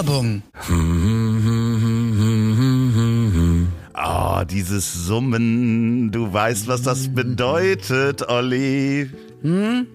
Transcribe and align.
Werbung. 0.00 0.42
Oh, 3.94 4.44
dieses 4.50 4.94
Summen, 5.06 6.10
du 6.10 6.32
weißt, 6.32 6.68
was 6.68 6.80
das 6.80 7.14
bedeutet, 7.14 8.26
Olli. 8.26 9.10
Hm? 9.42 9.86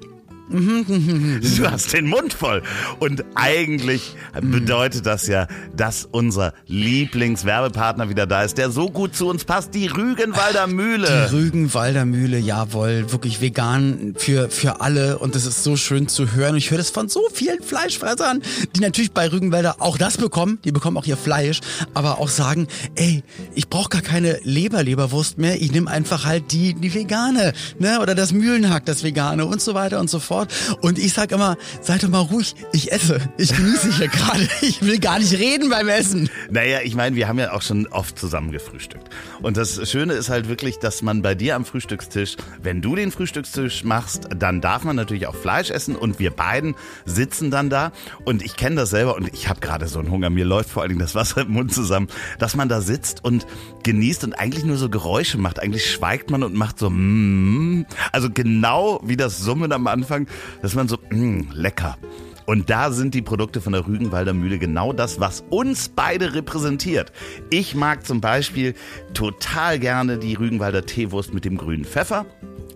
Du 1.57 1.71
hast 1.71 1.93
den 1.93 2.07
Mund 2.07 2.33
voll. 2.33 2.61
Und 2.99 3.23
eigentlich 3.33 4.15
bedeutet 4.41 5.05
das 5.05 5.27
ja, 5.27 5.47
dass 5.75 6.07
unser 6.09 6.53
Lieblingswerbepartner 6.67 8.09
wieder 8.09 8.27
da 8.27 8.43
ist, 8.43 8.57
der 8.57 8.69
so 8.69 8.89
gut 8.89 9.15
zu 9.15 9.27
uns 9.27 9.43
passt, 9.45 9.73
die 9.73 9.87
Rügenwalder 9.87 10.67
Mühle. 10.67 11.27
Die 11.29 11.35
Rügenwalder 11.35 12.05
Mühle, 12.05 12.37
jawohl, 12.37 13.11
wirklich 13.11 13.41
vegan 13.41 14.13
für, 14.17 14.49
für 14.49 14.81
alle. 14.81 15.17
Und 15.17 15.35
das 15.35 15.45
ist 15.45 15.63
so 15.63 15.75
schön 15.77 16.07
zu 16.07 16.33
hören. 16.33 16.51
Und 16.51 16.57
ich 16.57 16.69
höre 16.69 16.77
das 16.77 16.91
von 16.91 17.09
so 17.09 17.21
vielen 17.33 17.63
Fleischfressern, 17.63 18.41
die 18.75 18.81
natürlich 18.81 19.11
bei 19.11 19.31
Rügenwälder 19.31 19.77
auch 19.79 19.97
das 19.97 20.17
bekommen. 20.17 20.59
Die 20.63 20.71
bekommen 20.71 20.97
auch 20.97 21.05
ihr 21.05 21.17
Fleisch, 21.17 21.61
aber 21.93 22.19
auch 22.19 22.29
sagen, 22.29 22.67
ey, 22.95 23.23
ich 23.55 23.67
brauche 23.69 23.89
gar 23.89 24.01
keine 24.01 24.39
Leber-Leberwurst 24.43 25.39
mehr. 25.39 25.59
Ich 25.61 25.71
nehme 25.71 25.89
einfach 25.89 26.25
halt 26.25 26.51
die, 26.51 26.75
die 26.75 26.93
vegane, 26.93 27.53
ne? 27.79 27.99
Oder 28.01 28.13
das 28.13 28.31
Mühlenhack, 28.31 28.85
das 28.85 29.03
vegane 29.03 29.45
und 29.45 29.61
so 29.61 29.73
weiter 29.73 29.99
und 29.99 30.09
so 30.09 30.19
fort 30.19 30.34
fort. 30.35 30.53
Und 30.81 30.99
ich 30.99 31.13
sag 31.13 31.31
immer, 31.31 31.57
seid 31.81 32.03
doch 32.03 32.09
mal 32.09 32.19
ruhig, 32.19 32.55
ich 32.73 32.91
esse. 32.91 33.21
Ich 33.37 33.55
genieße 33.55 33.93
hier 33.93 34.07
gerade. 34.07 34.47
Ich 34.61 34.81
will 34.81 34.99
gar 34.99 35.19
nicht 35.19 35.33
reden 35.33 35.69
beim 35.69 35.87
Essen. 35.87 36.29
Naja, 36.49 36.79
ich 36.83 36.95
meine, 36.95 37.15
wir 37.15 37.27
haben 37.27 37.37
ja 37.37 37.51
auch 37.53 37.61
schon 37.61 37.87
oft 37.87 38.17
zusammen 38.17 38.51
gefrühstückt. 38.51 39.09
Und 39.41 39.57
das 39.57 39.89
Schöne 39.89 40.13
ist 40.13 40.29
halt 40.29 40.49
wirklich, 40.49 40.79
dass 40.79 41.01
man 41.01 41.21
bei 41.21 41.35
dir 41.35 41.55
am 41.55 41.65
Frühstückstisch, 41.65 42.35
wenn 42.63 42.81
du 42.81 42.95
den 42.95 43.11
Frühstückstisch 43.11 43.83
machst, 43.83 44.27
dann 44.35 44.61
darf 44.61 44.83
man 44.83 44.95
natürlich 44.95 45.27
auch 45.27 45.35
Fleisch 45.35 45.69
essen 45.69 45.95
und 45.95 46.19
wir 46.19 46.31
beiden 46.31 46.75
sitzen 47.05 47.51
dann 47.51 47.69
da. 47.69 47.91
Und 48.23 48.43
ich 48.43 48.55
kenne 48.55 48.75
das 48.77 48.89
selber 48.89 49.15
und 49.15 49.31
ich 49.33 49.49
habe 49.49 49.59
gerade 49.59 49.87
so 49.87 49.99
einen 49.99 50.09
Hunger. 50.09 50.29
Mir 50.29 50.45
läuft 50.45 50.69
vor 50.69 50.81
allen 50.81 50.89
Dingen 50.89 51.01
das 51.01 51.15
Wasser 51.15 51.41
im 51.41 51.51
Mund 51.51 51.73
zusammen, 51.73 52.07
dass 52.39 52.55
man 52.55 52.67
da 52.67 52.81
sitzt 52.81 53.23
und 53.23 53.45
genießt 53.83 54.23
und 54.23 54.33
eigentlich 54.33 54.65
nur 54.65 54.77
so 54.77 54.89
Geräusche 54.89 55.37
macht. 55.37 55.59
Eigentlich 55.59 55.89
schweigt 55.89 56.31
man 56.31 56.43
und 56.43 56.55
macht 56.55 56.79
so, 56.79 56.89
mm, 56.89 57.85
also 58.11 58.29
genau 58.31 58.99
wie 59.03 59.15
das 59.15 59.39
Summen 59.39 59.71
am 59.71 59.87
Anfang 59.87 60.24
dass 60.61 60.75
man 60.75 60.87
so, 60.87 60.97
mh, 61.09 61.17
mm, 61.17 61.47
lecker. 61.53 61.97
Und 62.45 62.69
da 62.69 62.91
sind 62.91 63.15
die 63.15 63.23
Produkte 63.23 63.59
von 63.59 63.73
der 63.73 63.87
Rügenwalder 63.87 64.33
Mühle 64.33 64.59
genau 64.59 64.93
das, 64.93 65.19
was 65.19 65.43
uns 65.49 65.89
beide 65.89 66.35
repräsentiert. 66.35 67.11
Ich 67.49 67.73
mag 67.73 68.05
zum 68.05 68.21
Beispiel 68.21 68.75
total 69.13 69.79
gerne 69.79 70.19
die 70.19 70.35
Rügenwalder 70.35 70.85
Teewurst 70.85 71.33
mit 71.33 71.43
dem 71.43 71.57
grünen 71.57 71.85
Pfeffer. 71.85 72.25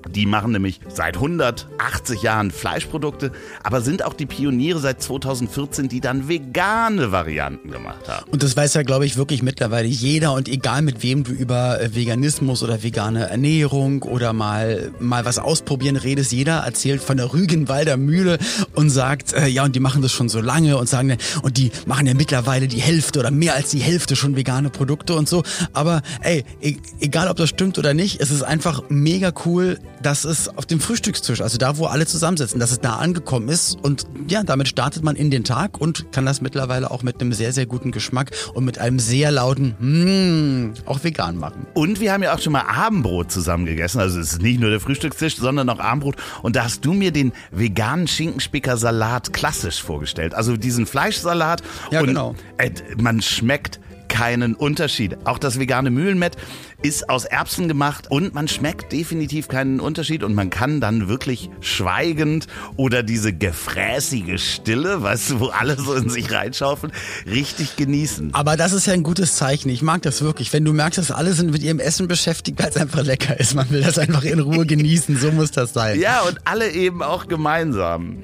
Die 0.08 0.25
machen 0.25 0.52
nämlich 0.52 0.80
seit 0.88 1.16
180 1.16 2.22
Jahren 2.22 2.52
Fleischprodukte, 2.52 3.31
aber 3.64 3.81
sind 3.81 4.03
auch 4.03 4.14
die 4.14 4.25
Pioniere 4.25 4.80
seit 4.80 5.02
2014, 5.02 5.89
die 5.89 6.00
dann 6.00 6.30
vegane 6.30 7.11
Varianten 7.11 7.72
gemacht 7.72 8.08
haben. 8.08 8.30
Und 8.31 8.41
das 8.41 8.56
weiß 8.56 8.73
ja, 8.75 8.83
glaube 8.83 9.06
ich, 9.06 9.17
wirklich 9.17 9.44
mittlerweile 9.44 9.88
jeder 9.88 10.33
und 10.33 10.47
egal 10.47 10.81
mit 10.81 11.03
wem 11.03 11.23
du 11.23 11.31
über 11.31 11.81
äh, 11.81 11.95
Veganismus 11.95 12.64
oder 12.64 12.81
vegane 12.81 13.30
Ernährung 13.30 14.03
oder 14.03 14.33
mal, 14.33 14.91
mal 15.00 15.25
was 15.25 15.38
ausprobieren 15.38 15.95
redest, 15.95 16.31
jeder 16.31 16.59
erzählt 16.59 17.02
von 17.02 17.17
der 17.17 17.34
Rügenwalder 17.34 17.97
Mühle 17.97 18.38
und 18.75 18.89
sagt, 18.89 19.34
äh, 19.34 19.47
ja, 19.47 19.63
und 19.63 19.75
die 19.75 19.80
machen 19.80 20.02
das 20.02 20.11
schon 20.11 20.30
so 20.30 20.39
lange 20.41 20.78
und 20.78 20.88
sagen, 20.88 21.17
und 21.44 21.58
die 21.58 21.72
machen 21.86 22.08
ja 22.08 22.13
mittlerweile 22.13 22.67
die 22.67 22.81
Hälfte 22.81 23.19
oder 23.19 23.31
mehr 23.31 23.56
als 23.56 23.69
die 23.69 23.80
Hälfte 23.80 24.16
schon 24.16 24.36
vegane 24.36 24.69
Produkte 24.69 25.16
und 25.16 25.28
so. 25.28 25.44
Aber 25.73 26.02
ey, 26.22 26.45
e 26.61 26.78
egal 27.00 27.28
ob 27.28 27.38
das 27.38 27.50
stimmt 27.50 27.78
oder 27.78 27.94
nicht, 27.94 28.22
es 28.22 28.31
ist 28.31 28.44
einfach 28.44 28.84
mega 28.89 29.31
cool, 29.45 29.78
dass 30.02 30.23
es 30.23 30.50
auf 30.50 30.66
dem 30.66 30.80
Frühstückstisch, 30.80 31.42
also 31.42 31.58
da, 31.58 31.78
wo 31.78 31.86
alle 31.86 32.05
zusammensitzen, 32.05 32.59
dass 32.59 32.72
es 32.72 32.80
da 32.80 32.95
angekommen 32.95 33.50
ist. 33.50 33.78
Und 33.81 34.06
ja, 34.28 34.44
damit 34.44 34.67
startet 34.67 35.03
man 35.03 35.16
in 35.16 35.31
den 35.31 35.44
Tag 35.44 35.80
und 35.80 36.11
kann 36.11 36.25
das 36.25 36.41
mittlerweile 36.41 36.91
auch 36.91 37.03
mit 37.03 37.22
einem 37.22 37.33
sehr, 37.33 37.53
sehr 37.53 37.66
guten 37.66 37.91
Geschmack 37.91 38.31
und 38.53 38.66
mit 38.66 38.80
einem 38.80 39.00
sehr 39.00 39.31
lauten 39.31 39.75
mm, 39.80 40.73
auch 40.86 41.03
vegan 41.03 41.38
machen. 41.38 41.66
Und 41.73 42.00
wir 42.00 42.14
haben 42.14 42.23
ja 42.23 42.33
auch 42.33 42.39
schon 42.39 42.53
mal 42.53 42.64
Abendbrot 42.67 43.31
zusammen 43.31 43.66
gegessen. 43.66 44.00
Also 44.00 44.19
es 44.19 44.33
ist 44.33 44.41
nicht 44.41 44.59
nur 44.59 44.69
der 44.69 44.79
Frühstückstisch, 44.79 45.38
sondern 45.38 45.69
auch 45.69 45.79
Abendbrot. 45.79 46.16
Und 46.41 46.56
da 46.56 46.63
hast 46.63 46.85
du 46.85 46.94
mir 46.94 47.12
den 47.12 47.34
veganen 47.52 48.07
Schinkenspicker-Salat 48.07 49.34
klassisch 49.34 49.81
vorgestellt. 49.81 50.34
Also 50.34 50.57
diesen 50.57 50.85
Fleischsalat. 50.85 51.62
Ja, 51.91 52.02
und 52.02 52.07
genau. 52.07 52.35
Äh, 52.57 52.72
man 52.97 53.22
schmeckt 53.22 53.79
keinen 54.09 54.56
Unterschied. 54.56 55.18
Auch 55.25 55.38
das 55.38 55.59
vegane 55.59 55.91
Mühlenmett 55.91 56.35
ist 56.81 57.09
aus 57.09 57.25
Erbsen 57.25 57.67
gemacht 57.67 58.09
und 58.09 58.34
man 58.34 58.47
schmeckt 58.47 58.91
definitiv 58.91 59.47
keinen 59.47 59.79
Unterschied 59.79 60.23
und 60.23 60.34
man 60.34 60.50
kann 60.50 60.79
dann 60.79 61.09
wirklich 61.09 61.50
schweigend 61.59 62.47
oder 62.78 63.03
diese 63.03 63.34
gefräßige 63.34 64.41
Stille, 64.41 65.01
weißt 65.01 65.31
du, 65.31 65.40
wo 65.41 65.47
alle 65.47 65.75
so 65.78 65.94
in 65.94 66.09
sich 66.09 66.31
reinschaufeln, 66.31 66.94
richtig 67.25 67.75
genießen. 67.75 68.34
Aber 68.34 68.56
das 68.56 68.72
ist 68.72 68.88
ja 68.88 68.94
ein 68.94 69.03
gutes 69.03 69.35
Zeichen. 69.35 69.69
Ich 69.69 69.81
mag 69.81 70.01
das 70.03 70.22
wirklich. 70.22 70.53
Wenn 70.53 70.63
du 70.63 70.73
merkst, 70.73 70.97
dass 70.97 71.12
alle 71.12 71.34
sind 71.34 71.51
mit 71.51 71.63
ihrem 71.63 71.79
Essen 71.79 72.07
beschäftigt, 72.07 72.62
weil 72.62 72.69
es 72.69 72.78
einfach 72.78 73.03
lecker 73.03 73.40
ist. 73.40 73.56
Man 73.56 73.69
will 73.72 73.81
das 73.81 73.97
einfach 73.97 74.23
in 74.23 74.40
Ruhe 74.40 74.66
genießen. 74.66 75.17
So 75.17 75.31
muss 75.31 75.51
das 75.51 75.73
sein. 75.73 76.00
Ja, 76.00 76.22
und 76.22 76.40
alle 76.46 76.72
eben 76.72 77.03
auch 77.03 77.28
gemeinsam. 77.28 78.19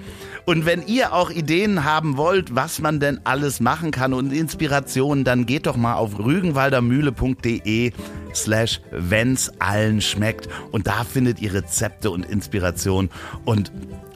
Und 0.45 0.67
wenn 0.67 0.85
ihr 0.85 1.11
auch 1.11 1.31
Ideen 1.31 1.83
haben 1.83 2.17
wollt, 2.17 2.53
was 2.55 2.79
man 2.79 2.99
denn 2.99 3.19
alles 3.23 3.59
machen 3.59 3.89
kann 3.89 4.13
und 4.13 4.31
Inspirationen, 4.31 5.23
dann 5.23 5.47
geht 5.47 5.65
doch 5.65 5.75
mal 5.75 5.95
auf 5.95 6.19
rügenwaldermühle.de 6.19 7.91
slash 8.35 8.81
wenn's 8.91 9.51
allen 9.59 10.01
schmeckt. 10.01 10.47
Und 10.71 10.87
da 10.87 11.03
findet 11.03 11.39
ihr 11.41 11.53
Rezepte 11.53 12.11
und 12.11 12.25
Inspiration. 12.25 13.09
Und 13.45 13.71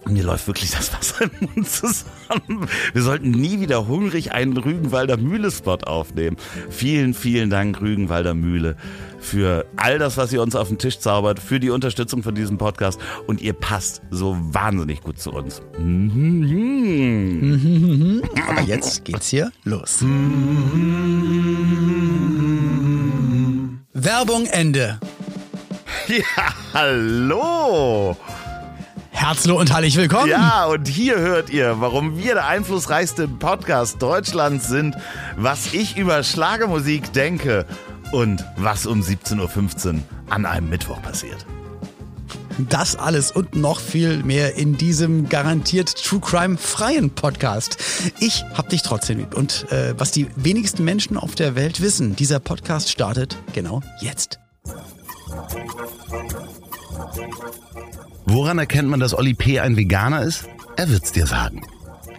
mir 0.09 0.23
läuft 0.23 0.47
wirklich 0.47 0.71
das 0.71 0.91
Wasser 0.93 1.25
im 1.25 1.31
Mund 1.55 1.69
zusammen. 1.69 2.67
Wir 2.93 3.01
sollten 3.01 3.31
nie 3.31 3.59
wieder 3.59 3.87
hungrig 3.87 4.31
einen 4.31 4.57
Rügenwalder 4.57 5.17
Mühle-Spot 5.17 5.77
aufnehmen. 5.85 6.37
Vielen, 6.69 7.13
vielen 7.13 7.49
Dank, 7.49 7.81
Rügenwalder 7.81 8.33
Mühle, 8.33 8.75
für 9.19 9.65
all 9.75 9.99
das, 9.99 10.17
was 10.17 10.33
ihr 10.33 10.41
uns 10.41 10.55
auf 10.55 10.69
den 10.69 10.79
Tisch 10.79 10.99
zaubert, 10.99 11.39
für 11.39 11.59
die 11.59 11.69
Unterstützung 11.69 12.23
von 12.23 12.33
diesem 12.33 12.57
Podcast. 12.57 12.99
Und 13.27 13.41
ihr 13.41 13.53
passt 13.53 14.01
so 14.09 14.37
wahnsinnig 14.39 15.01
gut 15.01 15.19
zu 15.19 15.31
uns. 15.31 15.61
Aber 18.47 18.61
jetzt 18.61 19.05
geht's 19.05 19.27
hier 19.27 19.51
los. 19.63 20.03
Werbung 24.09 24.47
Ende. 24.47 24.99
Ja, 26.07 26.53
hallo. 26.73 28.17
Herzlich 29.11 29.53
und 29.53 29.71
heilig 29.71 29.97
willkommen. 29.97 30.29
Ja, 30.31 30.65
und 30.65 30.87
hier 30.87 31.19
hört 31.19 31.51
ihr, 31.51 31.79
warum 31.79 32.17
wir 32.17 32.33
der 32.33 32.47
einflussreichste 32.47 33.27
Podcast 33.27 34.01
Deutschlands 34.01 34.67
sind, 34.67 34.95
was 35.35 35.75
ich 35.75 35.95
über 35.95 36.23
Schlagermusik 36.23 37.13
denke 37.13 37.67
und 38.11 38.43
was 38.55 38.87
um 38.87 39.01
17.15 39.01 39.93
Uhr 39.93 39.99
an 40.31 40.47
einem 40.47 40.69
Mittwoch 40.69 40.99
passiert. 41.03 41.45
Das 42.67 42.97
alles 42.97 43.31
und 43.31 43.55
noch 43.55 43.79
viel 43.79 44.23
mehr 44.23 44.55
in 44.55 44.75
diesem 44.75 45.29
garantiert 45.29 45.95
True 46.03 46.19
Crime 46.19 46.57
freien 46.57 47.09
Podcast. 47.11 47.77
Ich 48.19 48.43
hab 48.53 48.67
dich 48.69 48.81
trotzdem 48.81 49.19
lieb. 49.19 49.33
Und 49.33 49.71
äh, 49.71 49.93
was 49.97 50.11
die 50.11 50.27
wenigsten 50.35 50.83
Menschen 50.83 51.15
auf 51.15 51.35
der 51.35 51.55
Welt 51.55 51.79
wissen, 51.79 52.15
dieser 52.15 52.39
Podcast 52.39 52.89
startet 52.89 53.37
genau 53.53 53.81
jetzt. 54.01 54.39
Woran 58.25 58.59
erkennt 58.59 58.89
man, 58.89 58.99
dass 58.99 59.13
Olli 59.13 59.33
P. 59.33 59.59
ein 59.59 59.77
Veganer 59.77 60.23
ist? 60.23 60.45
Er 60.75 60.89
wird's 60.89 61.11
dir 61.11 61.27
sagen. 61.27 61.65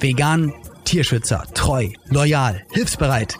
Vegan, 0.00 0.54
Tierschützer, 0.84 1.44
treu, 1.54 1.88
loyal, 2.06 2.64
hilfsbereit. 2.72 3.39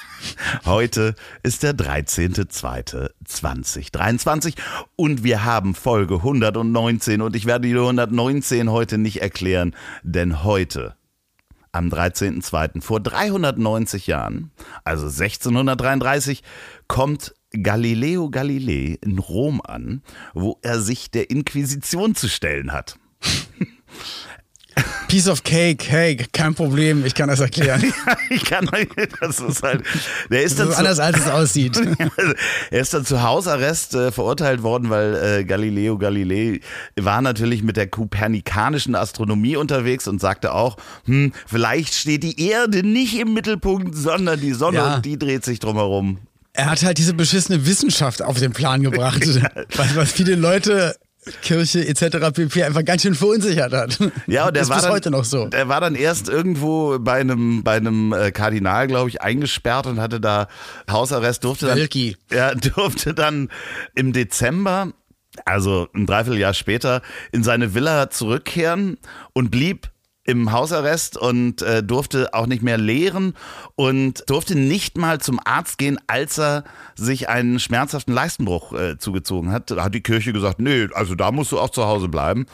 Heute 0.65 1.15
ist 1.43 1.61
der 1.63 1.73
13.02.2023 1.73 4.53
und 4.95 5.23
wir 5.23 5.43
haben 5.43 5.73
Folge 5.75 6.15
119 6.15 7.21
und 7.21 7.35
ich 7.35 7.45
werde 7.45 7.67
die 7.67 7.75
119 7.75 8.71
heute 8.71 8.97
nicht 8.97 9.21
erklären, 9.21 9.75
denn 10.03 10.43
heute 10.43 10.95
am 11.71 11.89
13.02. 11.89 12.81
vor 12.81 12.99
390 12.99 14.07
Jahren, 14.07 14.51
also 14.83 15.05
1633, 15.05 16.41
kommt 16.87 17.35
Galileo 17.51 18.29
Galilei 18.29 18.97
in 19.01 19.19
Rom 19.19 19.61
an, 19.61 20.01
wo 20.33 20.57
er 20.61 20.81
sich 20.81 21.11
der 21.11 21.29
Inquisition 21.29 22.15
zu 22.15 22.29
stellen 22.29 22.71
hat. 22.71 22.97
Piece 25.11 25.27
of 25.27 25.43
cake, 25.43 25.83
hey, 25.89 26.15
kein 26.31 26.55
Problem, 26.55 27.05
ich 27.05 27.13
kann 27.13 27.27
das 27.27 27.41
erklären. 27.41 27.83
ich 28.29 28.45
kann, 28.45 28.69
das 29.19 29.41
ist 29.41 29.61
halt, 29.61 29.83
der 30.29 30.43
ist 30.43 30.57
Das 30.57 30.59
dann 30.59 30.69
ist 30.69 30.73
zu, 30.75 30.79
anders, 30.79 30.99
als 30.99 31.19
es 31.19 31.27
aussieht. 31.27 31.77
er 32.71 32.79
ist 32.79 32.93
dann 32.93 33.03
zu 33.03 33.21
Hausarrest 33.21 33.93
äh, 33.93 34.13
verurteilt 34.13 34.63
worden, 34.63 34.89
weil 34.89 35.39
äh, 35.39 35.43
Galileo 35.43 35.97
Galilei 35.97 36.61
war 36.95 37.21
natürlich 37.21 37.61
mit 37.61 37.75
der 37.75 37.87
kopernikanischen 37.87 38.95
Astronomie 38.95 39.57
unterwegs 39.57 40.07
und 40.07 40.21
sagte 40.21 40.53
auch, 40.53 40.77
hm, 41.03 41.33
vielleicht 41.45 41.93
steht 41.93 42.23
die 42.23 42.47
Erde 42.47 42.81
nicht 42.81 43.19
im 43.19 43.33
Mittelpunkt, 43.33 43.93
sondern 43.93 44.39
die 44.39 44.53
Sonne 44.53 44.77
Ja. 44.77 44.95
und 44.95 45.05
die 45.05 45.19
dreht 45.19 45.43
sich 45.43 45.59
drumherum. 45.59 46.19
Er 46.53 46.71
hat 46.71 46.83
halt 46.83 46.97
diese 46.97 47.13
beschissene 47.13 47.65
Wissenschaft 47.65 48.21
auf 48.21 48.39
den 48.39 48.53
Plan 48.53 48.81
gebracht, 48.81 49.21
was, 49.75 49.93
was 49.93 50.13
viele 50.13 50.35
Leute, 50.35 50.95
Kirche 51.43 51.87
etc. 51.87 52.31
pp. 52.33 52.63
einfach 52.63 52.83
ganz 52.83 53.03
schön 53.03 53.13
verunsichert 53.13 53.73
hat. 53.73 53.99
Ja, 54.25 54.47
und 54.47 54.55
der 54.55 54.63
ist 54.63 54.69
war 54.69 54.77
bis 54.77 54.83
dann, 54.83 54.91
heute 54.91 55.11
noch 55.11 55.23
so. 55.23 55.47
Der 55.47 55.67
war 55.67 55.79
dann 55.79 55.93
erst 55.93 56.29
irgendwo 56.29 56.97
bei 56.99 57.19
einem, 57.19 57.63
bei 57.63 57.75
einem 57.75 58.11
äh, 58.11 58.31
Kardinal, 58.31 58.87
glaube 58.87 59.09
ich, 59.09 59.21
eingesperrt 59.21 59.85
und 59.85 59.99
hatte 59.99 60.19
da 60.19 60.47
Hausarrest, 60.89 61.43
durfte 61.43 61.67
dann, 61.67 61.89
ja, 62.31 62.55
durfte 62.75 63.13
dann 63.13 63.49
im 63.93 64.13
Dezember, 64.13 64.93
also 65.45 65.87
ein 65.93 66.07
Dreivierteljahr 66.07 66.55
später, 66.55 67.01
in 67.31 67.43
seine 67.43 67.75
Villa 67.75 68.09
zurückkehren 68.09 68.97
und 69.33 69.51
blieb 69.51 69.90
im 70.23 70.51
Hausarrest 70.51 71.17
und 71.17 71.61
äh, 71.63 71.81
durfte 71.81 72.33
auch 72.33 72.45
nicht 72.45 72.61
mehr 72.61 72.77
lehren 72.77 73.33
und 73.75 74.23
durfte 74.27 74.55
nicht 74.55 74.97
mal 74.97 75.19
zum 75.19 75.39
Arzt 75.43 75.79
gehen, 75.79 75.99
als 76.05 76.37
er 76.37 76.63
sich 76.95 77.27
einen 77.27 77.59
schmerzhaften 77.59 78.13
Leistenbruch 78.13 78.73
äh, 78.73 78.97
zugezogen 78.99 79.51
hat. 79.51 79.71
Da 79.71 79.83
hat 79.83 79.95
die 79.95 80.01
Kirche 80.01 80.31
gesagt, 80.31 80.59
nee, 80.59 80.87
also 80.93 81.15
da 81.15 81.31
musst 81.31 81.51
du 81.51 81.59
auch 81.59 81.71
zu 81.71 81.85
Hause 81.85 82.07
bleiben. 82.07 82.45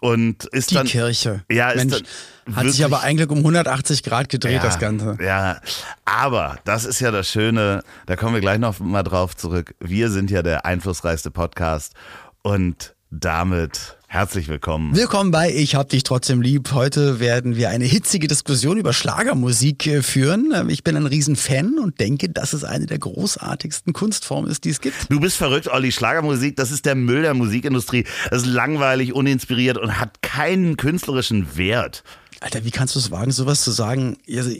Und 0.00 0.46
ist 0.46 0.72
Die 0.72 0.74
dann 0.74 0.86
Kirche. 0.88 1.44
Ja, 1.48 1.70
ist 1.70 1.88
Mensch, 1.88 2.02
dann 2.44 2.56
hat 2.56 2.68
sich 2.68 2.84
aber 2.84 3.02
eigentlich 3.02 3.30
um 3.30 3.38
180 3.38 4.02
Grad 4.02 4.28
gedreht, 4.28 4.64
das 4.64 4.80
Ganze. 4.80 5.16
Ja, 5.22 5.60
aber 6.04 6.58
das 6.64 6.84
ist 6.84 6.98
ja 6.98 7.12
das 7.12 7.28
Schöne, 7.28 7.84
da 8.06 8.16
kommen 8.16 8.34
wir 8.34 8.40
gleich 8.40 8.58
noch 8.58 8.80
mal 8.80 9.04
drauf 9.04 9.36
zurück. 9.36 9.76
Wir 9.78 10.10
sind 10.10 10.28
ja 10.32 10.42
der 10.42 10.66
einflussreichste 10.66 11.30
Podcast 11.30 11.94
und 12.42 12.96
damit 13.12 13.96
herzlich 14.12 14.46
willkommen. 14.48 14.94
Willkommen 14.94 15.30
bei 15.30 15.50
Ich 15.54 15.74
hab 15.74 15.88
dich 15.88 16.02
trotzdem 16.02 16.42
lieb. 16.42 16.72
Heute 16.72 17.18
werden 17.18 17.56
wir 17.56 17.70
eine 17.70 17.86
hitzige 17.86 18.28
Diskussion 18.28 18.76
über 18.76 18.92
Schlagermusik 18.92 19.86
äh, 19.86 20.02
führen. 20.02 20.52
Ähm, 20.54 20.68
Ich 20.68 20.84
bin 20.84 20.96
ein 20.96 21.06
Riesenfan 21.06 21.78
und 21.78 21.98
denke, 21.98 22.28
dass 22.28 22.52
es 22.52 22.62
eine 22.62 22.84
der 22.84 22.98
großartigsten 22.98 23.94
Kunstformen 23.94 24.50
ist, 24.50 24.64
die 24.64 24.70
es 24.70 24.82
gibt. 24.82 25.10
Du 25.10 25.18
bist 25.18 25.38
verrückt, 25.38 25.68
Olli. 25.68 25.92
Schlagermusik, 25.92 26.56
das 26.56 26.70
ist 26.70 26.84
der 26.84 26.94
Müll 26.94 27.22
der 27.22 27.32
Musikindustrie. 27.32 28.04
Das 28.28 28.42
ist 28.42 28.48
langweilig, 28.48 29.14
uninspiriert 29.14 29.78
und 29.78 29.98
hat 29.98 30.20
keinen 30.20 30.76
künstlerischen 30.76 31.56
Wert. 31.56 32.04
Alter, 32.42 32.64
wie 32.64 32.72
kannst 32.72 32.96
du 32.96 32.98
es 32.98 33.12
wagen, 33.12 33.30
sowas 33.30 33.62
zu 33.62 33.70
sagen? 33.70 34.16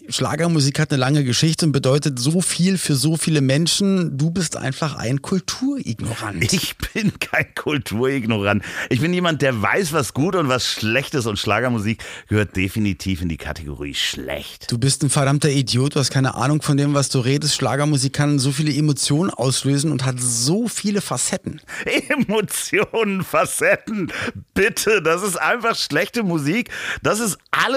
Schlagermusik 0.09 0.79
hat 0.79 0.93
eine 0.93 1.01
lange 1.01 1.25
Geschichte 1.25 1.67
und 1.67 1.73
bedeutet 1.73 2.17
so 2.17 2.41
viel 2.41 2.79
für 2.79 2.95
so 2.95 3.17
viele 3.17 3.41
Menschen. 3.41 4.17
Du 4.17 4.31
bist 4.31 4.57
einfach 4.57 4.95
ein 4.97 5.21
Kulturignorant. 5.21 6.53
Ich 6.53 6.77
bin 6.77 7.19
kein 7.19 7.55
Kulturignorant. 7.55 8.63
Ich 8.89 9.01
bin 9.01 9.13
jemand, 9.13 9.43
der 9.43 9.61
weiß, 9.61 9.93
was 9.93 10.15
gut 10.15 10.37
und 10.37 10.49
was 10.49 10.67
schlecht 10.67 11.15
ist 11.15 11.27
und 11.27 11.39
Schlagermusik 11.39 12.03
gehört 12.29 12.55
definitiv 12.55 13.23
in 13.23 13.29
die 13.29 13.37
Kategorie 13.37 13.95
schlecht. 13.95 14.71
Du 14.71 14.79
bist 14.79 15.03
ein 15.03 15.11
verdammter 15.11 15.51
Idiot, 15.51 15.97
du 15.97 16.01
hast 16.01 16.11
keine 16.11 16.35
Ahnung 16.35 16.63
von 16.63 16.77
dem, 16.77 16.95
was 16.95 17.09
du 17.09 17.19
redest. 17.19 17.55
Schlagermusik 17.55 18.13
kann 18.13 18.39
so 18.39 18.53
viele 18.53 18.73
Emotionen 18.73 19.31
auslösen 19.31 19.91
und 19.91 20.05
hat 20.05 20.21
so 20.21 20.69
viele 20.69 21.01
Facetten. 21.01 21.61
Emotionen, 22.09 23.25
Facetten. 23.25 24.13
Bitte, 24.55 25.03
das 25.03 25.23
ist 25.23 25.37
einfach 25.37 25.75
schlechte 25.75 26.23
Musik. 26.23 26.71
Das 27.03 27.19
ist 27.19 27.39
alles. 27.51 27.72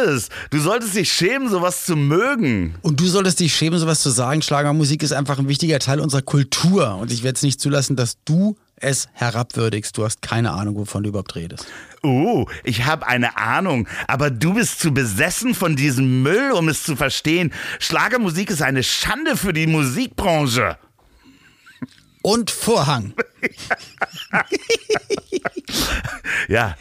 Du 0.49 0.59
solltest 0.59 0.95
dich 0.95 1.11
schämen, 1.11 1.49
sowas 1.49 1.85
zu 1.85 1.95
mögen. 1.95 2.75
Und 2.81 2.99
du 2.99 3.07
solltest 3.07 3.39
dich 3.39 3.55
schämen, 3.55 3.79
sowas 3.79 4.01
zu 4.01 4.09
sagen. 4.09 4.41
Schlagermusik 4.41 5.03
ist 5.03 5.11
einfach 5.11 5.39
ein 5.39 5.47
wichtiger 5.47 5.79
Teil 5.79 5.99
unserer 5.99 6.21
Kultur. 6.21 6.95
Und 6.95 7.11
ich 7.11 7.23
werde 7.23 7.37
es 7.37 7.43
nicht 7.43 7.59
zulassen, 7.59 7.95
dass 7.95 8.17
du 8.25 8.55
es 8.77 9.07
herabwürdigst. 9.13 9.97
Du 9.97 10.03
hast 10.03 10.21
keine 10.21 10.51
Ahnung, 10.51 10.75
wovon 10.75 11.03
du 11.03 11.09
überhaupt 11.09 11.35
redest. 11.35 11.65
Oh, 12.03 12.45
ich 12.63 12.85
habe 12.85 13.07
eine 13.07 13.37
Ahnung, 13.37 13.87
aber 14.07 14.29
du 14.29 14.53
bist 14.53 14.79
zu 14.79 14.93
besessen 14.93 15.55
von 15.55 15.75
diesem 15.75 16.21
Müll, 16.21 16.51
um 16.51 16.69
es 16.69 16.83
zu 16.83 16.95
verstehen. 16.95 17.51
Schlagermusik 17.79 18.51
ist 18.51 18.61
eine 18.61 18.83
Schande 18.83 19.37
für 19.37 19.53
die 19.53 19.67
Musikbranche. 19.67 20.77
Und 22.25 22.49
Vorhang. 22.49 23.13
Ja, 26.47 26.75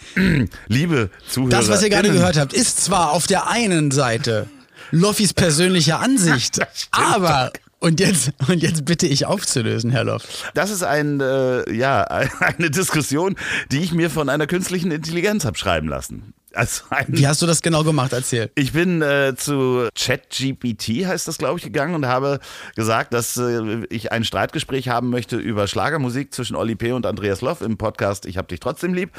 liebe 0.69 1.11
Zuhörer. 1.29 1.51
Das, 1.51 1.69
was 1.69 1.83
ihr 1.83 1.89
gerade 1.91 2.11
gehört 2.11 2.39
habt, 2.39 2.53
ist 2.53 2.85
zwar 2.85 3.13
auf 3.13 3.27
der 3.27 3.49
einen 3.49 3.91
Seite 3.91 4.47
Loffis 4.91 5.33
persönliche 5.33 5.97
Ansicht, 5.97 6.61
aber. 6.91 7.53
Und 7.79 8.01
jetzt, 8.01 8.33
und 8.49 8.63
jetzt 8.63 8.85
bitte 8.85 9.07
ich 9.07 9.27
aufzulösen, 9.27 9.91
Herr 9.91 10.05
Loff. 10.05 10.23
Das 10.55 10.71
ist 10.71 10.83
ein, 10.83 11.21
äh, 11.21 11.71
ja, 11.73 12.03
eine 12.41 12.71
Diskussion, 12.71 13.37
die 13.71 13.81
ich 13.81 13.93
mir 13.93 14.11
von 14.11 14.29
einer 14.29 14.47
künstlichen 14.47 14.91
Intelligenz 14.91 15.45
habe 15.45 15.57
schreiben 15.59 15.89
lassen. 15.89 16.35
Also 16.55 16.85
ein, 16.91 17.07
Wie 17.09 17.27
hast 17.27 17.43
du 17.43 17.47
das 17.47 17.63
genau 17.63 17.85
gemacht? 17.85 18.13
Erzähl. 18.13 18.51
Ich 18.55 18.73
bin 18.73 19.03
äh, 19.03 19.35
zu 19.37 19.89
ChatGPT, 19.95 21.07
heißt 21.07 21.27
das, 21.27 21.39
glaube 21.39 21.59
ich, 21.59 21.65
gegangen 21.65 21.95
und 21.95 22.07
habe 22.07 22.41
gesagt, 22.77 23.13
dass 23.13 23.37
äh, 23.37 23.85
ich 23.91 24.13
ein 24.13 24.25
Streitgespräch 24.25 24.89
haben 24.89 25.11
möchte 25.11 25.37
über 25.37 25.67
Schlagermusik 25.67 26.33
zwischen 26.33 26.57
Olli 26.57 26.75
P. 26.75 26.93
und 26.93 27.07
Andreas 27.07 27.41
Loff 27.41 27.61
im 27.61 27.77
Podcast 27.77 28.27
Ich 28.27 28.39
hab 28.39 28.49
dich 28.49 28.61
trotzdem 28.61 28.95
lieb. 28.95 29.11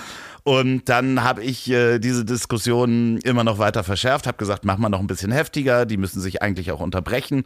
Und 0.43 0.89
dann 0.89 1.23
habe 1.23 1.43
ich 1.43 1.67
äh, 1.71 1.97
diese 1.97 2.23
Diskussion 2.23 3.17
immer 3.23 3.43
noch 3.43 3.57
weiter 3.57 3.83
verschärft, 3.83 4.27
habe 4.27 4.37
gesagt, 4.37 4.63
mach 4.63 4.77
mal 4.77 4.89
noch 4.89 4.99
ein 4.99 5.07
bisschen 5.07 5.31
heftiger, 5.31 5.87
die 5.87 5.97
müssen 5.97 6.21
sich 6.21 6.43
eigentlich 6.43 6.71
auch 6.71 6.81
unterbrechen 6.81 7.45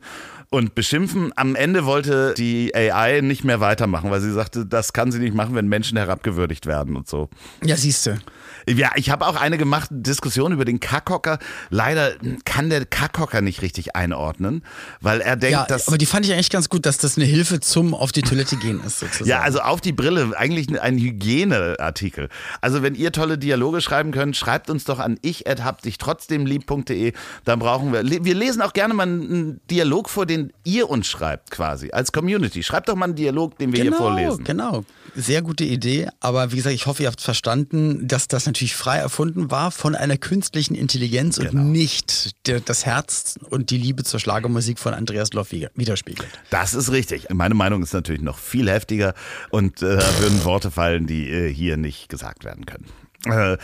und 0.50 0.75
beschimpfen. 0.75 1.31
Am 1.38 1.56
Ende 1.56 1.85
wollte 1.85 2.33
die 2.38 2.75
AI 2.75 3.21
nicht 3.21 3.45
mehr 3.45 3.62
weitermachen, 3.62 4.12
weil 4.12 4.19
sie 4.19 4.33
sagte, 4.33 4.65
das 4.65 4.92
kann 4.92 5.13
sie 5.13 5.19
nicht 5.19 5.33
machen, 5.33 5.56
wenn 5.56 5.69
Menschen 5.69 5.97
herabgewürdigt 5.97 6.65
werden 6.65 6.97
und 6.97 7.07
so. 7.07 7.30
Ja, 7.63 7.77
siehst 7.77 8.06
du. 8.06 8.19
Ja, 8.68 8.92
ich 8.95 9.09
habe 9.09 9.25
auch 9.25 9.38
eine 9.38 9.57
gemacht, 9.57 9.78
Diskussion 9.89 10.51
über 10.51 10.65
den 10.65 10.79
Kackhocker. 10.79 11.39
Leider 11.69 12.13
kann 12.45 12.69
der 12.69 12.85
Kackhocker 12.85 13.41
nicht 13.41 13.61
richtig 13.61 13.95
einordnen, 13.95 14.63
weil 15.01 15.21
er 15.21 15.35
denkt, 15.35 15.53
Ja, 15.53 15.65
dass. 15.65 15.87
aber 15.87 15.97
die 15.97 16.05
fand 16.05 16.25
ich 16.25 16.33
eigentlich 16.33 16.49
ganz 16.49 16.69
gut, 16.69 16.85
dass 16.85 16.97
das 16.97 17.17
eine 17.17 17.25
Hilfe 17.25 17.59
zum 17.59 17.93
auf 17.93 18.11
die 18.11 18.21
Toilette 18.21 18.57
gehen 18.57 18.81
ist, 18.85 18.99
sozusagen. 18.99 19.29
Ja, 19.29 19.41
also 19.41 19.59
auf 19.61 19.81
die 19.81 19.91
Brille, 19.91 20.31
eigentlich 20.37 20.79
ein 20.81 20.97
Hygieneartikel. 20.97 22.29
Also 22.61 22.81
wenn 22.83 22.95
ihr 22.95 23.11
tolle 23.11 23.37
Dialoge 23.37 23.81
schreiben 23.81 24.11
könnt, 24.11 24.35
schreibt 24.35 24.69
uns 24.69 24.83
doch 24.85 24.99
an 24.99 25.17
ich 25.21 25.45
hab 25.47 25.81
dich 25.81 25.97
trotzdem 25.97 26.45
lieb.de. 26.45 27.13
Dann 27.45 27.59
brauchen 27.59 27.93
wir, 27.93 28.03
wir 28.23 28.35
lesen 28.35 28.61
auch 28.61 28.73
gerne 28.73 28.93
mal 28.93 29.03
einen 29.03 29.59
Dialog 29.69 30.09
vor, 30.09 30.25
den 30.25 30.51
ihr 30.63 30.89
uns 30.89 31.07
schreibt 31.07 31.51
quasi, 31.51 31.91
als 31.91 32.11
Community. 32.11 32.63
Schreibt 32.63 32.89
doch 32.89 32.95
mal 32.95 33.05
einen 33.05 33.15
Dialog, 33.15 33.57
den 33.57 33.71
wir 33.73 33.83
genau, 33.83 33.97
hier 33.97 34.05
vorlesen. 34.05 34.43
Genau, 34.43 34.83
sehr 35.15 35.41
gute 35.41 35.63
Idee. 35.63 36.07
Aber 36.19 36.51
wie 36.51 36.57
gesagt, 36.57 36.75
ich 36.75 36.85
hoffe, 36.85 37.04
ihr 37.04 37.07
habt 37.09 37.21
verstanden, 37.21 38.07
dass 38.07 38.27
das 38.27 38.45
natürlich 38.45 38.75
frei 38.75 38.97
erfunden 38.97 39.51
war 39.51 39.69
von 39.71 39.95
einer 39.95 40.18
künstlichen 40.18 40.76
Intelligenz 40.76 41.38
Genau. 41.38 41.52
und 41.52 41.71
nicht 41.71 42.31
der, 42.47 42.59
das 42.59 42.85
Herz 42.85 43.35
und 43.49 43.69
die 43.69 43.78
Liebe 43.78 44.04
zur 44.04 44.19
Schlagermusik 44.19 44.80
von 44.80 44.94
Andreas 44.94 45.33
Loff 45.33 45.52
wider- 45.52 45.71
widerspiegelt. 45.76 46.30
Das 46.49 46.73
ist 46.73 46.92
richtig. 46.92 47.28
Meine 47.33 47.56
Meinung 47.56 47.83
ist 47.83 47.94
natürlich 47.94 48.21
noch 48.21 48.38
viel 48.38 48.69
heftiger 48.69 49.14
und 49.49 49.81
äh, 49.81 49.97
da 49.97 50.19
würden 50.19 50.44
Worte 50.44 50.71
fallen, 50.71 51.07
die 51.07 51.30
äh, 51.30 51.54
hier 51.54 51.78
nicht 51.78 52.09
gesagt 52.09 52.44
werden 52.44 52.66
können. 52.66 52.85
Äh, 53.26 53.57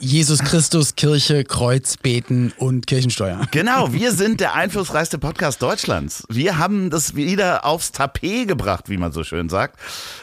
Jesus 0.00 0.40
Christus, 0.40 0.96
Kirche, 0.96 1.44
Kreuz, 1.44 1.96
Beten 1.96 2.52
und 2.56 2.88
Kirchensteuer. 2.88 3.46
Genau, 3.52 3.92
wir 3.92 4.10
sind 4.10 4.40
der 4.40 4.54
einflussreichste 4.54 5.18
Podcast 5.18 5.62
Deutschlands. 5.62 6.24
Wir 6.28 6.58
haben 6.58 6.90
das 6.90 7.14
wieder 7.14 7.64
aufs 7.64 7.92
Tapet 7.92 8.48
gebracht, 8.48 8.88
wie 8.88 8.96
man 8.96 9.12
so 9.12 9.22
schön 9.22 9.48
sagt. 9.48 9.78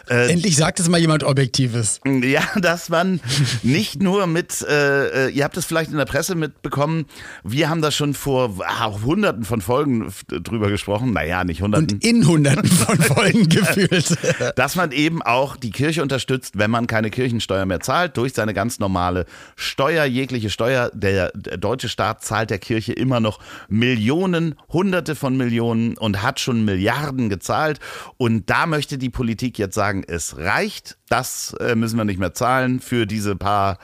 Äh, 0.10 0.30
Endlich 0.30 0.58
sagt 0.58 0.82
es 0.82 0.90
mal 0.90 1.00
jemand 1.00 1.24
Objektives. 1.24 2.02
ja, 2.06 2.42
dass 2.60 2.90
man 2.90 3.22
nicht 3.64 4.02
nur 4.02 4.28
mit, 4.28 4.62
äh, 4.62 5.28
äh, 5.28 5.30
ihr 5.30 5.46
habt 5.46 5.56
es 5.56 5.64
vielleicht 5.64 5.92
in 5.92 5.98
der 5.98 6.06
Presse 6.06 6.36
mitbekommen, 6.36 7.06
wir 7.46 7.70
haben 7.70 7.82
da 7.82 7.92
schon 7.92 8.14
vor 8.14 8.56
ah, 8.66 8.92
hunderten 9.06 9.46
von 9.46 9.62
Folgen 9.62 10.12
drüber 10.28 10.70
gesprochen, 10.70 11.14
naja, 11.14 11.46
nicht 11.46 11.62
hunderten. 11.62 11.94
Und 11.96 12.04
in 12.04 12.28
hunderten 12.28 12.68
von 12.68 12.98
Folgen 13.02 13.48
gefühlt. 13.48 14.18
dass 14.58 14.76
man 14.76 14.92
eben 14.92 15.22
auch 15.22 15.56
die 15.56 15.72
Kirche 15.72 16.02
unterstützt, 16.02 16.58
wenn 16.58 16.72
man 16.72 16.88
keine 16.88 17.10
Kirchensteuer 17.10 17.66
mehr 17.66 17.80
zahlt, 17.80 18.18
durch 18.18 18.34
seine 18.34 18.54
ganz 18.66 18.80
normale 18.80 19.28
Steuer, 19.56 20.06
jegliche 20.06 20.50
Steuer. 20.50 20.90
Der, 20.92 21.32
der 21.36 21.58
deutsche 21.58 21.88
Staat 21.88 22.24
zahlt 22.24 22.50
der 22.50 22.58
Kirche 22.58 22.94
immer 22.94 23.20
noch 23.20 23.40
Millionen, 23.70 24.56
Hunderte 24.74 25.14
von 25.14 25.38
Millionen 25.38 25.96
und 26.00 26.24
hat 26.24 26.40
schon 26.40 26.66
Milliarden 26.66 27.30
gezahlt. 27.30 27.80
Und 28.18 28.50
da 28.50 28.66
möchte 28.66 28.98
die 28.98 29.12
Politik 29.12 29.60
jetzt 29.60 29.76
sagen, 29.76 30.04
es 30.08 30.38
reicht, 30.38 30.98
das 31.10 31.54
äh, 31.60 31.76
müssen 31.76 31.98
wir 31.98 32.06
nicht 32.06 32.20
mehr 32.20 32.34
zahlen 32.34 32.80
für 32.80 33.06
diese 33.06 33.36
paar 33.36 33.78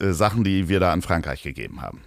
äh, 0.00 0.12
Sachen, 0.12 0.44
die 0.44 0.70
wir 0.70 0.80
da 0.80 0.94
an 0.94 1.02
Frankreich 1.02 1.42
gegeben 1.42 1.82
haben. 1.82 2.00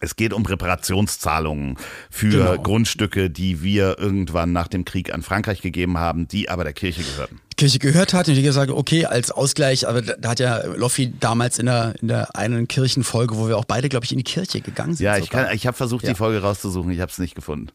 Es 0.00 0.16
geht 0.16 0.32
um 0.32 0.44
Reparationszahlungen 0.46 1.76
für 2.10 2.28
Genau. 2.30 2.62
Grundstücke, 2.62 3.30
die 3.30 3.62
wir 3.62 3.98
irgendwann 3.98 4.52
nach 4.52 4.68
dem 4.68 4.84
Krieg 4.84 5.12
an 5.12 5.22
Frankreich 5.22 5.60
gegeben 5.60 5.98
haben, 5.98 6.28
die 6.28 6.48
aber 6.48 6.64
der 6.64 6.72
Kirche 6.72 7.02
gehörten. 7.02 7.40
Kirche 7.56 7.78
gehört 7.80 8.14
hat 8.14 8.28
und 8.28 8.34
die 8.34 8.42
gesagt, 8.42 8.70
okay, 8.70 9.04
als 9.06 9.30
Ausgleich, 9.32 9.88
aber 9.88 10.02
da, 10.02 10.14
da 10.18 10.28
hat 10.30 10.38
ja 10.40 10.64
Loffi 10.64 11.12
damals 11.18 11.58
in 11.58 11.66
der, 11.66 11.94
in 12.00 12.06
der 12.08 12.36
einen 12.36 12.68
Kirchenfolge, 12.68 13.36
wo 13.36 13.48
wir 13.48 13.56
auch 13.58 13.64
beide, 13.64 13.88
glaube 13.88 14.04
ich, 14.04 14.12
in 14.12 14.18
die 14.18 14.24
Kirche 14.24 14.60
gegangen 14.60 14.94
sind. 14.94 15.04
Ja, 15.04 15.16
ich, 15.16 15.24
sogar. 15.26 15.46
kann, 15.46 15.56
ich 15.56 15.66
habe 15.66 15.76
versucht, 15.76 16.04
Ja. 16.04 16.10
die 16.10 16.14
Folge 16.16 16.40
rauszusuchen, 16.40 16.90
ich 16.92 17.00
habe 17.00 17.10
es 17.10 17.18
nicht 17.18 17.34
gefunden. 17.34 17.68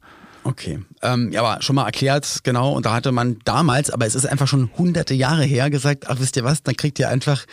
Okay. 0.45 0.79
Ähm, 1.01 1.31
ja, 1.31 1.41
aber 1.43 1.61
schon 1.61 1.75
mal 1.75 1.85
erklärt, 1.85 2.39
genau, 2.43 2.73
und 2.73 2.85
da 2.85 2.93
hatte 2.93 3.11
man 3.13 3.37
damals, 3.45 3.89
aber 3.89 4.05
es 4.05 4.15
ist 4.15 4.25
einfach 4.25 4.47
schon 4.47 4.69
hunderte 4.77 5.13
Jahre 5.13 5.43
her, 5.43 5.69
gesagt, 5.69 6.05
ach 6.09 6.17
wisst 6.19 6.35
ihr 6.37 6.43
was, 6.43 6.63
dann 6.63 6.75
kriegt 6.75 6.99
ihr 6.99 7.09
einfach 7.09 7.45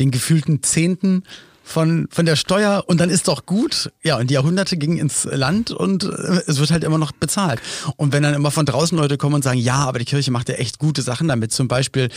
den 0.00 0.10
gefühlten 0.10 0.62
Zehnten 0.62 1.22
von, 1.64 2.06
von 2.10 2.26
der 2.26 2.36
Steuer 2.36 2.84
und 2.86 3.00
dann 3.00 3.10
ist 3.10 3.26
doch 3.26 3.46
gut. 3.46 3.90
Ja, 4.02 4.18
und 4.18 4.28
die 4.28 4.34
Jahrhunderte 4.34 4.76
gingen 4.76 4.98
ins 4.98 5.24
Land 5.24 5.70
und 5.70 6.04
äh, 6.04 6.42
es 6.46 6.58
wird 6.60 6.70
halt 6.70 6.84
immer 6.84 6.98
noch 6.98 7.12
bezahlt. 7.12 7.60
Und 7.96 8.12
wenn 8.12 8.22
dann 8.22 8.34
immer 8.34 8.50
von 8.50 8.66
draußen 8.66 8.96
Leute 8.96 9.16
kommen 9.16 9.34
und 9.36 9.42
sagen, 9.44 9.58
ja, 9.58 9.76
aber 9.76 9.98
die 9.98 10.04
Kirche 10.04 10.30
macht 10.30 10.48
ja 10.50 10.56
echt 10.56 10.78
gute 10.78 11.02
Sachen 11.02 11.26
damit, 11.26 11.52
zum 11.52 11.66
Beispiel 11.66 12.10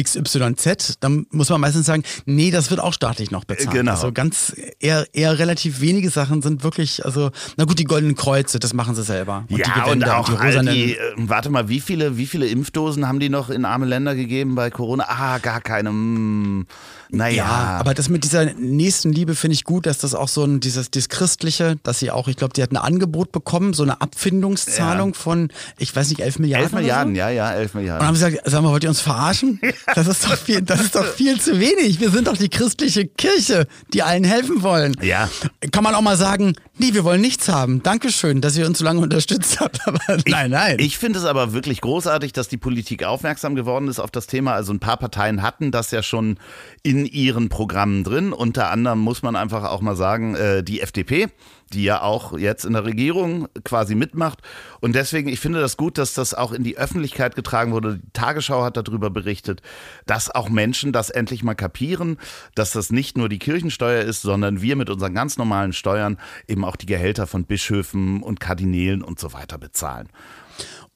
XYZ, 0.00 0.96
dann 1.00 1.26
muss 1.30 1.50
man 1.50 1.60
meistens 1.60 1.86
sagen, 1.86 2.02
nee, 2.24 2.50
das 2.50 2.70
wird 2.70 2.80
auch 2.80 2.92
staatlich 2.92 3.30
noch 3.30 3.44
bezahlt. 3.44 3.70
Genau. 3.72 3.92
Also 3.92 4.10
ganz 4.12 4.54
eher, 4.80 5.06
eher 5.12 5.38
relativ 5.38 5.80
wenige 5.80 6.10
Sachen 6.10 6.42
sind 6.42 6.64
wirklich, 6.64 7.04
also, 7.04 7.30
na 7.56 7.64
gut, 7.64 7.78
die 7.78 7.84
goldenen 7.84 8.16
Kreuze, 8.16 8.58
das 8.58 8.74
machen 8.74 8.94
sie 8.94 9.02
selber. 9.02 9.44
Und 9.48 9.58
die 9.58 9.60
ja, 9.60 9.84
und 9.84 10.04
auch 10.08 10.28
die 10.28 10.36
all 10.36 10.50
rosanen- 10.50 10.74
die, 10.74 10.96
äh, 10.96 10.98
warte 11.16 11.50
mal, 11.50 11.68
wie 11.68 11.80
viele, 11.80 12.16
wie 12.16 12.26
viele 12.26 12.46
Impfdosen 12.46 13.06
haben 13.06 13.20
die 13.20 13.28
noch 13.28 13.50
in 13.50 13.64
arme 13.64 13.86
Länder 13.86 14.14
gegeben 14.14 14.54
bei 14.54 14.70
Corona? 14.70 15.04
Ah, 15.08 15.38
gar 15.38 15.60
keine. 15.60 15.90
Hm. 15.90 16.66
Naja. 17.10 17.36
Ja, 17.36 17.76
aber 17.80 17.94
das 17.94 18.08
mit 18.08 18.24
dieser 18.24 18.46
Nächstenliebe 18.54 19.34
finde 19.34 19.54
ich 19.54 19.64
gut, 19.64 19.86
dass 19.86 19.98
das 19.98 20.14
auch 20.14 20.28
so 20.28 20.44
ein, 20.44 20.60
dieses, 20.60 20.90
dieses 20.90 21.08
Christliche, 21.08 21.76
dass 21.82 21.98
sie 21.98 22.10
auch, 22.10 22.28
ich 22.28 22.36
glaube, 22.36 22.52
die 22.54 22.62
hat 22.62 22.72
ein 22.72 22.76
Angebot 22.76 23.32
bekommen, 23.32 23.72
so 23.74 23.82
eine 23.82 24.00
Abfindungszahlung 24.00 25.12
Ja. 25.14 25.18
von, 25.18 25.48
ich 25.78 25.94
weiß 25.94 26.08
nicht, 26.10 26.20
11 26.20 26.38
Milliarden. 26.38 26.64
11 26.64 26.72
Milliarden, 26.74 27.12
Oder 27.14 27.30
ja, 27.30 27.30
ja, 27.30 27.52
11 27.52 27.72
so? 27.72 27.78
Und 27.78 27.82
Milliarden. 27.82 28.06
haben 28.06 28.16
sie 28.16 28.24
gesagt, 28.30 28.42
sag 28.50 28.62
mal, 28.62 28.70
wollt 28.70 28.82
ihr 28.84 28.90
uns 28.90 29.00
verarschen? 29.00 29.60
Das 29.94 30.06
ist 30.08 30.24
doch 30.24 30.36
viel, 30.36 30.60
das 30.62 30.80
ist 30.80 30.94
doch 30.96 31.04
viel 31.04 31.40
zu 31.40 31.60
wenig. 31.60 32.00
Wir 32.00 32.10
sind 32.10 32.26
doch 32.26 32.36
die 32.36 32.48
christliche 32.48 33.06
Kirche, 33.06 33.66
die 33.92 34.02
allen 34.02 34.24
helfen 34.24 34.62
wollen. 34.62 34.94
Ja. 35.02 35.28
Kann 35.70 35.84
man 35.84 35.94
auch 35.94 36.00
mal 36.00 36.16
sagen, 36.16 36.54
nee, 36.78 36.94
wir 36.94 37.04
wollen 37.04 37.20
nichts 37.20 37.48
haben. 37.48 37.82
Dankeschön, 37.82 38.40
dass 38.40 38.56
ihr 38.56 38.66
uns 38.66 38.78
so 38.78 38.84
lange 38.84 39.00
unterstützt 39.00 39.60
habt. 39.60 39.86
Aber 39.86 40.00
nein, 40.26 40.50
nein. 40.50 40.76
Ich 40.80 40.98
finde 40.98 41.18
es 41.20 41.24
aber 41.24 41.52
wirklich 41.52 41.80
großartig, 41.80 42.32
dass 42.32 42.48
die 42.48 42.56
Politik 42.56 43.04
aufmerksam 43.04 43.54
geworden 43.54 43.88
ist 43.88 44.00
auf 44.00 44.10
das 44.10 44.26
Thema. 44.26 44.54
Also 44.54 44.72
ein 44.72 44.80
paar 44.80 44.96
Parteien 44.96 45.42
hatten 45.42 45.70
das 45.70 45.90
ja 45.90 46.02
schon 46.02 46.38
in 46.82 46.93
ihren 47.04 47.48
Programmen 47.48 48.04
drin. 48.04 48.32
Unter 48.32 48.70
anderem 48.70 48.98
muss 48.98 49.22
man 49.22 49.36
einfach 49.36 49.64
auch 49.64 49.80
mal 49.80 49.96
sagen, 49.96 50.34
äh, 50.34 50.62
die 50.62 50.80
FDP, 50.80 51.28
die 51.72 51.84
ja 51.84 52.02
auch 52.02 52.36
jetzt 52.38 52.64
in 52.64 52.74
der 52.74 52.84
Regierung 52.84 53.48
quasi 53.64 53.94
mitmacht. 53.94 54.40
Und 54.80 54.94
deswegen, 54.94 55.28
ich 55.28 55.40
finde 55.40 55.60
das 55.60 55.76
gut, 55.76 55.98
dass 55.98 56.14
das 56.14 56.34
auch 56.34 56.52
in 56.52 56.62
die 56.62 56.76
Öffentlichkeit 56.76 57.34
getragen 57.34 57.72
wurde. 57.72 57.98
Die 57.98 58.12
Tagesschau 58.12 58.62
hat 58.62 58.76
darüber 58.76 59.10
berichtet, 59.10 59.62
dass 60.06 60.30
auch 60.30 60.48
Menschen 60.48 60.92
das 60.92 61.10
endlich 61.10 61.42
mal 61.42 61.54
kapieren, 61.54 62.18
dass 62.54 62.72
das 62.72 62.90
nicht 62.90 63.16
nur 63.16 63.28
die 63.28 63.38
Kirchensteuer 63.38 64.02
ist, 64.02 64.22
sondern 64.22 64.62
wir 64.62 64.76
mit 64.76 64.90
unseren 64.90 65.14
ganz 65.14 65.36
normalen 65.36 65.72
Steuern 65.72 66.18
eben 66.46 66.64
auch 66.64 66.76
die 66.76 66.86
Gehälter 66.86 67.26
von 67.26 67.44
Bischöfen 67.44 68.22
und 68.22 68.40
Kardinälen 68.40 69.02
und 69.02 69.18
so 69.18 69.32
weiter 69.32 69.58
bezahlen. 69.58 70.08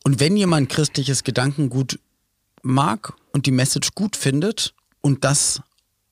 Und 0.04 0.20
wenn 0.20 0.36
jemand 0.36 0.68
christliches 0.68 1.24
Gedankengut 1.24 1.98
mag 2.62 3.14
und 3.32 3.46
die 3.46 3.50
Message 3.50 3.90
gut 3.94 4.16
findet 4.16 4.74
und 5.00 5.24
das 5.24 5.62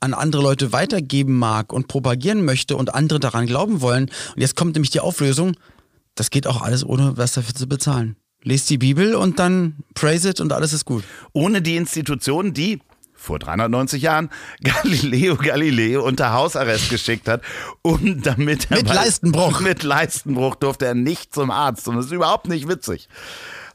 an 0.01 0.15
andere 0.15 0.43
Leute 0.43 0.73
weitergeben 0.73 1.39
mag 1.39 1.73
und 1.73 1.89
propagieren 1.89 2.45
möchte 2.45 2.77
und 2.77 2.95
andere 2.95 3.21
daran 3.21 3.47
glauben 3.47 3.81
wollen, 3.81 4.11
und 4.35 4.41
jetzt 4.41 4.57
kommt 4.57 4.75
nämlich 4.75 4.91
die 4.91 5.01
Auflösung, 5.01 5.57
das 6.15 6.31
geht 6.31 6.47
auch 6.47 6.63
alles 6.63 6.85
ohne 6.85 7.17
was 7.17 7.33
dafür 7.33 7.55
zu 7.55 7.67
bezahlen. 7.67 8.17
Lest 8.43 8.71
die 8.71 8.79
Bibel 8.79 9.15
und 9.15 9.39
dann 9.39 9.77
praise 9.95 10.31
it 10.31 10.41
und 10.41 10.53
alles 10.53 10.73
ist 10.73 10.85
gut. 10.85 11.05
ohne 11.33 11.63
die 11.63 11.77
Institution, 11.77 12.55
die 12.55 12.81
vor 13.17 13.39
390 13.39 14.03
Jahren 14.03 14.31
Galileo 14.63 15.37
Galilei 15.37 15.99
unter 15.99 16.33
Hausarrest 16.33 16.91
geschickt 16.91 17.29
hat, 17.29 17.43
um 17.83 18.23
damit 18.23 18.71
er 18.71 18.77
Mit 18.77 18.89
Leistenbruch. 18.89 19.61
mit 19.63 19.83
Leistenbruch 19.83 20.55
durfte 20.55 20.87
er 20.87 20.95
nicht 20.95 21.35
zum 21.35 21.51
Arzt 21.51 21.89
und 21.89 21.97
das 21.97 22.07
ist 22.07 22.13
überhaupt 22.13 22.47
nicht 22.49 22.69
witzig. 22.69 23.09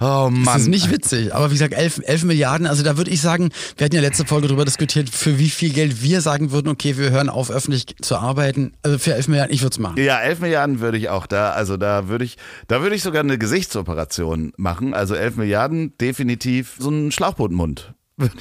Oh 0.01 0.29
Mann. 0.31 0.45
Das 0.45 0.63
ist 0.63 0.67
nicht 0.67 0.89
witzig, 0.89 1.35
aber 1.35 1.51
wie 1.51 1.53
gesagt, 1.53 1.75
11, 1.75 2.01
11 2.03 2.23
Milliarden, 2.23 2.65
also 2.65 2.81
da 2.81 2.97
würde 2.97 3.11
ich 3.11 3.21
sagen, 3.21 3.49
wir 3.77 3.85
hatten 3.85 3.95
ja 3.95 4.01
letzte 4.01 4.25
Folge 4.25 4.47
darüber 4.47 4.65
diskutiert, 4.65 5.09
für 5.09 5.37
wie 5.37 5.49
viel 5.49 5.71
Geld 5.71 6.01
wir 6.01 6.21
sagen 6.21 6.51
würden, 6.51 6.69
okay, 6.69 6.97
wir 6.97 7.11
hören 7.11 7.29
auf, 7.29 7.51
öffentlich 7.51 7.85
zu 8.01 8.17
arbeiten. 8.17 8.73
Also 8.81 8.97
für 8.97 9.13
11 9.13 9.27
Milliarden, 9.27 9.53
ich 9.53 9.61
würde 9.61 9.73
es 9.73 9.79
machen. 9.79 10.03
Ja, 10.03 10.19
11 10.19 10.39
Milliarden 10.39 10.79
würde 10.79 10.97
ich 10.97 11.09
auch 11.09 11.27
da, 11.27 11.51
also 11.51 11.77
da 11.77 12.07
würde 12.07 12.25
ich, 12.25 12.37
da 12.67 12.81
würde 12.81 12.95
ich 12.95 13.03
sogar 13.03 13.21
eine 13.21 13.37
Gesichtsoperation 13.37 14.53
machen. 14.57 14.95
Also 14.95 15.13
11 15.13 15.35
Milliarden, 15.35 15.95
definitiv 15.99 16.77
so 16.79 16.89
ein 16.89 17.11
Schlauchbootmund. 17.11 17.93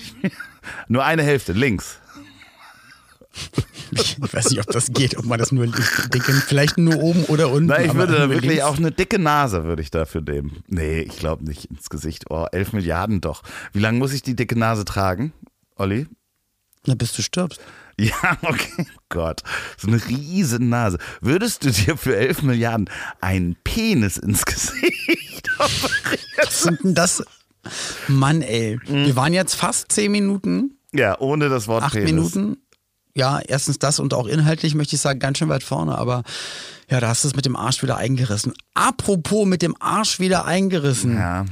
Nur 0.89 1.05
eine 1.05 1.23
Hälfte, 1.23 1.53
links. 1.53 1.99
Ich 3.93 4.17
weiß 4.21 4.51
nicht, 4.51 4.61
ob 4.61 4.67
das 4.69 4.93
geht, 4.93 5.17
ob 5.19 5.25
man 5.25 5.41
das 5.41 5.51
nur 5.51 5.67
dicken, 5.67 6.35
vielleicht 6.47 6.79
nur 6.79 6.97
oben 7.03 7.25
oder 7.25 7.51
unten. 7.51 7.67
Na, 7.67 7.81
ich 7.83 7.93
würde 7.95 8.13
da 8.17 8.29
wirklich 8.31 8.53
links. 8.53 8.63
auch 8.65 8.77
eine 8.79 8.93
dicke 8.93 9.19
Nase 9.19 9.65
würde 9.65 9.83
ich 9.83 9.91
dafür 9.91 10.21
nehmen. 10.21 10.63
Nee, 10.69 11.01
ich 11.01 11.17
glaube 11.19 11.45
nicht 11.45 11.65
ins 11.65 11.91
Gesicht. 11.91 12.27
Oh, 12.31 12.47
11 12.53 12.73
Milliarden 12.73 13.21
doch. 13.21 13.43
Wie 13.73 13.81
lange 13.81 13.99
muss 13.99 14.13
ich 14.13 14.23
die 14.23 14.37
dicke 14.37 14.57
Nase 14.57 14.85
tragen, 14.85 15.33
Olli? 15.75 16.07
Na, 16.87 16.95
bis 16.95 17.13
du 17.15 17.23
stirbst. 17.23 17.61
Ja, 17.99 18.39
okay. 18.43 18.87
Gott, 19.11 19.43
so 19.77 19.89
eine 19.89 20.01
riesen 20.07 20.71
Nase. 20.71 20.97
Würdest 21.21 21.65
du 21.67 21.71
dir 21.71 21.99
für 21.99 22.17
11 22.17 22.43
Milliarden 22.43 22.89
einen 23.21 23.57
Penis 23.63 24.17
ins 24.17 24.47
Gesicht 24.47 25.51
operieren? 25.59 26.25
Was 26.43 26.63
sind 26.63 26.83
denn 26.83 26.95
das? 26.95 27.23
Mann, 28.09 28.41
ey. 28.41 28.79
Mhm. 28.89 29.05
Wir 29.05 29.17
waren 29.17 29.35
jetzt 29.35 29.55
fast 29.55 29.93
zehn 29.93 30.13
Minuten, 30.13 30.79
Ja, 30.95 31.19
ohne 31.21 31.51
das 31.51 31.67
Wort 31.69 31.83
acht 31.83 31.93
Penis. 31.93 32.07
Minuten. 32.37 32.57
Ja, 33.15 33.41
erstens 33.41 33.79
das 33.79 33.99
und 33.99 34.15
auch 34.15 34.27
inhaltlich 34.27 34.75
möchte 34.75 34.97
ich 34.97 35.03
sagen, 35.03 35.19
ganz 35.19 35.39
schön 35.39 35.49
weit 35.49 35.63
vorne, 35.63 35.99
aber 35.99 36.23
ja, 36.89 37.01
da 37.01 37.09
hast 37.09 37.25
du 37.25 37.29
es 37.29 37.37
mit 37.37 37.45
dem 37.45 37.57
Arsch 37.57 37.83
wieder 37.83 37.97
eingerissen. 37.97 38.53
Apropos 38.75 39.47
mit 39.47 39.63
dem 39.63 39.77
Arsch 39.81 40.21
wieder 40.21 40.45
eingerissen. 40.45 41.17
Ja. 41.17 41.45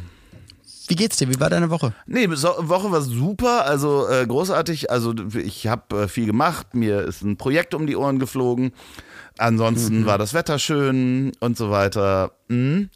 Wie 0.88 0.96
geht's 0.96 1.18
dir? 1.18 1.28
Wie 1.28 1.38
war 1.38 1.50
deine 1.50 1.68
Woche? 1.68 1.92
Nee, 2.06 2.28
so, 2.32 2.48
Woche 2.60 2.90
war 2.90 3.02
super, 3.02 3.66
also 3.66 4.08
äh, 4.08 4.26
großartig. 4.26 4.90
Also 4.90 5.14
ich 5.34 5.66
habe 5.66 6.04
äh, 6.04 6.08
viel 6.08 6.26
gemacht, 6.26 6.74
mir 6.74 7.02
ist 7.02 7.22
ein 7.22 7.36
Projekt 7.36 7.74
um 7.74 7.86
die 7.86 7.96
Ohren 7.96 8.18
geflogen. 8.18 8.72
Ansonsten 9.36 10.06
war 10.06 10.18
das 10.18 10.34
Wetter 10.34 10.58
schön 10.58 11.32
und 11.40 11.56
so 11.56 11.70
weiter. 11.70 12.32
Mhm. 12.48 12.88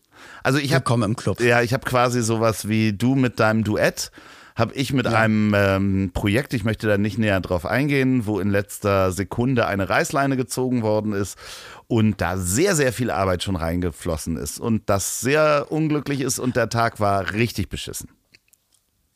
Also 0.43 0.59
ich 0.59 0.73
habe 0.73 0.81
Willkommen 0.81 1.11
im 1.11 1.17
Club. 1.17 1.41
Ja, 1.41 1.63
ich 1.63 1.73
habe 1.73 1.85
quasi 1.85 2.23
sowas 2.23 2.67
wie 2.67 2.93
du 2.93 3.15
mit 3.15 3.39
deinem 3.39 3.63
Duett, 3.63 4.11
habe 4.55 4.75
ich 4.75 4.93
mit 4.93 5.07
einem 5.07 5.55
ähm, 5.57 6.11
Projekt, 6.13 6.55
ich 6.55 6.65
möchte 6.65 6.87
da 6.87 6.99
nicht 6.99 7.19
näher 7.19 7.41
drauf 7.41 7.67
eingehen, 7.67 8.27
wo 8.27 8.41
in 8.41 8.51
letzter 8.51 9.13
Sekunde 9.13 9.67
eine 9.67 9.89
Reißleine 9.89 10.37
gezogen 10.37 10.83
worden 10.83 11.13
ist 11.13 11.39
und 11.89 12.21
da 12.21 12.37
sehr, 12.37 12.75
sehr 12.77 12.93
viel 12.93 13.11
Arbeit 13.11 13.43
schon 13.43 13.57
reingeflossen 13.57 14.37
ist 14.37 14.59
und 14.61 14.89
das 14.89 15.21
sehr 15.21 15.67
unglücklich 15.71 16.21
ist 16.21 16.39
und 16.39 16.57
der 16.57 16.69
Tag 16.69 17.01
war 17.01 17.33
richtig 17.33 17.69
beschissen. 17.69 18.09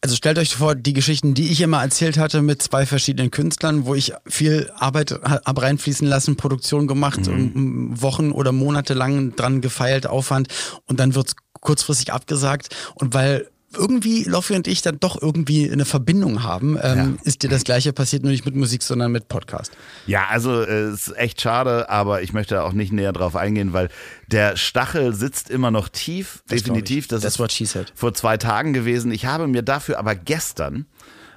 Also 0.03 0.15
stellt 0.15 0.39
euch 0.39 0.55
vor, 0.55 0.75
die 0.75 0.93
Geschichten, 0.93 1.35
die 1.35 1.51
ich 1.51 1.61
immer 1.61 1.83
erzählt 1.83 2.19
hatte 2.19 2.43
mit 2.43 2.63
zwei 2.63 2.87
verschiedenen 2.87 3.31
Künstlern, 3.31 3.87
wo 3.87 3.95
ich 3.95 4.13
viel 4.27 4.71
Arbeit 4.77 5.19
habe 5.23 5.63
reinfließen 5.63 6.07
lassen, 6.07 6.37
Produktion 6.37 6.87
gemacht, 6.87 7.27
und 7.27 8.01
Wochen 8.01 8.31
oder 8.31 8.53
Monate 8.53 8.95
lang 8.95 9.35
dran 9.35 9.63
gefeilt, 9.63 10.07
Aufwand 10.07 10.49
und 10.85 11.01
dann 11.01 11.15
wird's 11.15 11.35
kurzfristig 11.61 12.13
abgesagt 12.13 12.69
und 12.95 13.15
weil 13.15 13.49
irgendwie 13.75 14.25
Loffi 14.25 14.55
und 14.55 14.69
ich 14.69 14.83
dann 14.83 14.99
doch 15.01 15.21
irgendwie 15.21 15.71
eine 15.71 15.85
Verbindung 15.85 16.43
haben, 16.43 16.79
ähm, 16.81 17.19
ist 17.25 17.43
dir 17.43 17.51
das 17.51 17.65
gleiche 17.65 17.93
passiert, 17.93 18.23
nur 18.23 18.33
nicht 18.33 18.45
mit 18.45 18.55
Musik, 18.55 18.83
sondern 18.83 19.13
mit 19.13 19.29
Podcast. 19.29 19.73
Ja, 20.07 20.27
also 20.31 20.63
äh, 20.63 20.85
es 20.85 21.09
ist 21.09 21.17
echt 21.17 21.41
schade, 21.41 21.91
aber 21.91 22.23
ich 22.23 22.33
möchte 22.33 22.63
auch 22.63 22.73
nicht 22.73 22.93
näher 22.93 23.13
drauf 23.13 23.37
eingehen, 23.37 23.73
weil 23.73 23.89
der 24.29 24.57
Stachel 24.57 25.15
sitzt 25.15 25.51
immer 25.51 25.71
noch 25.71 25.89
tief, 25.89 26.43
Das 26.49 26.63
definitiv. 26.63 27.09
Das 27.09 27.23
That's 27.23 27.39
ist 27.39 27.77
vor 27.95 28.15
zwei 28.15 28.37
Tagen 28.37 28.73
gewesen. 28.73 29.11
Ich 29.11 29.27
habe 29.27 29.47
mir 29.47 29.63
dafür 29.63 29.99
aber 29.99 30.15
gestern 30.15 30.87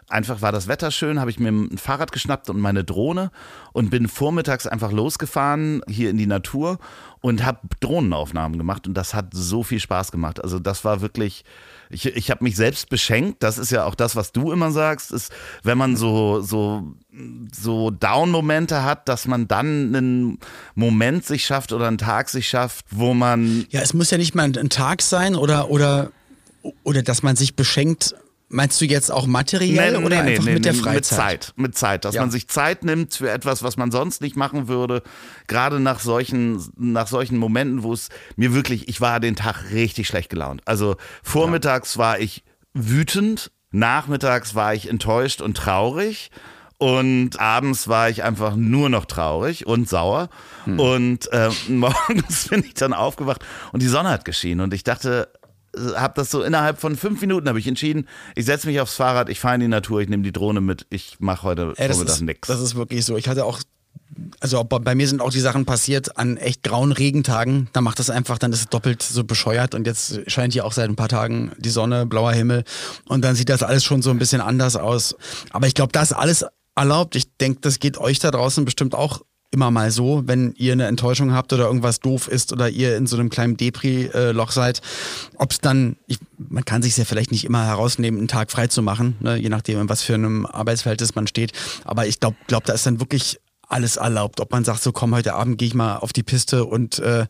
Einfach 0.09 0.41
war 0.41 0.51
das 0.51 0.67
Wetter 0.67 0.89
schön, 0.89 1.19
habe 1.19 1.29
ich 1.29 1.39
mir 1.39 1.49
ein 1.49 1.77
Fahrrad 1.77 2.11
geschnappt 2.11 2.49
und 2.49 2.59
meine 2.59 2.83
Drohne 2.83 3.29
und 3.73 3.91
bin 3.91 4.07
vormittags 4.07 4.65
einfach 4.65 4.91
losgefahren 4.91 5.83
hier 5.87 6.09
in 6.09 6.17
die 6.17 6.25
Natur 6.25 6.79
und 7.21 7.45
habe 7.45 7.59
Drohnenaufnahmen 7.81 8.57
gemacht 8.57 8.87
und 8.87 8.93
das 8.93 9.13
hat 9.13 9.27
so 9.33 9.63
viel 9.63 9.79
Spaß 9.79 10.11
gemacht. 10.11 10.41
Also 10.41 10.59
das 10.59 10.85
war 10.85 11.01
wirklich, 11.01 11.43
ich, 11.89 12.05
ich 12.05 12.31
habe 12.31 12.43
mich 12.43 12.55
selbst 12.55 12.89
beschenkt. 12.89 13.43
Das 13.43 13.57
ist 13.57 13.71
ja 13.71 13.83
auch 13.83 13.95
das, 13.95 14.15
was 14.15 14.31
du 14.31 14.51
immer 14.51 14.71
sagst, 14.71 15.11
ist, 15.11 15.31
wenn 15.63 15.77
man 15.77 15.97
so, 15.97 16.39
so, 16.39 16.95
so 17.53 17.91
Down-Momente 17.91 18.83
hat, 18.83 19.09
dass 19.09 19.27
man 19.27 19.47
dann 19.47 19.95
einen 19.95 20.39
Moment 20.75 21.25
sich 21.25 21.45
schafft 21.45 21.73
oder 21.73 21.87
einen 21.87 21.97
Tag 21.97 22.29
sich 22.29 22.47
schafft, 22.47 22.85
wo 22.91 23.13
man 23.13 23.65
Ja, 23.69 23.81
es 23.81 23.93
muss 23.93 24.11
ja 24.11 24.17
nicht 24.17 24.33
mal 24.33 24.43
ein, 24.43 24.69
Tag 24.69 25.01
sein 25.01 25.35
oder, 25.35 25.69
oder, 25.69 26.11
oder 26.83 27.03
dass 27.03 27.21
man 27.21 27.35
sich 27.35 27.55
beschenkt 27.55 28.15
Meinst 28.51 28.81
du 28.81 28.85
jetzt 28.85 29.11
auch 29.11 29.27
materiell 29.27 29.91
Nee, 29.91 29.97
oder 29.97 30.23
nee, 30.23 30.31
einfach 30.31 30.45
nee, 30.45 30.53
mit 30.55 30.65
der 30.65 30.73
Freizeit? 30.73 30.93
Mit 30.95 31.05
Zeit, 31.05 31.53
mit 31.55 31.77
Zeit, 31.77 32.05
dass 32.05 32.15
Ja. 32.15 32.21
man 32.21 32.31
sich 32.31 32.47
Zeit 32.47 32.83
nimmt 32.83 33.13
für 33.13 33.29
etwas, 33.29 33.61
was 33.61 33.77
man 33.77 33.91
sonst 33.91 34.21
nicht 34.21 34.35
machen 34.35 34.67
würde. 34.67 35.03
Gerade 35.47 35.79
nach 35.79 35.99
solchen, 35.99 36.63
nach 36.75 37.07
solchen 37.07 37.37
Momenten, 37.37 37.83
wo 37.83 37.93
es 37.93 38.09
mir 38.35 38.53
wirklich, 38.53 38.87
ich 38.89 39.01
war 39.01 39.19
den 39.19 39.35
Tag 39.35 39.71
richtig 39.71 40.07
schlecht 40.07 40.29
gelaunt. 40.31 40.61
Also 40.65 40.95
vormittags 41.21 41.97
war 41.99 42.19
ich 42.19 42.43
wütend, 42.73 43.51
nachmittags 43.71 44.55
war 44.55 44.73
ich 44.73 44.89
enttäuscht 44.89 45.41
und 45.41 45.55
traurig. 45.55 46.31
Und 46.81 47.41
abends 47.41 47.89
war 47.89 48.09
ich 48.09 48.23
einfach 48.23 48.55
nur 48.55 48.87
noch 48.89 49.03
traurig 49.03 49.67
und 49.67 49.89
sauer. 49.89 50.29
Hm. 50.63 50.79
Und 50.79 51.31
äh, 51.33 51.49
morgens 51.67 52.47
bin 52.47 52.63
ich 52.63 52.73
dann 52.73 52.93
aufgewacht 52.93 53.45
und 53.73 53.81
die 53.83 53.87
Sonne 53.87 54.09
hat 54.09 54.23
geschienen. 54.25 54.61
Und 54.61 54.73
ich 54.73 54.83
dachte, 54.85 55.27
habe 55.95 56.13
das 56.15 56.31
so 56.31 56.43
innerhalb 56.43 56.79
von 56.79 56.95
fünf 56.95 57.21
Minuten 57.21 57.47
habe 57.47 57.59
ich 57.59 57.67
entschieden, 57.67 58.07
ich 58.35 58.45
setze 58.45 58.67
mich 58.67 58.79
aufs 58.79 58.95
Fahrrad, 58.95 59.29
ich 59.29 59.39
fahre 59.39 59.55
in 59.55 59.61
die 59.61 59.67
Natur, 59.67 60.01
ich 60.01 60.09
nehme 60.09 60.23
die 60.23 60.31
Drohne 60.31 60.61
mit, 60.61 60.85
ich 60.89 61.17
mache 61.19 61.43
heute 61.43 61.73
Ey, 61.77 61.87
das, 61.87 61.99
ist, 61.99 62.21
nix. 62.21 62.47
das 62.47 62.59
ist 62.61 62.75
wirklich 62.75 63.05
so. 63.05 63.17
Ich 63.17 63.27
hatte 63.27 63.45
auch, 63.45 63.59
also 64.39 64.63
bei 64.63 64.79
bei 64.79 64.95
mir 64.95 65.07
sind 65.07 65.21
auch 65.21 65.31
die 65.31 65.39
Sachen 65.39 65.65
passiert 65.65 66.17
an 66.17 66.37
echt 66.37 66.63
grauen 66.63 66.91
Regentagen. 66.91 67.69
Da 67.73 67.81
macht 67.81 67.99
das 67.99 68.09
einfach, 68.09 68.37
dann 68.37 68.51
ist 68.53 68.59
es 68.59 68.67
doppelt 68.67 69.01
so 69.01 69.23
bescheuert 69.23 69.75
und 69.75 69.85
jetzt 69.87 70.29
scheint 70.29 70.53
hier 70.53 70.65
auch 70.65 70.73
seit 70.73 70.89
ein 70.89 70.95
paar 70.95 71.09
Tagen 71.09 71.51
die 71.57 71.69
Sonne, 71.69 72.05
blauer 72.05 72.33
Himmel 72.33 72.63
und 73.07 73.23
dann 73.23 73.35
sieht 73.35 73.49
das 73.49 73.63
alles 73.63 73.83
schon 73.83 74.01
so 74.01 74.09
ein 74.09 74.19
bisschen 74.19 74.41
anders 74.41 74.75
aus. 74.75 75.15
Aber 75.51 75.67
ich 75.67 75.73
glaube, 75.73 75.91
das 75.91 76.11
ist 76.11 76.17
alles 76.17 76.45
erlaubt. 76.75 77.15
Ich 77.15 77.35
denke, 77.37 77.59
das 77.61 77.79
geht 77.79 77.97
euch 77.97 78.19
da 78.19 78.31
draußen 78.31 78.65
bestimmt 78.65 78.95
auch 78.95 79.21
immer 79.51 79.71
mal 79.71 79.91
so, 79.91 80.23
wenn 80.25 80.53
ihr 80.57 80.73
eine 80.73 80.85
Enttäuschung 80.85 81.33
habt 81.33 81.51
oder 81.53 81.65
irgendwas 81.65 81.99
doof 81.99 82.27
ist 82.27 82.53
oder 82.53 82.69
ihr 82.69 82.95
in 82.97 83.07
so 83.07 83.17
einem 83.17 83.29
kleinen 83.29 83.57
Depri-Loch 83.57 84.51
seid, 84.51 84.81
ob 85.37 85.51
es 85.51 85.59
dann, 85.59 85.95
ich, 86.07 86.19
man 86.37 86.65
kann 86.65 86.81
sich 86.81 86.95
ja 86.97 87.05
vielleicht 87.05 87.31
nicht 87.31 87.45
immer 87.45 87.65
herausnehmen, 87.65 88.19
einen 88.19 88.27
Tag 88.27 88.51
frei 88.51 88.67
zu 88.67 88.81
machen, 88.81 89.15
ne, 89.19 89.37
je 89.37 89.49
nachdem, 89.49 89.81
in 89.81 89.89
was 89.89 90.03
für 90.03 90.13
einem 90.13 90.45
Arbeitsverhältnis 90.45 91.15
man 91.15 91.25
steht. 91.25 91.53
Aber 91.83 92.05
ich 92.05 92.19
glaube, 92.19 92.37
glaub, 92.47 92.63
da 92.65 92.73
ist 92.73 92.85
dann 92.85 92.99
wirklich 92.99 93.39
alles 93.67 93.97
erlaubt. 93.97 94.39
Ob 94.39 94.51
man 94.51 94.63
sagt, 94.63 94.83
so 94.83 94.91
komm, 94.91 95.15
heute 95.15 95.33
Abend 95.33 95.57
gehe 95.57 95.67
ich 95.67 95.73
mal 95.73 95.97
auf 95.97 96.13
die 96.13 96.23
Piste 96.23 96.65
und 96.65 96.99
äh, 96.99 97.25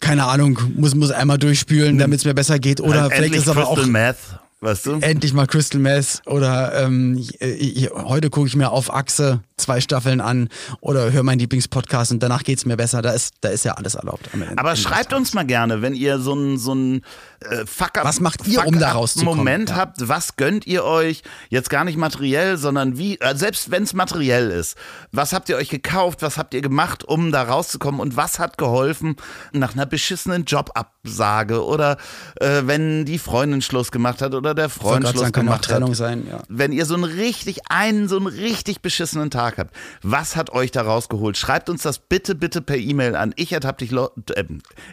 keine 0.00 0.26
Ahnung, 0.26 0.58
muss, 0.74 0.94
muss 0.94 1.10
einmal 1.10 1.38
durchspülen, 1.38 1.98
damit 1.98 2.20
es 2.20 2.24
mir 2.24 2.34
besser 2.34 2.58
geht. 2.58 2.80
Oder 2.80 3.02
Halt 3.02 3.12
vielleicht 3.12 3.24
endlich 3.24 3.42
ist 3.42 3.48
es 3.48 3.56
aber 3.56 3.66
auch 3.66 3.84
Meth, 3.86 4.16
weißt 4.60 4.86
du? 4.86 4.92
endlich 5.00 5.32
mal 5.32 5.46
Crystal 5.46 5.80
Meth 5.80 6.22
oder 6.26 6.84
ähm, 6.84 7.16
ich, 7.18 7.40
ich, 7.40 7.90
heute 7.90 8.30
gucke 8.30 8.48
ich 8.48 8.56
mir 8.56 8.70
auf 8.70 8.92
Achse 8.92 9.40
zwei 9.56 9.80
Staffeln 9.80 10.20
an 10.20 10.48
oder 10.80 11.12
höre 11.12 11.22
meinen 11.22 11.38
Lieblingspodcast 11.38 12.12
und 12.12 12.22
danach 12.22 12.42
geht's 12.42 12.66
mir 12.66 12.76
besser. 12.76 13.00
Da 13.00 13.12
ist, 13.12 13.34
da 13.40 13.48
ist 13.48 13.64
ja 13.64 13.72
alles 13.72 13.94
erlaubt. 13.94 14.28
Aber 14.56 14.70
Ende 14.70 14.80
schreibt 14.80 15.12
uns 15.14 15.32
mal 15.32 15.46
gerne, 15.46 15.80
wenn 15.82 15.94
ihr 15.94 16.18
so 16.18 16.34
ein 16.34 16.58
so 16.58 16.74
ein 16.74 17.02
äh, 17.40 17.64
Fuck 17.66 17.98
up, 17.98 18.04
Was 18.04 18.20
macht 18.20 18.46
ihr, 18.46 18.66
um 18.66 18.78
da 18.78 18.92
rauszukommen? 18.92 19.38
Moment 19.38 19.70
Ja. 19.70 19.76
habt, 19.76 20.08
was 20.08 20.36
gönnt 20.36 20.66
ihr 20.66 20.84
euch? 20.84 21.22
Jetzt 21.48 21.70
gar 21.70 21.84
nicht 21.84 21.96
materiell, 21.96 22.58
sondern 22.58 22.98
wie 22.98 23.18
äh, 23.18 23.34
selbst 23.34 23.70
wenn 23.70 23.82
es 23.84 23.94
materiell 23.94 24.50
ist. 24.50 24.76
Was 25.10 25.32
habt 25.32 25.48
ihr 25.48 25.56
euch 25.56 25.70
gekauft? 25.70 26.22
Was 26.22 26.36
habt 26.36 26.52
ihr 26.52 26.60
gemacht, 26.60 27.04
um 27.04 27.32
da 27.32 27.42
rauszukommen? 27.42 28.00
Und 28.00 28.16
was 28.16 28.38
hat 28.38 28.58
geholfen 28.58 29.16
nach 29.52 29.72
einer 29.74 29.86
beschissenen 29.86 30.44
Jobabsage 30.44 31.64
oder 31.64 31.96
äh, 32.40 32.62
wenn 32.64 33.04
die 33.06 33.18
Freundin 33.18 33.62
Schluss 33.62 33.90
gemacht 33.90 34.20
hat 34.20 34.34
oder 34.34 34.45
der 34.54 34.66
Ich 34.66 34.82
wollte 34.82 34.88
Freund 34.88 35.08
Schluss 35.08 35.20
sagen, 35.22 35.32
gemacht 35.32 35.64
Trennung 35.64 35.90
hat? 35.90 35.96
sein. 35.96 36.26
Ja. 36.30 36.42
wenn 36.48 36.72
ihr 36.72 36.86
so 36.86 36.94
einen 36.94 37.04
richtig, 37.04 37.60
einen 37.68 38.08
so 38.08 38.16
einen 38.16 38.26
richtig 38.26 38.80
beschissenen 38.80 39.30
Tag 39.30 39.58
habt, 39.58 39.74
was 40.02 40.36
hat 40.36 40.50
euch 40.50 40.70
da 40.70 40.82
rausgeholt? 40.82 41.36
Schreibt 41.36 41.68
uns 41.70 41.82
das 41.82 41.98
bitte, 41.98 42.34
bitte 42.34 42.62
per 42.62 42.76
E-Mail 42.76 43.16
an. 43.16 43.32
Ich 43.36 43.54
hab 43.54 43.78
dich, 43.78 43.90
lo 43.90 44.10
äh, 44.34 44.44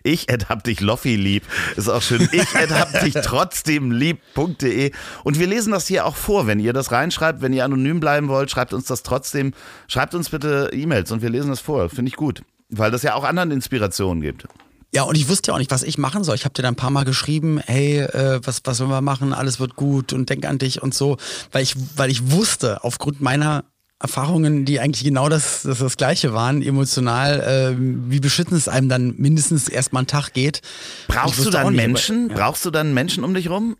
ich 0.03 0.27
hab 0.49 0.63
dich 0.63 0.79
Loffi 0.81 1.15
lieb. 1.15 1.43
Ist 1.75 1.89
auch 1.89 2.01
schön. 2.01 2.27
Ich 2.31 2.53
hab 2.55 2.99
dich 3.01 3.13
trotzdem 3.23 3.91
lieb.de. 3.91 4.91
Und 5.23 5.39
wir 5.39 5.47
lesen 5.47 5.71
das 5.71 5.87
hier 5.87 6.05
auch 6.05 6.15
vor, 6.15 6.47
wenn 6.47 6.59
ihr 6.59 6.73
das 6.73 6.91
reinschreibt. 6.91 7.41
Wenn 7.41 7.53
ihr 7.53 7.65
anonym 7.65 7.99
bleiben 7.99 8.27
wollt, 8.27 8.49
schreibt 8.51 8.73
uns 8.73 8.85
das 8.85 9.03
trotzdem. 9.03 9.53
Schreibt 9.87 10.15
uns 10.15 10.29
bitte 10.29 10.69
E-Mails 10.73 11.11
und 11.11 11.21
wir 11.21 11.29
lesen 11.29 11.49
das 11.49 11.59
vor. 11.59 11.89
Finde 11.89 12.09
ich 12.09 12.15
gut. 12.15 12.41
Weil 12.69 12.91
das 12.91 13.03
ja 13.03 13.13
auch 13.15 13.23
anderen 13.23 13.51
Inspirationen 13.51 14.21
gibt. 14.21 14.47
Ja, 14.93 15.03
und 15.03 15.15
ich 15.17 15.27
wusste 15.27 15.49
ja 15.49 15.55
auch 15.55 15.59
nicht, 15.59 15.71
was 15.71 15.81
ich 15.83 15.97
machen 15.97 16.23
soll. 16.23 16.35
Ich 16.35 16.45
habe 16.45 16.53
dir 16.53 16.61
dann 16.61 16.73
ein 16.73 16.77
paar 16.77 16.91
Mal 16.91 17.03
geschrieben, 17.03 17.59
hey, 17.65 17.99
äh, 18.01 18.39
was, 18.43 18.61
was 18.63 18.77
sollen 18.77 18.91
wir 18.91 19.01
machen? 19.01 19.33
Alles 19.33 19.59
wird 19.59 19.75
gut 19.75 20.13
und 20.13 20.29
denk 20.29 20.45
an 20.45 20.59
dich 20.59 20.83
und 20.83 20.93
so. 20.93 21.17
Weil 21.51 21.63
ich, 21.63 21.75
weil 21.95 22.11
ich 22.11 22.31
wusste, 22.31 22.83
aufgrund 22.83 23.19
meiner 23.19 23.63
Erfahrungen, 23.99 24.65
die 24.65 24.79
eigentlich 24.79 25.03
genau 25.03 25.29
das, 25.29 25.63
das, 25.63 25.79
das 25.79 25.97
Gleiche 25.97 26.33
waren, 26.33 26.61
emotional, 26.61 27.39
äh, 27.39 27.75
wie 28.11 28.19
beschissen 28.19 28.55
es 28.55 28.67
einem 28.67 28.87
dann 28.89 29.15
mindestens 29.17 29.67
erstmal 29.69 30.01
einen 30.01 30.07
Tag 30.07 30.33
geht. 30.33 30.61
Brauchst 31.07 31.43
du 31.43 31.49
dann 31.49 31.71
nicht, 31.71 31.79
aber- 31.79 31.87
Menschen? 31.87 32.29
Ja. 32.29 32.35
Brauchst 32.35 32.65
du 32.65 32.69
dann 32.69 32.93
Menschen 32.93 33.23
um 33.23 33.33
dich 33.33 33.49
rum? 33.49 33.77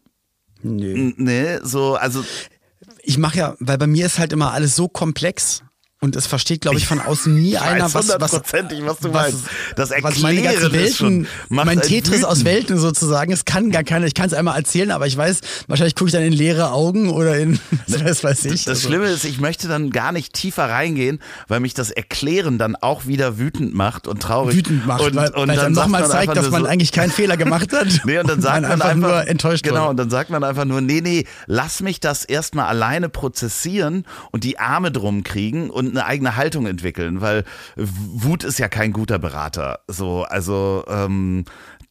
Nö. 0.63 0.93
N- 0.93 1.13
Nee, 1.17 1.60
so, 1.62 1.96
also 1.96 2.24
Ich 3.03 3.17
mache 3.17 3.38
ja, 3.38 3.55
weil 3.60 3.77
bei 3.77 3.86
mir 3.88 4.05
ist 4.05 4.17
halt 4.17 4.32
immer 4.34 4.51
alles 4.53 4.75
so 4.77 4.88
komplex 4.88 5.62
und 6.03 6.17
es 6.17 6.27
versteht, 6.27 6.60
glaube 6.60 6.77
ich, 6.77 6.86
von 6.86 7.00
außen 7.00 7.33
nie 7.33 7.58
einer, 7.58 7.86
weiß 7.86 7.93
was, 7.93 8.10
was, 8.19 8.34
was 8.34 8.99
du 8.99 9.08
meinst. 9.08 9.38
Das 9.77 9.89
was 10.01 10.19
meine 10.19 10.41
ganzen 10.41 10.73
Erklären 10.73 10.73
Welten, 10.73 11.27
mein 11.47 11.80
Tetris 11.80 12.25
aus 12.25 12.39
wütend. 12.39 12.45
Welten 12.45 12.77
sozusagen, 12.77 13.32
es 13.32 13.45
kann 13.45 13.71
gar 13.71 13.86
keiner, 13.86 14.06
ich 14.06 14.13
kann 14.13 14.25
es 14.25 14.34
einmal 14.34 14.58
erzählen, 14.58 14.91
aber 14.91 15.08
ich 15.08 15.15
weiß, 15.15 15.39
wahrscheinlich 15.67 15.95
gucke 15.95 16.10
ich 16.10 16.12
dann 16.12 16.23
in 16.23 16.34
leere 16.34 16.73
Augen 16.73 17.10
oder 17.10 17.38
in, 17.38 17.58
was 17.88 18.21
weiß 18.21 18.45
ich. 18.45 18.65
Das 18.65 18.80
Also, 18.80 18.89
Schlimme 18.89 19.06
ist, 19.06 19.23
ich 19.23 19.39
möchte 19.39 19.69
dann 19.69 19.91
gar 19.91 20.12
nicht 20.12 20.34
tiefer 20.34 20.65
reingehen, 20.65 21.19
weil 21.47 21.62
mich 21.62 21.73
das 21.73 21.89
Erklären 21.89 22.58
dann 22.58 22.75
auch 22.75 23.06
wieder 23.08 23.38
wütend 23.39 23.73
macht 23.73 24.10
und 24.10 24.21
traurig. 24.21 24.58
wütend 24.58 24.86
macht, 24.86 25.04
und, 25.04 25.15
weil, 25.15 25.30
und 25.30 25.47
weil 25.47 25.56
dann 25.56 25.73
sagt 25.73 25.88
nochmal 25.88 26.10
zeigt, 26.10 26.36
dass 26.36 26.43
nur 26.43 26.51
man 26.51 26.63
so, 26.63 26.67
eigentlich 26.67 26.91
keinen 26.91 27.12
Fehler 27.12 27.38
gemacht 27.38 27.71
hat. 27.71 27.88
Nee, 28.06 28.17
und 28.17 28.30
dann 28.30 28.41
sagt 28.41 28.62
man, 28.62 28.71
einfach, 28.71 28.89
einfach 28.89 29.10
nur 29.10 29.27
enttäuscht 29.27 29.63
Genau, 29.63 29.89
und 29.89 29.95
dann 29.97 30.10
sagt 30.10 30.30
man 30.30 30.43
einfach 30.43 30.65
nur, 30.65 30.82
nee, 30.82 30.99
nee, 30.99 31.25
lass 31.47 31.80
mich 31.82 32.01
das 32.01 32.25
erstmal 32.25 32.65
alleine 32.65 33.08
prozessieren 33.08 34.06
und 34.32 34.43
die 34.43 34.60
Arme 34.60 34.91
drum 34.91 35.23
kriegen 35.23 35.69
und 35.69 35.92
eine 35.93 36.06
eigene 36.06 36.36
Haltung 36.36 36.65
entwickeln, 36.67 37.21
weil 37.21 37.43
Wut 37.75 38.43
ist 38.43 38.60
ja 38.60 38.67
kein 38.67 38.91
guter 38.93 39.19
Berater. 39.19 39.79
So, 39.88 40.23
also 40.23 40.84
ähm, 40.88 41.45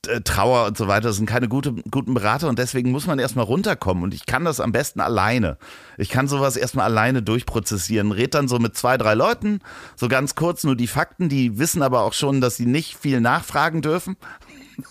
äh, 0.07 0.21
Trauer 0.21 0.67
und 0.67 0.77
so 0.77 0.88
weiter 0.88 1.12
sind 1.12 1.27
keine 1.27 1.49
gute, 1.49 1.75
guten 1.91 2.15
Berater 2.15 2.49
und 2.49 2.59
deswegen 2.59 2.91
muss 2.91 3.07
man 3.07 3.19
erstmal 3.19 3.45
runterkommen 3.45 4.03
und 4.03 4.15
ich 4.15 4.27
kann 4.27 4.45
das 4.45 4.59
am 4.61 4.73
besten 4.73 5.01
alleine. 5.01 5.59
Ich 5.97 6.09
kann 6.09 6.27
sowas 6.29 6.57
erstmal 6.57 6.87
alleine 6.87 7.23
durchprozessieren, 7.23 8.12
red 8.12 8.35
dann 8.35 8.49
so 8.49 8.59
mit 8.59 8.77
zwei, 8.77 8.99
drei 8.99 9.15
Leuten, 9.15 9.61
so 9.97 10.09
ganz 10.09 10.35
kurz 10.35 10.65
nur 10.65 10.75
die 10.77 10.88
Fakten, 10.88 11.29
die 11.29 11.59
wissen 11.59 11.83
aber 11.83 12.03
auch 12.03 12.12
schon, 12.15 12.41
dass 12.41 12.57
sie 12.57 12.67
nicht 12.67 12.97
viel 12.99 13.21
nachfragen 13.21 13.81
dürfen. 13.83 14.17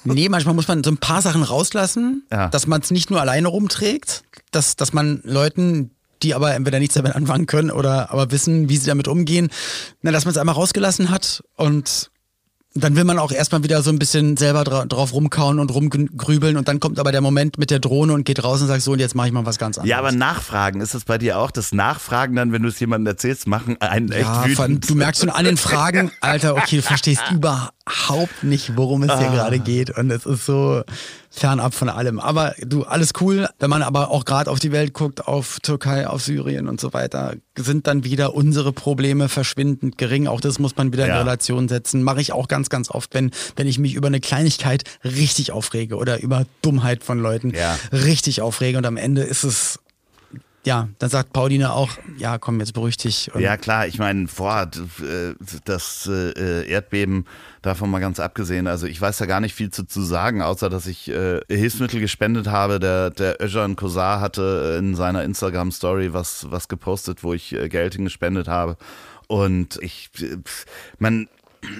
Nee, 0.06 0.30
manchmal 0.30 0.54
muss 0.56 0.67
man 0.67 0.84
so 0.84 0.91
ein 0.91 0.97
paar 0.97 1.21
Sachen 1.21 1.43
rauslassen, 1.43 2.24
Ja. 2.32 2.47
dass 2.50 2.67
man 2.67 2.82
es 2.82 2.91
nicht 2.91 3.10
nur 3.10 3.19
alleine 3.19 3.47
rumträgt, 3.47 4.24
dass, 4.52 4.76
dass 4.76 4.93
man 4.93 5.19
Leuten, 5.24 5.91
die 6.23 6.34
aber 6.36 6.53
entweder 6.55 6.79
nichts 6.79 6.95
damit 6.95 7.15
anfangen 7.15 7.45
können 7.45 7.71
oder 7.71 8.12
aber 8.12 8.31
wissen, 8.31 8.69
wie 8.69 8.77
sie 8.77 8.88
damit 8.88 9.07
umgehen, 9.07 9.49
na, 10.01 10.12
dass 10.12 10.25
man 10.25 10.31
es 10.31 10.38
einmal 10.38 10.55
rausgelassen 10.55 11.10
hat 11.10 11.43
und 11.55 12.10
dann 12.73 12.95
will 12.95 13.03
man 13.03 13.19
auch 13.19 13.34
erstmal 13.34 13.63
wieder 13.63 13.81
so 13.81 13.89
ein 13.89 13.99
bisschen 13.99 14.38
selber 14.38 14.63
dra 14.63 14.86
drauf 14.86 15.12
rumkauen 15.13 15.60
und 15.60 15.73
rumgrübeln 15.73 16.55
und 16.55 16.69
dann 16.69 16.79
kommt 16.79 16.99
aber 16.99 17.12
der 17.12 17.19
Moment 17.19 17.57
mit 17.57 17.69
der 17.69 17.79
Drohne 17.79 18.13
und 18.13 18.23
geht 18.23 18.45
raus 18.45 18.62
und 18.62 18.67
sagt 18.67 18.81
so 18.81 18.93
und 18.93 18.99
jetzt 18.99 19.13
mache 19.13 19.27
ich 19.27 19.34
mal 19.34 19.45
was 19.45 19.57
ganz 19.57 19.77
anderes. 19.77 19.89
Ja, 19.89 19.97
aber 19.99 20.13
Nachfragen, 20.13 20.79
ist 20.79 20.93
das 20.93 21.03
bei 21.03 21.17
dir 21.17 21.38
auch? 21.38 21.51
Das 21.51 21.73
Nachfragen 21.73 22.34
dann, 22.38 22.53
wenn 22.53 22.62
du 22.63 22.69
es 22.69 22.79
jemandem 22.79 23.12
erzählst, 23.12 23.45
machen 23.45 23.75
einen 23.81 24.10
echt 24.13 24.21
Ja, 24.21 24.41
allem, 24.43 24.51
wütend. 24.57 24.89
du 24.89 24.95
merkst 24.95 25.19
schon 25.19 25.29
an 25.29 25.43
den 25.43 25.57
Fragen, 25.57 26.12
Alter, 26.21 26.55
okay, 26.55 26.77
du 26.77 26.81
verstehst 26.81 27.21
überhaupt 27.86 28.44
nicht, 28.44 28.78
worum 28.78 29.04
es 29.04 29.17
hier 29.17 29.30
Ah. 29.30 29.34
gerade 29.34 29.60
geht. 29.60 29.89
Und 29.98 30.12
es 30.12 30.26
ist 30.26 30.46
so 30.46 30.84
fernab 31.30 31.74
von 31.74 31.89
allem. 31.89 32.20
Aber 32.20 32.54
du, 32.62 32.84
alles 32.84 33.12
cool. 33.22 33.48
Wenn 33.60 33.70
man 33.70 33.82
aber 33.84 34.12
auch 34.12 34.26
gerade 34.26 34.50
auf 34.52 34.60
die 34.60 34.72
Welt 34.72 34.94
guckt, 34.94 35.28
auf 35.28 35.60
Türkei, 35.62 36.08
auf 36.08 36.22
Syrien 36.22 36.67
und 36.67 36.80
so 36.80 36.94
weiter, 36.94 37.36
sind 37.58 37.88
dann 37.88 38.04
wieder 38.04 38.36
unsere 38.36 38.72
Probleme 38.74 39.30
verschwindend 39.30 39.98
gering. 39.98 40.28
Auch 40.28 40.41
das 40.41 40.60
muss 40.60 40.76
man 40.76 40.91
wieder 40.94 41.08
Ja. 41.08 41.13
in 41.13 41.20
Relation 41.20 41.67
setzen. 41.70 42.04
Mache 42.04 42.22
ich 42.22 42.34
auch 42.34 42.48
ganz, 42.48 42.70
ganz 42.70 42.89
oft, 42.89 43.13
wenn, 43.13 43.32
wenn 43.56 43.67
ich 43.67 43.80
mich 43.80 43.94
über 43.96 44.08
eine 44.08 44.20
Kleinigkeit 44.20 44.84
richtig 45.04 45.52
aufrege 45.52 45.96
oder 45.96 46.22
über 46.22 46.46
Dummheit 46.62 47.04
von 47.04 47.20
Leuten 47.20 47.52
Ja. 47.54 47.78
richtig 47.91 48.41
aufrege. 48.41 48.78
Und 48.78 48.86
am 48.86 48.98
Ende 48.98 49.22
ist 49.24 49.44
es 49.44 49.80
ja, 50.63 50.89
dann 51.00 51.10
sagt 51.10 51.34
Pauline 51.34 51.74
auch, 51.74 51.89
ja, 52.17 52.38
komm, 52.38 52.60
jetzt 52.60 52.74
beruhig 52.74 52.97
dich. 52.97 53.34
Und 53.34 53.41
Ja, 53.41 53.58
klar, 53.58 53.88
ich 53.88 53.97
meine, 53.97 54.28
boah, 54.28 54.69
äh, 55.02 55.34
das 55.65 56.08
äh, 56.08 56.69
Erdbeben, 56.69 57.26
davon 57.63 57.89
mal 57.89 58.00
ganz 58.00 58.19
abgesehen, 58.19 58.67
also 58.67 58.86
ich 58.86 59.00
weiß 59.02 59.17
da 59.17 59.26
gar 59.26 59.39
nicht 59.39 59.56
viel 59.56 59.71
zu, 59.71 59.86
zu 59.86 60.02
sagen, 60.02 60.41
außer 60.41 60.69
dass 60.69 60.86
ich 60.86 61.10
äh, 61.10 61.41
Hilfsmittel 61.50 62.00
gespendet 62.00 62.47
habe. 62.47 62.80
Der, 62.80 63.10
der 63.10 63.41
Özcan 63.41 63.76
Kosar 63.76 64.21
hatte 64.21 64.78
in 64.80 64.95
seiner 64.95 65.24
Instagram-Story 65.24 66.13
was, 66.13 66.47
was 66.52 66.67
gepostet, 66.67 67.24
wo 67.24 67.34
ich 67.34 67.56
Geld 67.69 67.95
hingespendet 67.95 68.47
habe. 68.47 68.78
Und 69.28 69.80
ich, 69.82 70.10
man, 71.00 71.28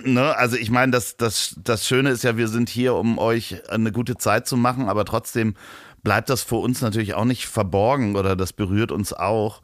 ne, 0.04 0.36
also 0.38 0.56
ich 0.56 0.72
meine, 0.72 0.91
das, 0.91 1.17
das, 1.17 1.56
das 1.63 1.88
Schöne 1.88 2.10
ist 2.10 2.24
ja, 2.24 2.38
wir 2.38 2.48
sind 2.48 2.70
hier, 2.70 2.96
um 2.96 3.17
euch 3.17 3.70
eine 3.70 3.91
gute 3.91 4.17
Zeit 4.17 4.48
zu 4.48 4.58
machen, 4.58 4.89
aber 4.89 5.06
trotzdem 5.06 5.56
bleibt 6.04 6.30
das 6.30 6.42
vor 6.42 6.62
uns 6.62 6.82
natürlich 6.82 7.14
auch 7.14 7.26
nicht 7.26 7.48
verborgen 7.48 8.16
oder 8.16 8.36
das 8.36 8.54
berührt 8.54 8.92
uns 8.92 9.14
auch. 9.14 9.62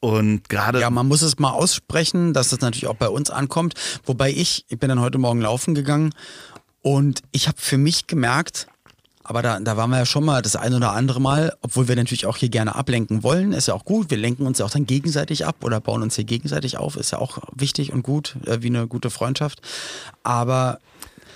Und 0.00 0.48
gerade 0.48 0.80
Ja, 0.80 0.90
man 0.90 1.08
muss 1.08 1.22
es 1.22 1.38
mal 1.38 1.50
aussprechen, 1.50 2.32
dass 2.34 2.50
das 2.50 2.60
natürlich 2.60 2.86
auch 2.86 2.96
bei 2.96 3.08
uns 3.08 3.30
ankommt. 3.30 3.74
Wobei 4.04 4.30
ich, 4.30 4.64
ich 4.68 4.78
bin 4.78 4.88
dann 4.88 5.00
heute 5.00 5.18
Morgen 5.18 5.40
laufen 5.40 5.74
gegangen 5.74 6.14
und 6.82 7.22
ich 7.32 7.48
habe 7.48 7.58
für 7.60 7.78
mich 7.78 8.06
gemerkt, 8.06 8.68
Aber 9.28 9.42
da, 9.42 9.58
da 9.58 9.76
waren 9.76 9.90
wir 9.90 9.98
ja 9.98 10.06
schon 10.06 10.24
mal 10.24 10.40
das 10.40 10.54
ein 10.54 10.72
oder 10.72 10.92
andere 10.92 11.20
Mal, 11.20 11.56
obwohl 11.60 11.88
wir 11.88 11.96
natürlich 11.96 12.26
auch 12.26 12.36
hier 12.36 12.48
gerne 12.48 12.76
ablenken 12.76 13.24
wollen, 13.24 13.52
ist 13.52 13.66
ja 13.66 13.74
auch 13.74 13.84
gut. 13.84 14.08
Wir 14.08 14.18
lenken 14.18 14.46
uns 14.46 14.58
ja 14.58 14.66
auch 14.66 14.70
dann 14.70 14.86
gegenseitig 14.86 15.44
ab 15.44 15.64
oder 15.64 15.80
bauen 15.80 16.02
uns 16.02 16.14
hier 16.14 16.24
gegenseitig 16.24 16.78
auf, 16.78 16.96
ist 16.96 17.10
ja 17.10 17.18
auch 17.18 17.38
wichtig 17.52 17.92
und 17.92 18.02
gut, 18.02 18.36
äh, 18.46 18.62
wie 18.62 18.68
eine 18.68 18.86
gute 18.86 19.10
Freundschaft. 19.10 19.62
Aber 20.22 20.78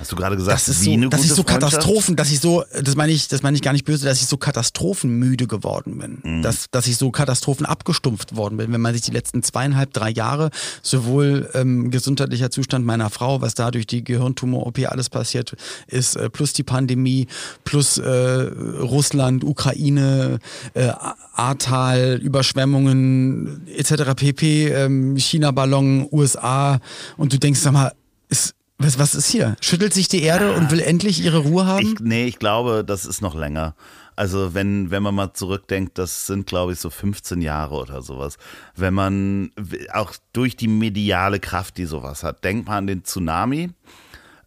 Hast 0.00 0.10
du 0.10 0.16
gerade 0.16 0.34
gesagt, 0.34 0.56
das 0.56 0.68
ist 0.68 0.82
so, 0.82 1.08
dass 1.10 1.24
ich 1.24 1.32
so? 1.34 1.44
Katastrophen, 1.44 2.16
dass 2.16 2.30
ich 2.30 2.40
so, 2.40 2.64
das 2.82 2.96
meine 2.96 3.12
ich, 3.12 3.28
das 3.28 3.42
meine 3.42 3.54
ich 3.54 3.62
gar 3.62 3.74
nicht 3.74 3.84
böse, 3.84 4.06
dass 4.06 4.22
ich 4.22 4.26
so 4.26 4.38
katastrophenmüde 4.38 5.46
geworden 5.46 5.98
bin. 5.98 6.18
Mhm. 6.22 6.42
Dass, 6.42 6.70
dass 6.70 6.86
ich 6.86 6.96
so 6.96 7.10
Katastrophen 7.10 7.66
abgestumpft 7.66 8.34
worden 8.34 8.56
bin. 8.56 8.72
Wenn 8.72 8.80
man 8.80 8.94
sich 8.94 9.02
die 9.02 9.10
letzten 9.10 9.42
zweieinhalb, 9.42 9.92
drei 9.92 10.08
Jahre 10.10 10.50
sowohl 10.82 11.50
ähm, 11.52 11.90
gesundheitlicher 11.90 12.50
Zustand 12.50 12.86
meiner 12.86 13.10
Frau, 13.10 13.42
was 13.42 13.54
da 13.54 13.70
durch 13.70 13.86
die 13.86 14.02
Gehirntumor-OP 14.02 14.78
alles 14.90 15.10
passiert 15.10 15.54
ist, 15.86 16.16
äh, 16.16 16.30
plus 16.30 16.54
die 16.54 16.62
Pandemie, 16.62 17.26
plus 17.64 17.98
äh, 17.98 18.08
Russland, 18.08 19.44
Ukraine, 19.44 20.38
äh, 20.72 20.92
Ahrtal, 21.34 22.18
Überschwemmungen 22.22 23.66
etc. 23.68 24.14
pp, 24.16 24.68
ähm, 24.68 25.16
China-Ballon, 25.18 26.08
USA 26.10 26.80
und 27.18 27.34
du 27.34 27.38
denkst, 27.38 27.60
sag 27.60 27.72
mal, 27.72 27.92
ist 28.30 28.54
was, 28.80 28.98
was 28.98 29.14
ist 29.14 29.28
hier? 29.28 29.56
Schüttelt 29.60 29.94
sich 29.94 30.08
die 30.08 30.22
Erde 30.22 30.52
und 30.54 30.70
will 30.70 30.80
endlich 30.80 31.22
ihre 31.22 31.38
Ruhe 31.38 31.66
haben? 31.66 31.86
Ich, 31.86 32.00
nee, 32.00 32.24
ich 32.24 32.38
glaube, 32.38 32.82
das 32.84 33.04
ist 33.04 33.20
noch 33.20 33.34
länger. 33.34 33.74
Also 34.16 34.54
wenn, 34.54 34.90
wenn 34.90 35.02
man 35.02 35.14
mal 35.14 35.32
zurückdenkt, 35.32 35.96
das 35.96 36.26
sind, 36.26 36.46
glaube 36.46 36.72
ich, 36.72 36.80
so 36.80 36.90
15 36.90 37.40
Jahre 37.40 37.76
oder 37.76 38.02
sowas. 38.02 38.36
Wenn 38.76 38.92
man 38.94 39.50
auch 39.92 40.12
durch 40.32 40.56
die 40.56 40.68
mediale 40.68 41.40
Kraft, 41.40 41.78
die 41.78 41.86
sowas 41.86 42.22
hat, 42.22 42.44
denkt 42.44 42.66
man 42.66 42.78
an 42.78 42.86
den 42.86 43.04
Tsunami, 43.04 43.70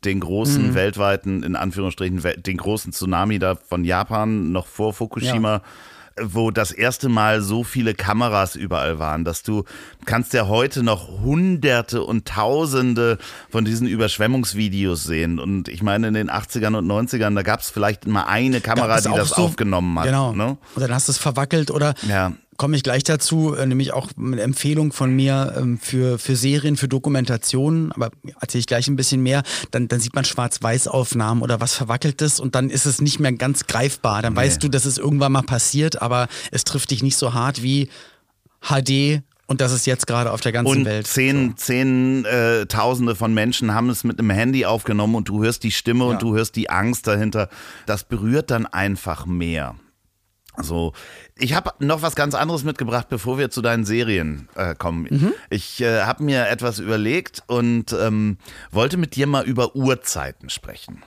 den 0.03 0.19
großen 0.19 0.69
Mhm. 0.69 0.73
weltweiten, 0.75 1.43
in 1.43 1.55
Anführungsstrichen, 1.55 2.21
den 2.43 2.57
großen 2.57 2.91
Tsunami 2.91 3.39
da 3.39 3.55
von 3.55 3.85
Japan 3.85 4.51
noch 4.51 4.67
vor 4.67 4.93
Fukushima. 4.93 5.61
Wo 6.21 6.51
das 6.51 6.71
erste 6.71 7.09
Mal 7.09 7.41
so 7.41 7.63
viele 7.63 7.93
Kameras 7.95 8.55
überall 8.55 8.99
waren, 8.99 9.23
dass 9.25 9.41
du 9.43 9.63
kannst 10.05 10.33
ja 10.33 10.47
heute 10.47 10.83
noch 10.83 11.07
hunderte 11.21 12.03
und 12.03 12.27
tausende 12.27 13.17
von 13.49 13.65
diesen 13.65 13.87
Überschwemmungsvideos 13.87 15.03
sehen. 15.03 15.39
Und 15.39 15.67
ich 15.69 15.81
meine, 15.81 16.07
in 16.09 16.13
den 16.13 16.29
80ern 16.29 16.75
und 16.77 16.85
90ern, 16.87 17.35
da 17.35 17.41
gab 17.41 17.61
es 17.61 17.69
vielleicht 17.69 18.05
mal 18.07 18.23
eine 18.25 18.61
Kamera, 18.61 18.99
die 19.01 19.09
das 19.09 19.29
so- 19.29 19.43
aufgenommen 19.43 19.97
hat. 19.99 20.05
Genau. 20.05 20.33
Ne? 20.33 20.57
Und 20.75 20.81
dann 20.81 20.93
hast 20.93 21.07
du 21.07 21.11
es 21.13 21.17
verwackelt 21.17 21.71
oder 21.71 21.93
Ja. 22.07 22.33
Komme 22.57 22.75
ich 22.75 22.83
gleich 22.83 23.03
dazu, 23.03 23.53
äh, 23.55 23.65
nämlich 23.65 23.93
auch 23.93 24.09
eine 24.17 24.41
Empfehlung 24.41 24.91
von 24.93 25.15
mir 25.15 25.53
ähm, 25.57 25.79
für, 25.79 26.17
für 26.19 26.35
Serien, 26.35 26.77
für 26.77 26.87
Dokumentationen, 26.87 27.91
aber 27.91 28.11
erzähle 28.39 28.59
ich 28.59 28.67
gleich 28.67 28.87
ein 28.87 28.95
bisschen 28.95 29.21
mehr, 29.23 29.43
dann, 29.71 29.87
dann 29.87 29.99
sieht 29.99 30.15
man 30.15 30.25
Schwarz-Weiß-Aufnahmen 30.25 31.41
oder 31.41 31.59
was 31.61 31.73
Verwackeltes 31.73 32.39
und 32.39 32.55
dann 32.55 32.69
ist 32.69 32.85
es 32.85 33.01
nicht 33.01 33.19
mehr 33.19 33.33
ganz 33.33 33.67
greifbar. 33.67 34.21
Dann 34.21 34.35
weißt 34.35 34.63
du, 34.63 34.67
dass 34.69 34.85
es 34.85 34.97
irgendwann 34.97 35.31
mal 35.31 35.43
passiert, 35.43 36.01
aber 36.01 36.27
es 36.51 36.63
trifft 36.63 36.91
dich 36.91 37.03
nicht 37.03 37.17
so 37.17 37.33
hart 37.33 37.61
wie 37.63 37.89
HD 38.61 39.21
und 39.45 39.59
das 39.59 39.73
ist 39.73 39.85
jetzt 39.85 40.07
gerade 40.07 40.31
auf 40.31 40.39
der 40.41 40.51
ganzen 40.53 40.77
Und 40.79 40.85
Welt. 40.85 41.05
zehn, 41.05 41.57
zehn 41.57 42.23
äh, 42.25 42.65
Tausende 42.65 43.15
von 43.15 43.33
Menschen 43.33 43.73
haben 43.73 43.89
es 43.89 44.03
mit 44.03 44.17
einem 44.17 44.29
Handy 44.29 44.65
aufgenommen 44.65 45.15
und 45.15 45.27
du 45.27 45.43
hörst 45.43 45.63
die 45.63 45.71
Stimme 45.71 46.05
Ja. 46.05 46.11
und 46.11 46.21
du 46.21 46.33
hörst 46.33 46.55
die 46.55 46.69
Angst 46.69 47.07
dahinter. 47.07 47.49
Das 47.85 48.03
berührt 48.05 48.51
dann 48.51 48.65
einfach 48.65 49.25
mehr. 49.25 49.75
So, 50.61 50.93
ich 51.37 51.53
habe 51.53 51.71
noch 51.79 52.01
was 52.01 52.15
ganz 52.15 52.35
anderes 52.35 52.63
mitgebracht, 52.63 53.07
bevor 53.09 53.37
wir 53.37 53.49
zu 53.49 53.61
deinen 53.61 53.85
Serien 53.85 54.47
äh, 54.55 54.75
kommen. 54.75 55.07
Mhm. 55.09 55.33
Ich 55.49 55.81
äh, 55.81 56.01
habe 56.01 56.23
mir 56.23 56.47
etwas 56.47 56.79
überlegt 56.79 57.43
und 57.47 57.93
ähm, 57.93 58.37
wollte 58.71 58.97
mit 58.97 59.15
dir 59.15 59.27
mal 59.27 59.45
über 59.45 59.75
Uhrzeiten 59.75 60.49
sprechen. 60.49 61.01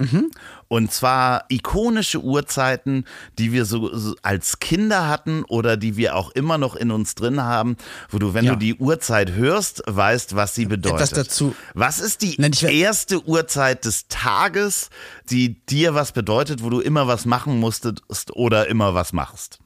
Mhm. 0.00 0.30
Und 0.68 0.92
zwar 0.92 1.44
ikonische 1.50 2.20
Uhrzeiten, 2.22 3.04
die 3.38 3.52
wir 3.52 3.64
so, 3.66 3.94
so 3.96 4.14
als 4.22 4.58
Kinder 4.60 5.08
hatten 5.08 5.44
oder 5.44 5.76
die 5.76 5.96
wir 5.96 6.16
auch 6.16 6.30
immer 6.30 6.56
noch 6.58 6.74
in 6.74 6.90
uns 6.90 7.14
drin 7.14 7.42
haben, 7.42 7.76
wo 8.08 8.18
du, 8.18 8.32
wenn 8.32 8.44
Ja. 8.46 8.52
du 8.52 8.58
die 8.58 8.74
Uhrzeit 8.74 9.32
hörst, 9.32 9.82
weißt, 9.86 10.36
was 10.36 10.54
sie 10.54 10.66
bedeutet. 10.66 11.00
Etwas 11.00 11.10
dazu. 11.10 11.54
Was 11.74 12.00
ist 12.00 12.22
die 12.22 12.34
Nein, 12.38 12.52
erste 12.52 13.22
Uhrzeit 13.26 13.84
des 13.84 14.08
Tages, 14.08 14.88
die 15.28 15.60
dir 15.66 15.94
was 15.94 16.12
bedeutet, 16.12 16.62
wo 16.62 16.70
du 16.70 16.80
immer 16.80 17.06
was 17.06 17.26
machen 17.26 17.60
musstest 17.60 18.02
oder 18.32 18.68
immer 18.68 18.94
was 18.94 19.12
machst? 19.12 19.58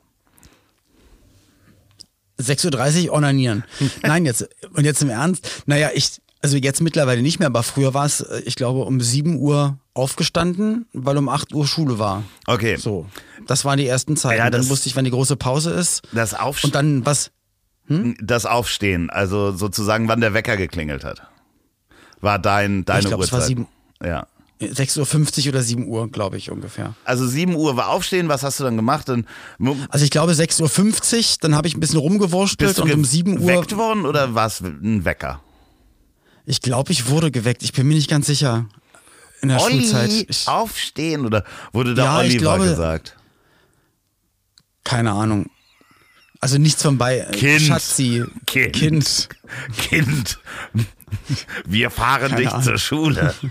6.30 2.41 3.07
Uhr 3.09 3.13
onanieren. 3.15 3.65
Nein, 4.03 4.25
jetzt, 4.25 4.49
und 4.73 4.85
jetzt 4.85 5.01
im 5.03 5.11
Ernst. 5.11 5.63
Naja, 5.67 5.91
ich, 5.95 6.21
also 6.45 6.59
jetzt 6.59 6.81
mittlerweile 6.83 7.23
nicht 7.23 7.39
mehr, 7.39 7.47
aber 7.49 7.63
früher 7.63 7.95
war 7.95 8.05
es, 8.07 8.21
äh, 8.21 8.43
ich 8.45 8.55
glaube, 8.55 8.85
um 8.85 9.01
7 9.01 9.37
Uhr 9.39 9.79
aufgestanden, 9.95 10.87
weil 10.93 11.17
um 11.17 11.29
8 11.29 11.55
Uhr 11.55 11.67
Schule 11.67 11.99
war. 11.99 12.23
Okay. 12.47 12.77
So. 12.77 13.07
Das 13.47 13.65
waren 13.65 13.79
die 13.79 13.87
ersten 13.87 14.17
Zeiten. 14.17 14.39
Ja, 14.39 14.51
das- 14.51 14.61
dann 14.63 14.71
wusste 14.71 14.89
ich, 14.89 14.95
wann 14.97 15.05
die 15.05 15.11
große 15.11 15.37
Pause 15.37 15.71
ist. 15.71 16.03
Das, 16.13 16.35
Aufst 16.35 16.65
Und 16.65 16.75
dann 16.75 17.05
was? 17.07 17.31
das 18.21 18.47
Aufstehen, 18.47 19.11
also 19.11 19.53
sozusagen, 19.53 20.09
wann 20.09 20.21
der 20.21 20.33
Wecker 20.33 20.57
geklingelt 20.57 21.05
hat, 21.05 21.23
war 22.23 22.39
dein, 22.39 22.85
deine 22.87 23.01
Ich 23.01 23.07
glaub, 23.09 23.21
es 23.21 23.27
Uhrzeit. 23.27 23.41
war 23.41 23.47
sieben- 23.47 23.67
Ja. 24.03 24.27
6.50 24.61 25.47
Uhr 25.47 25.53
oder 25.53 25.63
7 25.63 25.87
Uhr, 25.89 26.11
glaube 26.11 26.37
ich, 26.39 26.51
ungefähr. 26.51 26.95
Also 27.05 27.27
7 27.27 27.55
Uhr 27.55 27.77
war 27.77 27.89
Aufstehen, 27.89 28.29
was 28.29 28.43
hast 28.43 28.59
du 28.61 28.65
dann 28.65 28.77
gemacht? 28.77 29.09
Dann 29.09 29.27
Also 29.91 30.05
ich 30.05 30.11
glaube 30.11 30.33
6.50 30.33 31.33
Uhr, 31.33 31.37
dann 31.43 31.55
habe 31.55 31.69
ich 31.69 31.77
ein 31.77 31.81
bisschen 31.81 31.99
rumgewurschtelt 31.99 32.79
und 32.79 32.91
um 32.93 33.05
7 33.05 33.33
Uhr. 33.33 33.39
geweckt 33.41 33.77
worden 33.77 34.07
oder 34.07 34.35
war 34.35 34.47
es 34.47 34.61
ein 34.61 35.05
Wecker? 35.05 35.41
Ich 36.47 36.61
glaube, 36.61 36.93
ich 36.93 37.09
wurde 37.09 37.31
geweckt. 37.31 37.63
Ich 37.63 37.73
bin 37.73 37.87
mir 37.89 37.95
nicht 37.95 38.11
ganz 38.11 38.27
sicher. 38.27 38.67
In 39.41 39.49
der 39.49 39.59
Schulzeit. 39.59 40.11
Olli, 40.11 40.27
Ich, 40.29 40.49
aufstehen 40.49 41.27
oder 41.27 41.45
wurde 41.73 41.95
da 41.95 42.05
Ja, 42.05 42.19
Oliver 42.19 42.39
glaube- 42.39 42.65
gesagt? 42.69 43.17
keine 44.85 45.13
Ahnung. 45.13 45.51
Also 46.41 46.59
nichts 46.59 46.83
von 46.83 46.99
bei. 46.99 47.21
Kind. 47.33 47.63
Schatzi. 47.63 48.25
Kind. 48.47 48.75
Kind. 48.75 49.29
Kind, 49.79 50.39
wir 51.67 51.91
fahren 51.91 52.29
Keine 52.31 52.37
dich 52.37 52.49
Ahnung. 52.51 52.63
zur 52.63 52.79
Schule. 52.79 53.35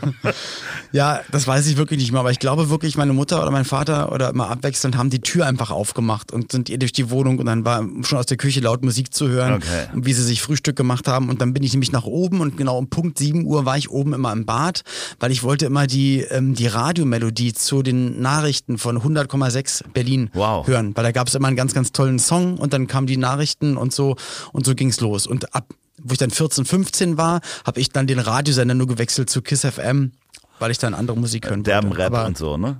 Ja, 0.91 1.21
das 1.31 1.47
weiß 1.47 1.65
ich 1.67 1.77
wirklich 1.77 1.99
nicht 1.99 2.11
mehr, 2.11 2.19
aber 2.19 2.29
ich 2.29 2.37
glaube 2.37 2.69
wirklich, 2.69 2.97
meine 2.97 3.13
Mutter 3.13 3.41
oder 3.41 3.49
mein 3.49 3.65
Vater 3.65 4.11
oder 4.11 4.29
immer 4.29 4.49
abwechselnd 4.49 4.95
haben 4.95 5.09
die 5.09 5.21
Tür 5.21 5.47
einfach 5.47 5.71
aufgemacht 5.71 6.31
und 6.31 6.51
sind 6.51 6.69
ihr 6.69 6.77
durch 6.77 6.91
die 6.91 7.09
Wohnung 7.09 7.39
und 7.39 7.47
dann 7.47 7.65
war 7.65 7.83
schon 8.03 8.19
aus 8.19 8.27
der 8.27 8.37
Küche 8.37 8.59
laut 8.59 8.83
Musik 8.83 9.11
zu 9.13 9.27
hören, 9.27 9.53
Okay. 9.53 9.87
und 9.93 10.05
wie 10.05 10.13
sie 10.13 10.23
sich 10.23 10.41
Frühstück 10.43 10.75
gemacht 10.75 11.07
haben 11.07 11.29
und 11.29 11.41
dann 11.41 11.51
bin 11.53 11.63
ich 11.63 11.73
nämlich 11.73 11.91
nach 11.91 12.03
oben 12.05 12.41
und 12.41 12.57
genau 12.57 12.77
um 12.77 12.89
Punkt 12.89 13.17
7 13.17 13.43
Uhr 13.45 13.65
war 13.65 13.75
ich 13.77 13.89
oben 13.89 14.13
immer 14.13 14.31
im 14.31 14.45
Bad, 14.45 14.83
weil 15.19 15.31
ich 15.31 15.41
wollte 15.41 15.65
immer 15.65 15.87
die, 15.87 16.19
ähm, 16.21 16.53
die 16.53 16.67
Radiomelodie 16.67 17.53
zu 17.53 17.81
den 17.81 18.21
Nachrichten 18.21 18.77
von 18.77 19.01
100,6 19.01 19.83
Berlin 19.93 20.29
Wow. 20.33 20.67
hören, 20.67 20.91
weil 20.95 21.03
da 21.03 21.11
gab 21.11 21.27
es 21.27 21.33
immer 21.35 21.47
einen 21.47 21.57
ganz, 21.57 21.73
ganz 21.73 21.91
tollen 21.91 22.19
Song 22.19 22.57
und 22.57 22.71
dann 22.73 22.85
kamen 22.87 23.07
die 23.07 23.17
Nachrichten 23.17 23.77
und 23.77 23.93
so 23.93 24.15
und 24.51 24.63
so 24.65 24.75
ging's 24.75 24.99
los 25.01 25.25
und 25.25 25.55
ab 25.55 25.65
wo 26.03 26.13
ich 26.13 26.17
dann 26.19 26.31
14, 26.31 26.65
15 26.65 27.17
war, 27.17 27.41
habe 27.65 27.79
ich 27.79 27.89
dann 27.89 28.07
den 28.07 28.19
Radiosender 28.19 28.75
nur 28.75 28.87
gewechselt 28.87 29.29
zu 29.29 29.41
KISS 29.41 29.65
FM, 29.65 30.11
weil 30.59 30.71
ich 30.71 30.77
dann 30.77 30.93
andere 30.93 31.17
Musik 31.17 31.49
hören 31.49 31.63
Derben 31.63 31.89
wollte. 31.89 32.03
Rap 32.03 32.13
Aber, 32.13 32.25
und 32.25 32.37
so, 32.37 32.57
ne? 32.57 32.77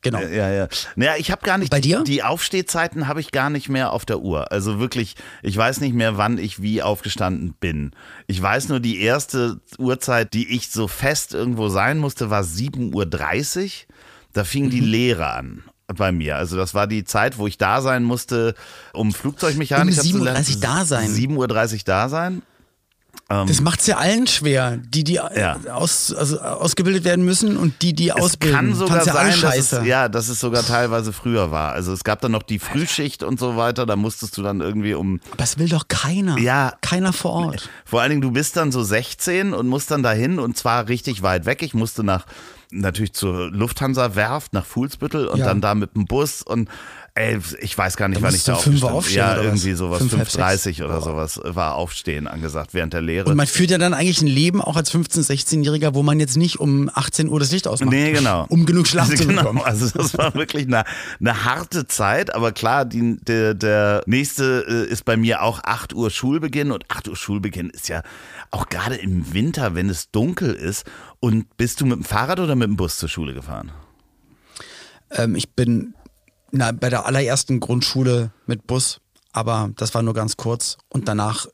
Genau. 0.00 0.20
Ja, 0.20 0.48
ja. 0.48 0.68
Naja, 0.94 1.14
ich 1.18 1.32
habe 1.32 1.44
gar 1.44 1.58
nicht. 1.58 1.70
Bei 1.70 1.80
dir? 1.80 2.04
Die 2.04 2.22
Aufstehzeiten 2.22 3.08
habe 3.08 3.20
ich 3.20 3.32
gar 3.32 3.50
nicht 3.50 3.68
mehr 3.68 3.92
auf 3.92 4.04
der 4.04 4.20
Uhr. 4.20 4.52
Also 4.52 4.78
wirklich, 4.78 5.16
ich 5.42 5.56
weiß 5.56 5.80
nicht 5.80 5.92
mehr, 5.92 6.16
wann 6.16 6.38
ich 6.38 6.62
wie 6.62 6.82
aufgestanden 6.82 7.54
bin. 7.58 7.90
Ich 8.28 8.40
weiß 8.40 8.68
nur, 8.68 8.78
die 8.78 9.00
erste 9.00 9.60
Uhrzeit, 9.76 10.34
die 10.34 10.54
ich 10.54 10.70
so 10.70 10.86
fest 10.86 11.34
irgendwo 11.34 11.68
sein 11.68 11.98
musste, 11.98 12.30
war 12.30 12.42
7.30 12.42 13.64
Uhr. 13.64 13.70
Da 14.34 14.44
fing 14.44 14.70
die 14.70 14.82
Mhm. 14.82 14.86
Lehre 14.88 15.30
an. 15.32 15.64
Bei 15.96 16.12
mir. 16.12 16.36
Also 16.36 16.56
das 16.56 16.74
war 16.74 16.86
die 16.86 17.04
Zeit, 17.04 17.38
wo 17.38 17.46
ich 17.46 17.56
da 17.58 17.80
sein 17.80 18.04
musste, 18.04 18.54
um 18.92 19.12
Flugzeugmechanik 19.12 19.96
Um 19.96 20.04
zu 20.04 20.18
lernen. 20.22 20.44
7.30 20.44 20.54
Uhr 20.56 20.60
da 20.60 20.84
sein? 20.84 21.08
7.30 21.10 21.72
Uhr 21.72 21.78
da 21.86 22.08
sein. 22.10 22.42
Das 23.28 23.60
macht's 23.60 23.86
ja 23.86 23.98
allen 23.98 24.26
schwer, 24.26 24.78
die, 24.78 25.04
die 25.04 25.14
Ja. 25.14 25.58
aus, 25.70 26.14
also 26.14 26.40
ausgebildet 26.40 27.04
werden 27.04 27.26
müssen 27.26 27.58
und 27.58 27.82
die, 27.82 27.92
die 27.92 28.08
Es 28.08 28.14
ausbilden. 28.16 28.56
kann 28.56 28.74
sogar 28.74 29.04
ja 29.04 29.12
sein, 29.12 29.38
dass 29.42 29.56
es, 29.72 29.84
ja, 29.86 30.08
dass 30.08 30.28
es 30.30 30.40
sogar 30.40 30.62
teilweise 30.64 31.12
früher 31.12 31.50
war. 31.50 31.72
Also 31.72 31.92
es 31.92 32.04
gab 32.04 32.22
dann 32.22 32.32
noch 32.32 32.42
die 32.42 32.58
Frühschicht 32.58 33.22
und 33.22 33.38
so 33.38 33.58
weiter. 33.58 33.84
Da 33.84 33.96
musstest 33.96 34.38
du 34.38 34.42
dann 34.42 34.62
irgendwie 34.62 34.94
um 34.94 35.20
Aber 35.32 35.44
es 35.44 35.58
will 35.58 35.68
doch 35.68 35.88
keiner. 35.88 36.38
Ja. 36.38 36.72
Keiner 36.80 37.12
vor 37.12 37.32
Ort. 37.32 37.68
Vor 37.84 38.00
allen 38.00 38.08
Dingen, 38.10 38.22
du 38.22 38.30
bist 38.30 38.56
dann 38.56 38.72
so 38.72 38.82
16 38.82 39.52
und 39.52 39.68
musst 39.68 39.90
dann 39.90 40.02
dahin 40.02 40.38
und 40.38 40.56
zwar 40.56 40.88
richtig 40.88 41.20
weit 41.22 41.44
weg. 41.44 41.62
Ich 41.62 41.74
musste 41.74 42.02
nach, 42.04 42.24
natürlich 42.70 43.12
zur 43.12 43.50
Lufthansa-Werft, 43.50 44.54
nach 44.54 44.64
Fuhlsbüttel 44.64 45.26
und 45.28 45.38
Ja. 45.40 45.44
dann 45.44 45.60
da 45.60 45.74
mit 45.74 45.94
dem 45.94 46.06
Bus 46.06 46.40
und 46.42 46.70
ey, 47.18 47.38
ich 47.60 47.76
weiß 47.76 47.96
gar 47.96 48.08
nicht, 48.08 48.20
Da 48.20 48.26
wann 48.26 48.34
ich 48.34 48.44
da 48.44 48.54
aufgestanden 48.54 48.96
aufstehen 48.96 49.16
Ja, 49.18 49.32
oder 49.32 49.38
was? 49.40 49.44
irgendwie 49.46 49.72
sowas, 49.74 49.98
Fünf, 49.98 50.12
halb 50.12 50.28
5.30 50.28 50.84
oder 50.84 50.94
sechs. 50.94 51.04
sowas 51.04 51.40
war 51.44 51.74
Aufstehen 51.74 52.26
angesagt 52.28 52.74
während 52.74 52.92
der 52.92 53.02
Lehre. 53.02 53.28
Und 53.28 53.36
man 53.36 53.46
führt 53.46 53.70
ja 53.70 53.78
dann 53.78 53.92
eigentlich 53.94 54.22
ein 54.22 54.26
Leben 54.28 54.60
auch 54.62 54.76
als 54.76 54.92
15-, 54.92 55.26
16-Jähriger, 55.26 55.94
wo 55.94 56.02
man 56.02 56.20
jetzt 56.20 56.36
nicht 56.36 56.60
um 56.60 56.90
18 56.94 57.28
Uhr 57.28 57.40
das 57.40 57.50
Licht 57.50 57.66
ausmacht. 57.66 57.90
Nee, 57.90 58.12
genau. 58.12 58.46
Um 58.48 58.64
genug 58.66 58.86
Schlaf 58.86 59.08
zu 59.14 59.26
genau. 59.26 59.42
bekommen. 59.42 59.62
Also 59.64 59.88
das 59.90 60.16
war 60.16 60.34
wirklich 60.34 60.66
eine, 60.66 60.84
eine 61.20 61.44
harte 61.44 61.86
Zeit, 61.86 62.34
aber 62.34 62.52
klar, 62.52 62.84
die, 62.84 63.16
der, 63.22 63.54
der 63.54 64.02
nächste 64.06 64.64
äh, 64.68 64.90
ist 64.92 65.04
bei 65.04 65.16
mir 65.16 65.42
auch 65.42 65.60
8 65.64 65.92
Uhr 65.94 66.10
Schulbeginn 66.10 66.70
und 66.70 66.84
8 66.88 67.08
Uhr 67.08 67.16
Schulbeginn 67.16 67.70
ist 67.70 67.88
ja 67.88 68.02
auch 68.50 68.68
gerade 68.68 68.96
im 68.96 69.32
Winter, 69.34 69.74
wenn 69.74 69.88
es 69.88 70.10
dunkel 70.10 70.54
ist. 70.54 70.86
Und 71.20 71.56
bist 71.56 71.80
du 71.80 71.86
mit 71.86 71.96
dem 71.96 72.04
Fahrrad 72.04 72.38
oder 72.40 72.54
mit 72.54 72.68
dem 72.68 72.76
Bus 72.76 72.96
zur 72.98 73.08
Schule 73.08 73.34
gefahren? 73.34 73.72
Ähm, 75.10 75.34
ich 75.34 75.50
bin 75.50 75.94
na, 76.50 76.72
bei 76.72 76.90
der 76.90 77.06
allerersten 77.06 77.60
Grundschule 77.60 78.30
mit 78.46 78.66
Bus, 78.66 79.00
aber 79.32 79.70
das 79.76 79.94
war 79.94 80.02
nur 80.02 80.14
ganz 80.14 80.36
kurz. 80.36 80.78
Und 80.88 81.08
danach 81.08 81.46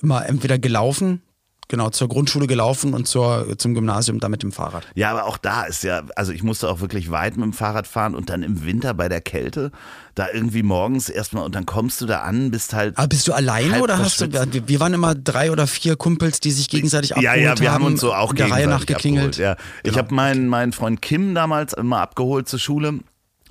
immer 0.00 0.26
entweder 0.26 0.58
gelaufen, 0.58 1.22
genau, 1.68 1.88
zur 1.88 2.08
Grundschule 2.08 2.46
gelaufen 2.46 2.92
und 2.92 3.08
zur, 3.08 3.56
zum 3.56 3.72
Gymnasium 3.72 4.20
dann 4.20 4.30
mit 4.30 4.42
dem 4.42 4.52
Fahrrad. 4.52 4.86
Ja, 4.94 5.10
aber 5.10 5.24
auch 5.24 5.38
da 5.38 5.62
ist 5.62 5.82
ja, 5.82 6.02
also 6.16 6.30
ich 6.30 6.42
musste 6.42 6.68
auch 6.68 6.80
wirklich 6.80 7.10
weit 7.10 7.36
mit 7.36 7.44
dem 7.44 7.52
Fahrrad 7.54 7.86
fahren 7.86 8.14
und 8.14 8.28
dann 8.28 8.42
im 8.42 8.64
Winter 8.66 8.92
bei 8.92 9.08
der 9.08 9.22
Kälte, 9.22 9.72
da 10.14 10.26
irgendwie 10.30 10.62
morgens 10.62 11.08
erstmal 11.08 11.44
und 11.44 11.54
dann 11.54 11.64
kommst 11.64 12.02
du 12.02 12.06
da 12.06 12.20
an, 12.20 12.50
bist 12.50 12.74
halt. 12.74 12.98
Aber 12.98 13.08
bist 13.08 13.26
du 13.26 13.32
alleine 13.32 13.82
oder 13.82 13.96
hast 13.96 14.20
du, 14.20 14.30
wir, 14.30 14.80
waren 14.80 14.92
immer 14.92 15.14
drei 15.14 15.50
oder 15.50 15.66
vier 15.66 15.96
Kumpels, 15.96 16.40
die 16.40 16.50
sich 16.50 16.68
gegenseitig 16.68 17.12
abgeholt 17.12 17.30
haben. 17.30 17.42
Ja, 17.42 17.50
ja, 17.54 17.58
wir 17.58 17.72
haben, 17.72 17.84
haben 17.84 17.92
uns 17.92 18.02
so 18.02 18.12
auch 18.12 18.34
der 18.34 18.50
Reihe 18.50 18.66
nach 18.66 18.84
geklingelt. 18.84 19.38
Abgeholt, 19.38 19.58
ja. 19.58 19.64
Ich 19.78 19.92
genau. 19.92 19.98
habe 19.98 20.14
meinen, 20.14 20.48
meinen 20.48 20.74
Freund 20.74 21.00
Kim 21.00 21.34
damals 21.34 21.72
immer 21.72 22.00
abgeholt 22.00 22.48
zur 22.48 22.58
Schule 22.58 23.00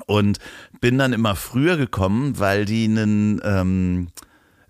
und 0.06 0.40
bin 0.80 0.98
dann 0.98 1.14
immer 1.14 1.36
früher 1.36 1.78
gekommen, 1.78 2.40
weil 2.40 2.66
die 2.66 2.86
einen 2.86 3.42
ähm, 3.44 4.08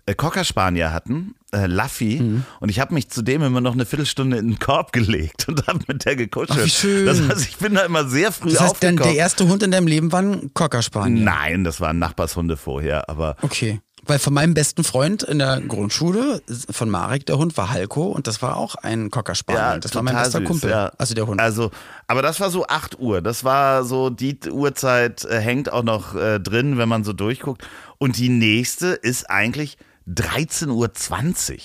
äh, 0.06 0.14
Cocker 0.14 0.44
Spanier 0.44 0.92
hatten, 0.92 1.34
äh, 1.52 1.66
Laffy, 1.66 2.20
mhm. 2.20 2.44
und 2.60 2.68
ich 2.68 2.80
habe 2.80 2.92
mich 2.94 3.08
zudem 3.08 3.42
immer 3.42 3.60
noch 3.60 3.74
eine 3.74 3.86
Viertelstunde 3.86 4.36
in 4.36 4.48
den 4.48 4.58
Korb 4.58 4.92
gelegt 4.92 5.48
und 5.48 5.66
habe 5.66 5.80
mit 5.86 6.04
der 6.04 6.16
gekuschelt. 6.16 6.58
Ach, 6.60 6.64
wie 6.64 6.70
schön. 6.70 7.06
Das 7.06 7.20
heißt, 7.20 7.48
ich 7.48 7.56
bin 7.56 7.74
da 7.74 7.82
immer 7.82 8.06
sehr 8.08 8.32
früh 8.32 8.50
das 8.50 8.60
heißt, 8.60 8.72
aufgekommen. 8.72 8.96
Denn 8.96 9.06
der 9.06 9.16
erste 9.16 9.48
Hund 9.48 9.62
in 9.62 9.70
deinem 9.70 9.86
Leben 9.86 10.10
war 10.10 10.22
ein 10.22 10.52
Cocker 10.54 10.82
Spanier? 10.82 11.24
Nein, 11.24 11.64
das 11.64 11.80
waren 11.80 11.98
Nachbarshunde 11.98 12.56
vorher, 12.56 13.08
aber. 13.08 13.36
Okay. 13.42 13.80
Weil 14.04 14.18
von 14.18 14.34
meinem 14.34 14.52
besten 14.52 14.82
Freund 14.82 15.22
in 15.22 15.38
der 15.38 15.60
Grundschule, 15.60 16.42
von 16.70 16.90
Marek, 16.90 17.24
der 17.26 17.38
Hund 17.38 17.56
war 17.56 17.70
Halko 17.70 18.06
und 18.06 18.26
das 18.26 18.42
war 18.42 18.56
auch 18.56 18.74
ein 18.74 19.10
Cocker 19.10 19.36
Spaniel. 19.36 19.62
Ja, 19.62 19.78
das 19.78 19.94
war 19.94 20.02
mein 20.02 20.16
bester 20.16 20.40
süß, 20.40 20.48
Kumpel. 20.48 20.70
Ja. 20.70 20.92
Also 20.98 21.14
der 21.14 21.26
Hund. 21.26 21.40
Also, 21.40 21.70
aber 22.08 22.20
das 22.20 22.40
war 22.40 22.50
so 22.50 22.66
8 22.66 22.98
Uhr. 22.98 23.22
Das 23.22 23.44
war 23.44 23.84
so, 23.84 24.10
die 24.10 24.38
Uhrzeit 24.50 25.24
äh, 25.24 25.38
hängt 25.38 25.72
auch 25.72 25.84
noch 25.84 26.16
äh, 26.16 26.40
drin, 26.40 26.78
wenn 26.78 26.88
man 26.88 27.04
so 27.04 27.12
durchguckt. 27.12 27.66
Und 27.98 28.18
die 28.18 28.28
nächste 28.28 28.88
ist 28.88 29.30
eigentlich 29.30 29.78
13.20 30.08 31.52
Uhr. 31.52 31.58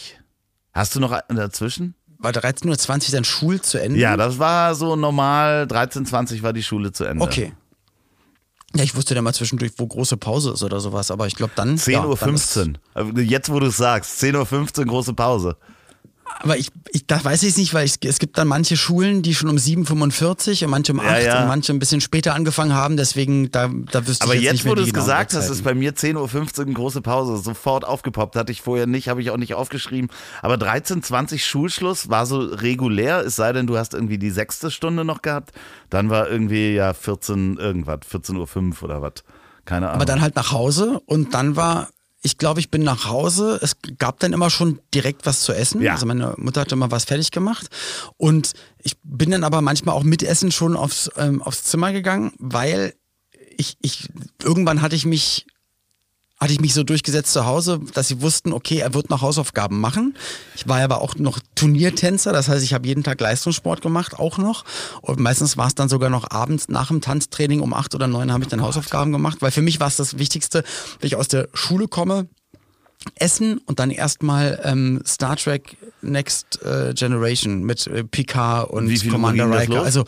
Hast 0.73 0.95
du 0.95 0.99
noch 0.99 1.19
dazwischen? 1.29 1.95
War 2.19 2.31
13.20 2.31 2.67
Uhr 3.07 3.11
dann 3.11 3.23
Schul 3.23 3.61
zu 3.61 3.79
Ende? 3.79 3.99
Ja, 3.99 4.15
das 4.15 4.37
war 4.37 4.75
so 4.75 4.95
normal. 4.95 5.63
13.20 5.63 6.37
Uhr 6.37 6.43
war 6.43 6.53
die 6.53 6.63
Schule 6.63 6.91
zu 6.91 7.03
Ende. 7.03 7.23
Okay. 7.23 7.53
Ja, 8.75 8.83
ich 8.83 8.95
wusste 8.95 9.15
ja 9.15 9.21
mal 9.21 9.33
zwischendurch, 9.33 9.71
wo 9.77 9.87
große 9.87 10.17
Pause 10.17 10.51
ist 10.51 10.63
oder 10.63 10.79
sowas, 10.79 11.09
aber 11.09 11.27
ich 11.27 11.35
glaube 11.35 11.53
dann. 11.55 11.77
10.15 11.77 12.75
ja, 12.95 13.03
Uhr. 13.03 13.19
Jetzt, 13.19 13.51
wo 13.51 13.59
du 13.59 13.67
es 13.67 13.77
sagst, 13.77 14.21
10.15 14.21 14.79
Uhr 14.79 14.85
große 14.85 15.13
Pause. 15.13 15.57
Aber 16.39 16.57
ich, 16.57 16.69
ich 16.91 17.07
da 17.07 17.23
weiß 17.23 17.43
ich 17.43 17.57
nicht, 17.57 17.73
weil 17.73 17.85
ich, 17.85 17.95
es 18.03 18.19
gibt 18.19 18.37
dann 18.37 18.47
manche 18.47 18.77
Schulen, 18.77 19.21
die 19.21 19.33
schon 19.33 19.49
um 19.49 19.55
7.45 19.55 20.65
und 20.65 20.69
manche 20.69 20.93
um 20.93 20.99
8 20.99 21.07
ja, 21.07 21.19
ja. 21.19 21.41
und 21.41 21.47
manche 21.47 21.73
ein 21.73 21.79
bisschen 21.79 22.01
später 22.01 22.35
angefangen 22.35 22.73
haben, 22.73 22.97
deswegen 22.97 23.51
da, 23.51 23.69
da 23.91 24.07
wüsste 24.07 24.25
Aber 24.25 24.35
ich 24.35 24.41
jetzt, 24.41 24.53
jetzt 24.53 24.63
nicht 24.65 24.71
wo 24.71 24.75
du 24.75 24.83
es 24.83 24.93
gesagt 24.93 25.33
hast, 25.33 25.49
ist 25.49 25.63
bei 25.63 25.73
mir 25.73 25.93
10.15 25.93 26.59
Uhr 26.59 26.65
eine 26.65 26.73
große 26.73 27.01
Pause, 27.01 27.37
sofort 27.37 27.85
aufgepoppt, 27.85 28.35
hatte 28.35 28.51
ich 28.51 28.61
vorher 28.61 28.87
nicht, 28.87 29.09
habe 29.09 29.21
ich 29.21 29.31
auch 29.31 29.37
nicht 29.37 29.55
aufgeschrieben. 29.55 30.09
Aber 30.41 30.55
13.20 30.55 31.39
Schulschluss 31.39 32.09
war 32.09 32.25
so 32.25 32.39
regulär, 32.39 33.25
es 33.25 33.35
sei 33.35 33.51
denn, 33.53 33.67
du 33.67 33.77
hast 33.77 33.93
irgendwie 33.93 34.17
die 34.17 34.31
sechste 34.31 34.69
Stunde 34.69 35.05
noch 35.05 35.21
gehabt, 35.21 35.51
dann 35.89 36.09
war 36.09 36.29
irgendwie 36.29 36.73
ja 36.73 36.93
14 36.93 37.57
irgendwas, 37.57 37.99
14.05 38.11 38.35
Uhr 38.35 38.83
oder 38.83 39.01
was. 39.01 39.23
Keine 39.65 39.87
Ahnung. 39.87 39.95
Aber 39.95 40.05
dann 40.05 40.21
halt 40.21 40.35
nach 40.35 40.51
Hause 40.51 41.01
und 41.05 41.33
dann 41.33 41.55
war 41.55 41.89
ich 42.27 42.37
glaube, 42.37 42.59
ich 42.59 42.69
bin 42.69 42.83
nach 42.83 43.05
Hause. 43.05 43.57
Es 43.61 43.77
gab 43.97 44.19
dann 44.19 44.33
immer 44.33 44.49
schon 44.49 44.79
direkt 44.93 45.25
was 45.25 45.43
zu 45.43 45.53
essen. 45.53 45.81
Ja. 45.81 45.93
Also 45.93 46.05
meine 46.05 46.35
Mutter 46.37 46.59
hatte 46.59 46.75
immer 46.75 46.91
was 46.91 47.05
fertig 47.05 47.31
gemacht. 47.31 47.67
Und 48.17 48.51
ich 48.83 48.97
bin 49.01 49.31
dann 49.31 49.45
aber 49.45 49.61
manchmal 49.61 49.95
auch 49.95 50.03
mit 50.03 50.23
Essen 50.23 50.51
schon 50.51 50.75
aufs, 50.75 51.09
ähm, 51.15 51.41
aufs 51.41 51.63
Zimmer 51.63 51.93
gegangen, 51.93 52.33
weil 52.37 52.95
ich, 53.55 53.77
ich, 53.81 54.09
irgendwann 54.43 54.81
hatte 54.81 54.97
ich 54.97 55.05
mich 55.05 55.47
hatte 56.39 56.53
ich 56.53 56.61
mich 56.61 56.73
so 56.73 56.83
durchgesetzt 56.83 57.33
zu 57.33 57.45
Hause, 57.45 57.79
dass 57.93 58.07
sie 58.07 58.21
wussten, 58.21 58.53
okay, 58.53 58.77
er 58.77 58.93
wird 58.93 59.09
noch 59.09 59.21
Hausaufgaben 59.21 59.79
machen. 59.79 60.15
Ich 60.55 60.67
war 60.67 60.79
aber 60.81 61.01
auch 61.01 61.15
noch 61.15 61.39
Turniertänzer, 61.55 62.31
das 62.31 62.47
heißt, 62.47 62.63
ich 62.63 62.73
habe 62.73 62.87
jeden 62.87 63.03
Tag 63.03 63.19
Leistungssport 63.19 63.81
gemacht, 63.81 64.19
auch 64.19 64.37
noch. 64.37 64.63
Und 65.01 65.19
meistens 65.19 65.57
war 65.57 65.67
es 65.67 65.75
dann 65.75 65.89
sogar 65.89 66.09
noch 66.09 66.29
abends 66.29 66.69
nach 66.69 66.89
dem 66.89 67.01
Tanztraining 67.01 67.61
um 67.61 67.73
acht 67.73 67.95
oder 67.95 68.07
neun 68.07 68.31
habe 68.31 68.43
ich 68.43 68.49
dann 68.49 68.61
Hausaufgaben 68.61 69.11
gemacht, 69.11 69.37
weil 69.41 69.51
für 69.51 69.63
mich 69.63 69.79
war 69.79 69.87
es 69.87 69.95
das 69.95 70.19
Wichtigste, 70.19 70.63
wenn 70.99 71.07
ich 71.07 71.15
aus 71.15 71.27
der 71.27 71.49
Schule 71.53 71.87
komme, 71.87 72.27
Essen 73.15 73.59
und 73.65 73.79
dann 73.79 73.91
erstmal 73.91 74.59
ähm, 74.63 75.01
Star 75.05 75.37
Trek 75.37 75.77
Next 76.01 76.61
äh, 76.63 76.93
Generation 76.93 77.63
mit 77.63 77.87
äh, 77.87 78.03
Picard 78.03 78.69
und 78.69 79.09
Commander 79.09 79.49
Riker. 79.49 79.83
Also 79.83 80.05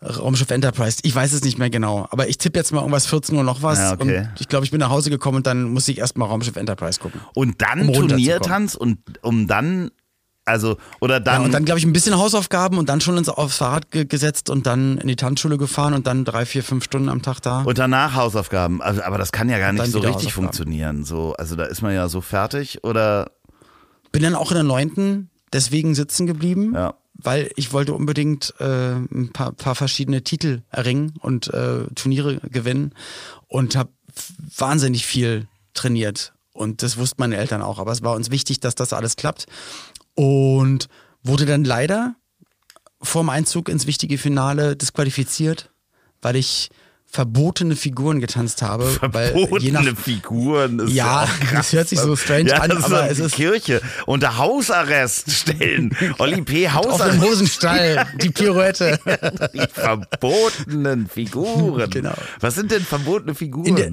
Raumschiff 0.00 0.50
Enterprise. 0.50 0.98
Ich 1.02 1.14
weiß 1.14 1.32
es 1.32 1.42
nicht 1.42 1.58
mehr 1.58 1.70
genau, 1.70 2.06
aber 2.10 2.28
ich 2.28 2.38
tippe 2.38 2.58
jetzt 2.58 2.72
mal 2.72 2.80
irgendwas 2.80 3.06
14 3.06 3.36
Uhr 3.36 3.42
noch 3.42 3.62
was. 3.62 3.78
Ja, 3.78 3.92
okay. 3.92 4.18
Und 4.18 4.40
ich 4.40 4.48
glaube, 4.48 4.64
ich 4.64 4.70
bin 4.70 4.78
nach 4.78 4.90
Hause 4.90 5.10
gekommen 5.10 5.38
und 5.38 5.46
dann 5.46 5.64
muss 5.64 5.88
ich 5.88 5.98
erstmal 5.98 6.28
Raumschiff 6.28 6.56
Enterprise 6.56 7.00
gucken. 7.00 7.20
Und 7.34 7.60
dann 7.60 7.88
um 7.88 7.92
Turniertanz 7.92 8.74
und 8.76 8.98
um 9.22 9.48
dann 9.48 9.90
also, 10.44 10.78
oder 11.00 11.20
dann. 11.20 11.40
Ja, 11.40 11.44
und 11.44 11.52
dann, 11.52 11.66
glaube 11.66 11.78
ich, 11.78 11.84
ein 11.84 11.92
bisschen 11.92 12.16
Hausaufgaben 12.16 12.78
und 12.78 12.88
dann 12.88 13.02
schon 13.02 13.18
ins, 13.18 13.28
aufs 13.28 13.58
Fahrrad 13.58 13.90
ge 13.90 14.06
gesetzt 14.06 14.48
und 14.48 14.66
dann 14.66 14.96
in 14.96 15.06
die 15.06 15.16
Tanzschule 15.16 15.58
gefahren 15.58 15.92
und 15.92 16.06
dann 16.06 16.24
drei, 16.24 16.46
vier, 16.46 16.64
fünf 16.64 16.84
Stunden 16.84 17.10
am 17.10 17.20
Tag 17.20 17.40
da. 17.40 17.62
Und 17.62 17.76
danach 17.76 18.14
Hausaufgaben. 18.14 18.80
Also, 18.80 19.02
aber 19.02 19.18
das 19.18 19.30
kann 19.30 19.50
ja 19.50 19.58
gar 19.58 19.72
nicht 19.72 19.86
so 19.86 19.98
richtig 19.98 20.32
funktionieren. 20.32 21.04
So, 21.04 21.34
also 21.34 21.54
da 21.54 21.64
ist 21.64 21.82
man 21.82 21.92
ja 21.92 22.08
so 22.08 22.22
fertig 22.22 22.82
oder. 22.82 23.32
Bin 24.10 24.22
dann 24.22 24.34
auch 24.34 24.50
in 24.50 24.54
der 24.54 24.64
neunten 24.64 25.28
deswegen 25.52 25.94
sitzen 25.94 26.26
geblieben. 26.26 26.72
Ja 26.74 26.94
weil 27.18 27.50
ich 27.56 27.72
wollte 27.72 27.94
unbedingt 27.94 28.54
äh, 28.60 28.92
ein 28.92 29.30
paar, 29.32 29.52
paar 29.52 29.74
verschiedene 29.74 30.22
Titel 30.22 30.62
erringen 30.70 31.14
und 31.20 31.52
äh, 31.52 31.84
Turniere 31.94 32.38
gewinnen 32.50 32.94
und 33.48 33.76
habe 33.76 33.90
wahnsinnig 34.56 35.04
viel 35.04 35.48
trainiert. 35.74 36.32
Und 36.52 36.82
das 36.82 36.96
wussten 36.96 37.20
meine 37.20 37.36
Eltern 37.36 37.62
auch. 37.62 37.78
Aber 37.78 37.92
es 37.92 38.02
war 38.02 38.14
uns 38.14 38.30
wichtig, 38.30 38.60
dass 38.60 38.74
das 38.74 38.92
alles 38.92 39.16
klappt. 39.16 39.46
Und 40.14 40.88
wurde 41.22 41.46
dann 41.46 41.64
leider 41.64 42.14
vorm 43.00 43.28
Einzug 43.28 43.68
ins 43.68 43.86
wichtige 43.86 44.18
Finale 44.18 44.76
disqualifiziert, 44.76 45.70
weil 46.20 46.36
ich 46.36 46.70
verbotene 47.10 47.74
Figuren 47.74 48.20
getanzt 48.20 48.62
habe. 48.62 48.84
Verbotene 49.00 49.82
nach, 49.82 49.98
Figuren 49.98 50.78
ist 50.80 50.92
ja, 50.92 51.26
krass. 51.40 51.50
das 51.52 51.72
hört 51.72 51.88
sich 51.88 51.98
so 52.00 52.16
strange 52.16 52.50
ja, 52.50 52.60
an, 52.60 52.72
aber 52.72 53.10
es 53.10 53.18
ist 53.18 53.34
Kirche 53.34 53.80
unter 54.06 54.36
Hausarrest 54.36 55.30
stellen. 55.30 55.96
Olli 56.18 56.42
P. 56.42 56.68
Hausarrest. 56.68 57.00
Auf 57.00 57.10
dem 57.10 57.22
Hosenstall, 57.22 58.06
die 58.20 58.30
Pirouette. 58.30 58.98
Die 59.54 59.66
verbotenen 59.72 61.08
Figuren. 61.08 61.90
Genau. 61.90 62.14
Was 62.40 62.54
sind 62.54 62.70
denn 62.70 62.82
verbotene 62.82 63.34
Figuren? 63.34 63.76
Der, 63.76 63.90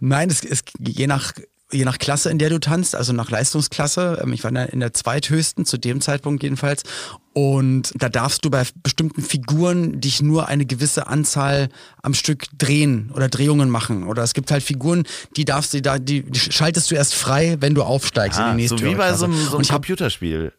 nein, 0.00 0.30
es 0.30 0.40
ist 0.40 0.70
je 0.78 1.06
nach 1.06 1.32
je 1.74 1.84
nach 1.84 1.98
Klasse, 1.98 2.30
in 2.30 2.38
der 2.38 2.50
du 2.50 2.58
tanzt, 2.58 2.94
also 2.94 3.12
nach 3.12 3.30
Leistungsklasse. 3.30 4.20
Ähm, 4.22 4.32
ich 4.32 4.44
war 4.44 4.50
in 4.50 4.80
der 4.80 4.94
zweithöchsten, 4.94 5.64
zu 5.66 5.76
dem 5.76 6.00
Zeitpunkt 6.00 6.42
jedenfalls. 6.42 6.84
Und 7.32 7.92
da 7.96 8.08
darfst 8.08 8.44
du 8.44 8.50
bei 8.50 8.64
bestimmten 8.82 9.20
Figuren 9.20 10.00
dich 10.00 10.22
nur 10.22 10.46
eine 10.46 10.66
gewisse 10.66 11.08
Anzahl 11.08 11.68
am 12.02 12.14
Stück 12.14 12.46
drehen 12.56 13.10
oder 13.12 13.28
Drehungen 13.28 13.70
machen. 13.70 14.06
Oder 14.06 14.22
es 14.22 14.34
gibt 14.34 14.50
halt 14.50 14.62
Figuren, 14.62 15.04
die 15.36 15.44
darfst 15.44 15.74
du 15.74 15.82
da, 15.82 15.98
die 15.98 16.24
schaltest 16.32 16.90
du 16.90 16.94
erst 16.94 17.14
frei, 17.14 17.56
wenn 17.60 17.74
du 17.74 17.82
aufsteigst 17.82 18.38
ah, 18.38 18.50
in 18.50 18.56
die 18.56 18.62
nächste 18.62 18.78
So 18.78 18.84
wie 18.84 18.94
bei 18.94 19.12
so 19.14 19.24
einem, 19.24 19.36
so 19.36 19.56
einem 19.56 19.66
Computerspiel. 19.66 20.52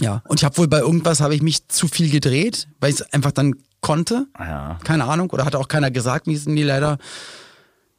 Ja, 0.00 0.22
und 0.28 0.40
ich 0.40 0.44
habe 0.44 0.58
wohl 0.58 0.68
bei 0.68 0.80
irgendwas 0.80 1.20
habe 1.20 1.34
ich 1.34 1.42
mich 1.42 1.68
zu 1.68 1.88
viel 1.88 2.10
gedreht, 2.10 2.68
weil 2.80 2.90
ich 2.90 3.00
es 3.00 3.12
einfach 3.12 3.32
dann 3.32 3.54
konnte. 3.80 4.26
Ah, 4.34 4.44
ja. 4.44 4.78
Keine 4.84 5.04
Ahnung. 5.04 5.30
Oder 5.30 5.44
hat 5.44 5.54
auch 5.54 5.68
keiner 5.68 5.90
gesagt, 5.90 6.26
wie 6.26 6.34
es 6.34 6.46
nie 6.46 6.62
leider 6.62 6.98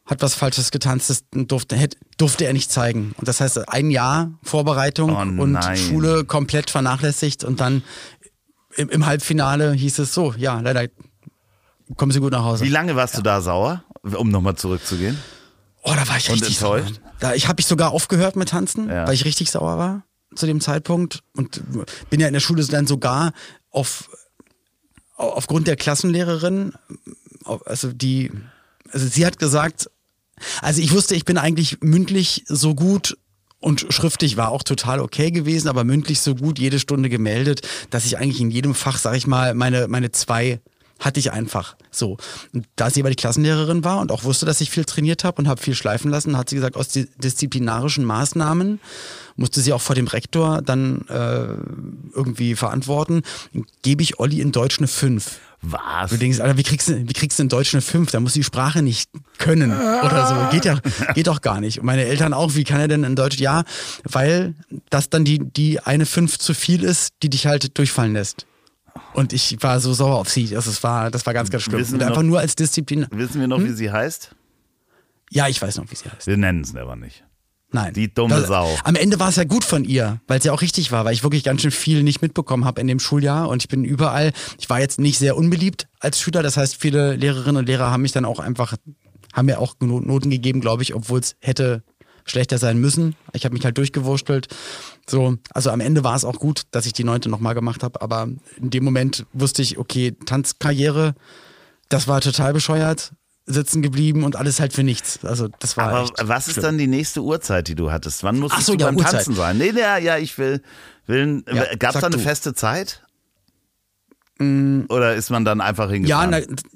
hat 0.06 0.22
was 0.22 0.36
Falsches 0.36 0.72
getanzt, 0.72 1.10
das 1.10 1.24
durfte, 1.32 1.78
durfte 2.18 2.46
er 2.46 2.54
nicht 2.54 2.72
zeigen. 2.72 3.15
Und 3.18 3.28
das 3.28 3.41
heißt, 3.41 3.70
ein 3.70 3.89
Jahr 3.89 4.32
Vorbereitung 4.44 5.12
oh 5.15 5.41
und 5.41 5.58
Schule 5.78 6.26
komplett 6.26 6.70
vernachlässigt 6.70 7.44
und 7.44 7.60
dann 7.60 7.84
im, 8.76 8.89
im, 8.89 9.06
Halbfinale 9.06 9.74
hieß 9.74 10.00
es 10.00 10.13
so, 10.13 10.34
ja, 10.38 10.60
leider 10.60 10.88
kommen 11.96 12.12
Sie 12.12 12.20
gut 12.20 12.34
nach 12.34 12.44
Hause. 12.44 12.65
Wie 12.65 12.70
lange 12.70 12.96
warst 12.96 13.15
ja. 13.15 13.20
du 13.20 13.24
da 13.24 13.41
sauer, 13.41 13.84
um 14.04 14.30
nochmal 14.30 14.56
zurückzugehen? 14.56 15.18
Oh, 15.82 15.94
da 15.96 16.08
war 16.08 16.18
ich 16.18 16.30
und 16.30 16.36
richtig 16.36 16.58
enttäuscht. 16.58 16.96
Sauer. 16.96 17.13
Da, 17.20 17.34
ich 17.34 17.48
habe 17.48 17.62
ich 17.62 17.68
sogar 17.68 17.91
aufgehört 17.91 18.36
mit 18.36 18.50
Tanzen, 18.50 18.89
ja. 18.89 19.08
weil 19.08 19.13
ich 19.13 19.26
richtig 19.26 19.50
sauer 19.50 19.78
war 19.78 20.04
zu 20.36 20.46
dem 20.46 20.60
Zeitpunkt 20.60 21.24
und 21.34 21.62
bin 22.10 22.20
ja 22.20 22.28
in 22.28 22.34
der 22.34 22.41
Schule 22.41 22.65
dann 22.65 22.88
sogar 22.88 23.32
auf 23.72 24.10
aufgrund 25.15 25.68
der 25.68 25.78
Klassenlehrerin, 25.78 26.74
also 27.65 27.94
die, 27.94 28.32
also 28.91 29.08
sie 29.08 29.26
hat 29.26 29.39
gesagt, 29.39 29.89
also 30.62 30.82
ich 30.82 30.91
wusste, 30.91 31.15
ich 31.15 31.26
bin 31.26 31.38
eigentlich 31.38 31.78
mündlich 31.82 32.43
so 32.48 32.76
gut 32.76 33.17
und 33.60 33.88
schriftlich 33.89 34.38
war 34.38 34.50
auch 34.50 34.63
total 34.63 35.00
okay 35.00 35.32
gewesen, 35.32 35.67
aber 35.69 35.84
mündlich 35.84 36.19
so 36.19 36.36
gut 36.36 36.60
jede 36.60 36.80
Stunde 36.80 37.10
gemeldet, 37.10 37.62
dass 37.89 38.06
ich 38.06 38.17
eigentlich 38.17 38.41
in 38.41 38.52
jedem 38.52 38.76
Fach, 38.76 38.98
sag 38.98 39.15
ich 39.15 39.28
mal, 39.28 39.54
meine, 39.56 39.88
meine 39.88 40.12
zwei 40.12 40.60
hatte 41.00 41.19
ich 41.19 41.32
einfach 41.32 41.76
so. 41.91 42.17
Und 42.54 42.67
da 42.76 42.89
sie 42.89 43.02
aber 43.02 43.10
die 43.10 43.15
Klassenlehrerin 43.15 43.84
war 43.84 44.00
und 44.00 44.12
auch 44.12 44.24
wusste, 44.24 44.45
dass 44.45 44.62
ich 44.62 44.69
viel 44.69 44.86
trainiert 44.86 45.24
habe 45.24 45.41
und 45.41 45.48
habe 45.48 45.62
viel 45.62 45.76
schleifen 45.76 46.10
lassen, 46.10 46.38
hat 46.38 46.50
sie 46.50 46.56
gesagt, 46.56 46.78
aus 46.78 46.89
disziplinarischen 46.89 48.06
Maßnahmen 48.06 48.80
musste 49.36 49.62
sie 49.62 49.74
auch 49.74 49.82
vor 49.82 49.95
dem 49.95 50.08
Rektor 50.08 50.62
dann 50.62 51.06
äh, 51.10 51.48
irgendwie 52.13 52.56
verantworten, 52.56 53.24
gebe 53.82 54.04
ich 54.04 54.19
Olli 54.19 54.39
in 54.39 54.52
Deutsch 54.52 54.78
eine 54.78 54.88
5. 54.88 55.39
Was? 55.67 56.12
Du 56.12 56.17
denkst, 56.17 56.39
Alter, 56.39 56.58
wie 56.58 56.63
kriegst 56.63 56.89
du, 56.89 57.08
wie 57.08 57.13
kriegst 57.13 57.39
du 57.39 57.43
in 57.43 57.49
Deutsch 57.49 57.73
eine 57.73 57.82
5? 57.82 58.12
Da 58.12 58.19
muss 58.19 58.34
die 58.34 58.43
Sprache 58.43 58.82
nicht 58.82 59.10
können 59.39 59.71
oder 59.71 60.28
so. 60.28 60.56
Geht 60.56 60.65
ja, 60.65 60.80
geht 61.13 61.28
doch 61.28 61.41
gar 61.41 61.60
nicht. 61.62 61.80
Und 61.80 61.86
meine 61.86 62.06
Eltern 62.06 62.34
auch, 62.34 62.56
wie 62.56 62.63
kann 62.63 62.80
er 62.80 62.88
denn 62.88 63.04
in 63.04 63.15
Deutsch? 63.15 63.38
Ja, 63.39 63.63
weil 64.04 64.54
das 64.89 65.10
dann 65.10 65.25
die, 65.25 65.39
die 65.39 65.80
eine 65.80 66.06
5 66.06 66.38
zu 66.38 66.54
viel 66.54 66.84
ist, 66.84 67.13
die 67.23 67.30
dich 67.30 67.47
halt 67.47 67.78
durchfallen 67.78 68.13
lässt. 68.13 68.45
Und 69.13 69.34
ich 69.34 69.58
war 69.62 69.80
so 69.80 69.93
sauer 69.93 70.15
auf 70.17 70.30
sie. 70.30 70.56
Also 70.56 70.69
es 70.69 70.84
war, 70.84 71.10
das 71.12 71.25
war 71.25 71.34
ganz, 71.34 71.49
ganz 71.49 71.63
schlimm. 71.63 71.80
Wissen 71.80 71.95
Und 71.95 72.04
einfach 72.04 72.17
noch- 72.17 72.23
nur 72.23 72.39
als 72.39 72.56
Disziplin. 72.56 73.08
Wissen 73.12 73.39
wir 73.39 73.47
noch, 73.47 73.60
wie 73.63 73.71
sie 73.71 73.91
heißt? 73.91 74.36
Ja, 75.32 75.47
ich 75.47 75.62
weiß 75.62 75.78
noch, 75.78 75.89
wie 75.89 75.95
sie 75.95 76.10
heißt. 76.10 76.28
Wir 76.28 76.38
nennen 76.38 76.62
es 76.62 76.75
aber 76.75 76.95
nicht. 76.95 77.23
Nein. 77.71 77.93
Die 77.93 78.13
dumme 78.13 78.45
Sau. 78.45 78.69
Am 78.84 78.95
Ende 78.95 79.19
war 79.19 79.30
es 79.30 79.36
ja 79.36 79.43
gut 79.43 79.63
von 79.65 79.84
ihr, 79.84 80.21
weil 80.28 80.39
es 80.39 80.45
ja 80.45 80.54
auch 80.54 80.62
richtig 80.62 80.91
war, 80.91 81.04
weil 81.04 81.13
ich 81.13 81.23
wirklich 81.23 81.43
ganz 81.43 81.62
schön 81.62 81.71
viel 81.71 82.04
nicht 82.04 82.21
mitbekommen 82.21 82.63
habe 82.63 82.80
in 82.80 82.88
dem 82.88 82.99
Schuljahr 82.99 83.49
und 83.49 83.62
ich 83.63 83.67
bin 83.67 83.84
überall, 83.84 84.32
ich 84.60 84.69
war 84.69 84.80
jetzt 84.80 84.99
nicht 84.99 85.17
sehr 85.17 85.36
unbeliebt 85.36 85.88
als 85.99 86.19
Schüler, 86.21 86.41
das 86.43 86.56
heißt, 86.58 86.75
viele 86.80 87.15
Lehrerinnen 87.15 87.58
und 87.58 87.65
Lehrer 87.67 87.91
haben 87.91 88.04
mich 88.04 88.12
dann 88.13 88.23
auch 88.23 88.39
einfach, 88.39 88.75
haben 89.34 89.47
mir 89.47 89.60
auch 89.60 89.75
No- 89.82 89.99
Noten 89.99 90.30
gegeben, 90.30 90.62
glaube 90.62 90.84
ich, 90.84 90.93
obwohl 90.95 91.19
es 91.19 91.36
hätte 91.41 91.84
schlechter 92.28 92.58
sein 92.58 92.80
müssen. 92.80 93.15
Ich 93.34 93.45
habe 93.45 93.54
mich 93.54 93.63
halt 93.65 93.78
durchgewurstelt. 93.78 94.47
So, 95.08 95.36
also 95.54 95.69
am 95.69 95.80
Ende 95.80 96.04
war 96.04 96.15
es 96.15 96.25
auch 96.25 96.39
gut, 96.39 96.63
dass 96.71 96.86
ich 96.88 96.93
die 96.93 97.04
neunte 97.04 97.30
nochmal 97.30 97.54
gemacht 97.56 97.84
habe, 97.84 98.01
aber 98.01 98.30
in 98.58 98.69
dem 98.71 98.84
Moment 98.84 99.25
wusste 99.34 99.62
ich, 99.62 99.78
okay, 99.78 100.15
Tanzkarriere, 100.25 101.13
das 101.89 102.08
war 102.08 102.21
total 102.21 102.54
bescheuert, 102.54 103.12
sitzen 103.45 103.81
geblieben 103.81 104.23
und 104.23 104.36
alles 104.36 104.60
halt 104.60 104.73
für 104.73 104.84
nichts. 104.84 105.23
Also 105.23 105.47
das 105.60 105.77
war 105.77 105.89
Aber 105.89 106.10
was 106.23 106.47
ist 106.47 106.53
schlimm. 106.53 106.63
dann 106.63 106.77
die 106.77 106.88
nächste 106.88 107.21
Uhrzeit, 107.21 107.67
die 107.67 107.75
du 107.75 107.91
hattest? 107.91 108.23
Wann 108.23 108.39
musstest 108.39 108.67
so, 108.67 108.73
du 108.73 108.79
ja, 108.79 108.88
beim 108.88 108.97
Uhrzeit. 108.97 109.12
Tanzen 109.13 109.36
sein? 109.36 109.58
Nee, 109.58 109.71
ja, 109.77 109.97
ja, 109.97 110.17
ich 110.17 110.38
will. 110.38 110.62
will 111.05 111.43
Ja, 111.51 111.65
Gab 111.77 111.93
es 111.95 112.01
da 112.01 112.08
eine 112.08 112.15
du. 112.15 112.21
Mm. 112.21 112.25
feste 112.25 112.53
Zeit? 112.53 113.01
Oder 114.38 115.15
ist 115.15 115.29
man 115.29 115.45
dann 115.45 115.62
einfach 115.62 115.86
Ja, 115.86 115.93
hingefahren? 115.93 116.29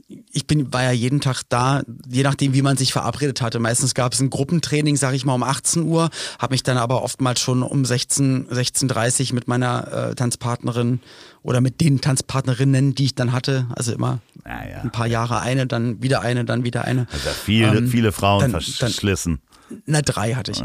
na, 0.09 0.15
ich 0.31 0.47
bin, 0.47 0.71
war 0.71 0.81
ja 0.83 0.91
jeden 0.91 1.19
Tag 1.19 1.41
da, 1.49 1.81
je 2.07 2.23
nachdem, 2.23 2.53
wie 2.53 2.61
man 2.61 2.77
sich 2.77 2.93
verabredet 2.93 3.41
hatte. 3.41 3.59
Meistens 3.59 3.93
gab 3.95 4.13
es 4.13 4.21
ein 4.21 4.29
Gruppentraining, 4.29 4.95
sag 4.95 5.13
ich 5.13 5.25
mal, 5.25 5.33
um 5.33 5.43
18 5.43 5.83
Uhr, 5.83 6.09
habe 6.39 6.53
mich 6.53 6.63
dann 6.63 6.77
aber 6.77 7.03
oftmals 7.03 7.41
schon 7.41 7.61
um 7.61 7.83
16, 7.83 8.47
16.30 8.47 9.33
mit 9.33 9.49
meiner 9.49 10.11
äh, 10.11 10.15
Tanzpartnerin 10.15 11.01
oder 11.43 11.59
mit 11.59 11.81
den 11.81 11.99
Tanzpartnerinnen, 11.99 12.95
die 12.95 13.03
ich 13.05 13.15
dann 13.15 13.33
hatte, 13.33 13.67
also 13.75 13.91
immer 13.91 14.19
Ja, 14.45 14.67
ja. 14.67 14.81
ein 14.81 14.91
paar 14.91 15.07
Jahre 15.07 15.39
eine, 15.41 15.67
dann 15.67 16.01
wieder 16.01 16.21
eine, 16.21 16.45
dann 16.45 16.63
wieder 16.63 16.85
eine. 16.85 17.07
Also 17.11 17.29
viele, 17.29 17.77
Ähm, 17.77 17.87
viele 17.87 18.11
Frauen 18.11 18.41
dann- 18.41 18.51
dann- 18.53 18.61
verschlissen. 18.61 19.39
Na, 19.85 20.01
drei 20.01 20.33
hatte 20.33 20.51
ich. 20.51 20.63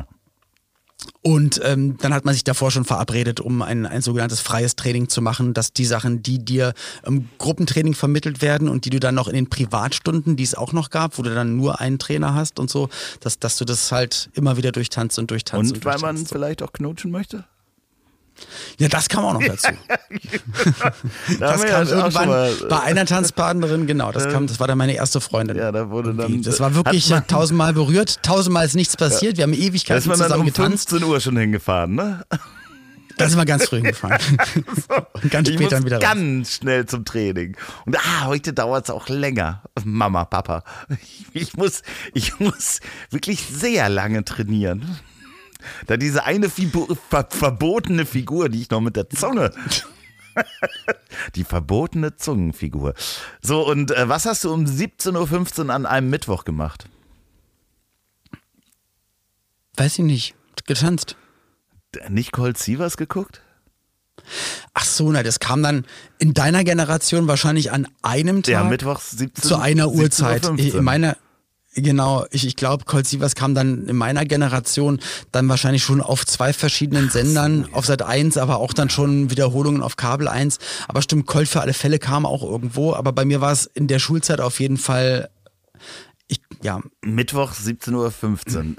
Und 1.21 1.61
ähm, 1.65 1.99
dann 1.99 2.15
hat 2.15 2.25
man 2.25 2.33
sich 2.33 2.45
davor 2.45 2.71
schon 2.71 2.85
verabredet, 2.85 3.41
um 3.41 3.61
ein, 3.63 3.85
ein 3.85 4.01
sogenanntes 4.01 4.41
freies 4.41 4.77
Training 4.77 5.09
zu 5.09 5.21
machen, 5.21 5.53
dass 5.53 5.73
die 5.73 5.85
Sachen, 5.85 6.23
die 6.23 6.43
dir 6.43 6.73
im 7.05 7.29
Gruppentraining 7.39 7.95
vermittelt 7.95 8.41
werden 8.41 8.69
und 8.69 8.85
die 8.87 8.91
du 8.91 9.01
dann 9.01 9.15
noch 9.15 9.29
in 9.29 9.35
den 9.35 9.51
Privatstunden, 9.51 10.37
die 10.37 10.45
es 10.45 10.55
auch 10.55 10.73
noch 10.73 10.89
gab, 10.91 11.19
wo 11.19 11.23
du 11.23 11.35
dann 11.35 11.57
nur 11.57 11.81
einen 11.81 11.99
Trainer 11.99 12.35
hast 12.35 12.59
und 12.59 12.71
so, 12.71 12.89
dass, 13.21 13.39
dass 13.39 13.57
du 13.59 13.65
das 13.67 13.91
halt 13.93 14.31
immer 14.35 14.57
wieder 14.57 14.73
durchtanzt 14.73 15.19
und 15.19 15.31
durchtanzt. 15.31 15.75
Und 15.75 15.85
weil 15.85 15.99
man 15.99 16.15
durchtanzt. 16.15 16.33
vielleicht 16.33 16.63
auch 16.63 16.73
knutschen 16.73 17.11
möchte? 17.11 17.45
Ja, 18.79 18.89
das 18.89 19.09
kam 19.09 19.25
auch 19.25 19.35
noch 19.35 19.43
dazu. 19.45 19.69
Da 21.41 21.53
Das 21.53 21.63
wir 21.63 21.69
kam 21.71 21.89
irgendwann 21.89 22.29
mal- 22.29 22.53
äh, 22.53 22.67
bei 22.69 22.81
einer 22.81 23.07
Tanzpartnerin, 23.07 23.87
genau, 23.87 24.13
das 24.13 24.29
kam, 24.29 24.47
das 24.47 24.61
war 24.61 24.67
dann 24.69 24.79
meine 24.79 24.95
erste 24.95 25.21
Freundin. 25.21 25.57
Ja, 25.57 25.73
da 25.73 25.91
wurde 25.91 26.15
dann. 26.15 26.43
das 26.43 26.61
war 26.61 26.75
wirklich 26.75 27.13
Hat 27.13 27.31
man, 27.31 27.39
tausendmal 27.41 27.73
berührt, 27.73 28.23
tausendmal 28.23 28.67
ist 28.67 28.75
nichts 28.75 28.97
passiert, 28.97 29.37
wir 29.37 29.45
haben 29.45 29.53
da 29.53 29.59
Ewigkeiten 29.59 29.99
ist 29.99 30.07
man 30.07 30.19
dann 30.19 30.27
zusammen 30.29 30.41
um 30.43 30.47
getanzt. 30.47 30.91
15 30.91 31.09
Uhr 31.09 31.21
schon 31.21 31.37
hingefahren, 31.37 31.95
ne? 31.95 32.25
Da 33.17 33.29
sind 33.29 33.39
wir 33.39 33.45
ganz 33.45 33.67
früh 33.67 33.77
hingefahren. 33.77 34.19
Und 35.23 35.31
ganz 35.31 35.49
ich 35.49 35.55
später 35.55 35.77
muss 35.77 35.87
wieder 35.87 35.97
raus. 35.99 36.03
ganz 36.03 36.55
schnell 36.57 36.87
zum 36.87 37.05
Training. 37.05 37.57
Und 37.87 37.97
ah, 37.97 38.25
heute 38.27 38.53
dauert 38.53 38.85
es 38.87 38.91
auch 38.91 39.09
länger. 39.09 39.63
Mama, 39.85 40.25
Papa. 40.25 40.65
Ich 41.33 41.57
muss, 41.57 41.83
ich 42.13 42.41
muss 42.41 42.81
wirklich 43.11 43.47
sehr 43.47 43.89
lange 43.89 44.25
trainieren. 44.25 44.99
Da 45.87 45.97
diese 45.97 46.25
eine 46.25 46.51
Fibu 46.51 46.95
ver 47.09 47.27
verbotene 47.31 48.07
Figur, 48.07 48.49
die 48.49 48.63
ich 48.63 48.71
noch 48.71 48.81
mit 48.81 48.97
der 48.97 49.09
Zunge. 49.11 49.53
Die 51.37 51.45
verbotene 51.45 52.17
Zungenfigur. 52.17 52.95
So, 53.41 53.65
und 53.65 53.93
äh, 53.93 54.09
was 54.09 54.27
hast 54.27 54.43
du 54.43 54.53
um 54.53 54.65
17.15 54.65 55.67
Uhr 55.67 55.71
an 55.71 55.87
einem 55.87 56.11
Mittwoch 56.11 56.45
gemacht? 56.45 56.87
Weiß 59.77 59.99
ich 59.99 60.05
nicht. 60.05 60.35
Getanzt. 60.67 61.17
Nicht 62.09 62.33
Colt 62.33 62.59
Sievers 62.59 62.97
geguckt? 62.97 63.43
Ach 64.73 64.85
so, 64.85 65.11
na, 65.13 65.23
das 65.23 65.39
kam 65.39 65.63
dann 65.63 65.87
in 66.19 66.35
deiner 66.35 66.65
Generation 66.65 67.29
wahrscheinlich 67.29 67.73
an 67.73 67.87
einem 68.03 68.43
Tag 68.43 68.53
Ja, 68.53 68.65
Mittwochs 68.65 69.11
17 69.13 69.45
zu 69.49 69.57
einer 69.57 69.91
Uhrzeit. 69.91 70.45
17.15 70.45 70.73
Uhr. 70.73 70.79
In 70.79 70.85
meiner, 70.85 71.17
genau, 71.75 72.25
ich, 72.31 72.47
ich 72.47 72.57
glaube, 72.57 72.85
Colt 72.85 73.07
Sievers 73.07 73.35
kam 73.35 73.55
dann 73.55 73.87
in 73.87 73.97
meiner 73.97 74.25
Generation 74.25 75.01
dann 75.33 75.49
wahrscheinlich 75.49 75.83
schon 75.83 76.01
auf 76.01 76.27
zwei 76.27 76.53
verschiedenen 76.53 77.11
Sendern, 77.11 77.69
auf 77.73 77.87
Sat 77.87 78.03
1, 78.03 78.37
aber 78.37 78.59
auch 78.59 78.73
dann 78.73 78.91
schon 78.91 79.31
Wiederholungen 79.31 79.83
auf 79.83 79.97
Kabel 79.97 80.29
1. 80.29 80.59
Aber 80.89 81.03
stimmt, 81.03 81.27
Colt 81.27 81.49
für 81.49 81.61
alle 81.61 81.75
Fälle 81.75 81.99
kam 81.99 82.27
auch 82.27 82.43
irgendwo, 82.43 82.95
aber 82.95 83.13
bei 83.13 83.25
mir 83.25 83.41
war 83.41 83.53
es 83.53 83.67
in 83.67 83.87
der 83.89 83.99
Schulzeit 83.99 84.41
auf 84.41 84.61
jeden 84.61 84.77
Fall, 84.77 85.29
ja, 86.65 86.81
Mittwoch 87.03 87.53
17.15 87.53 87.93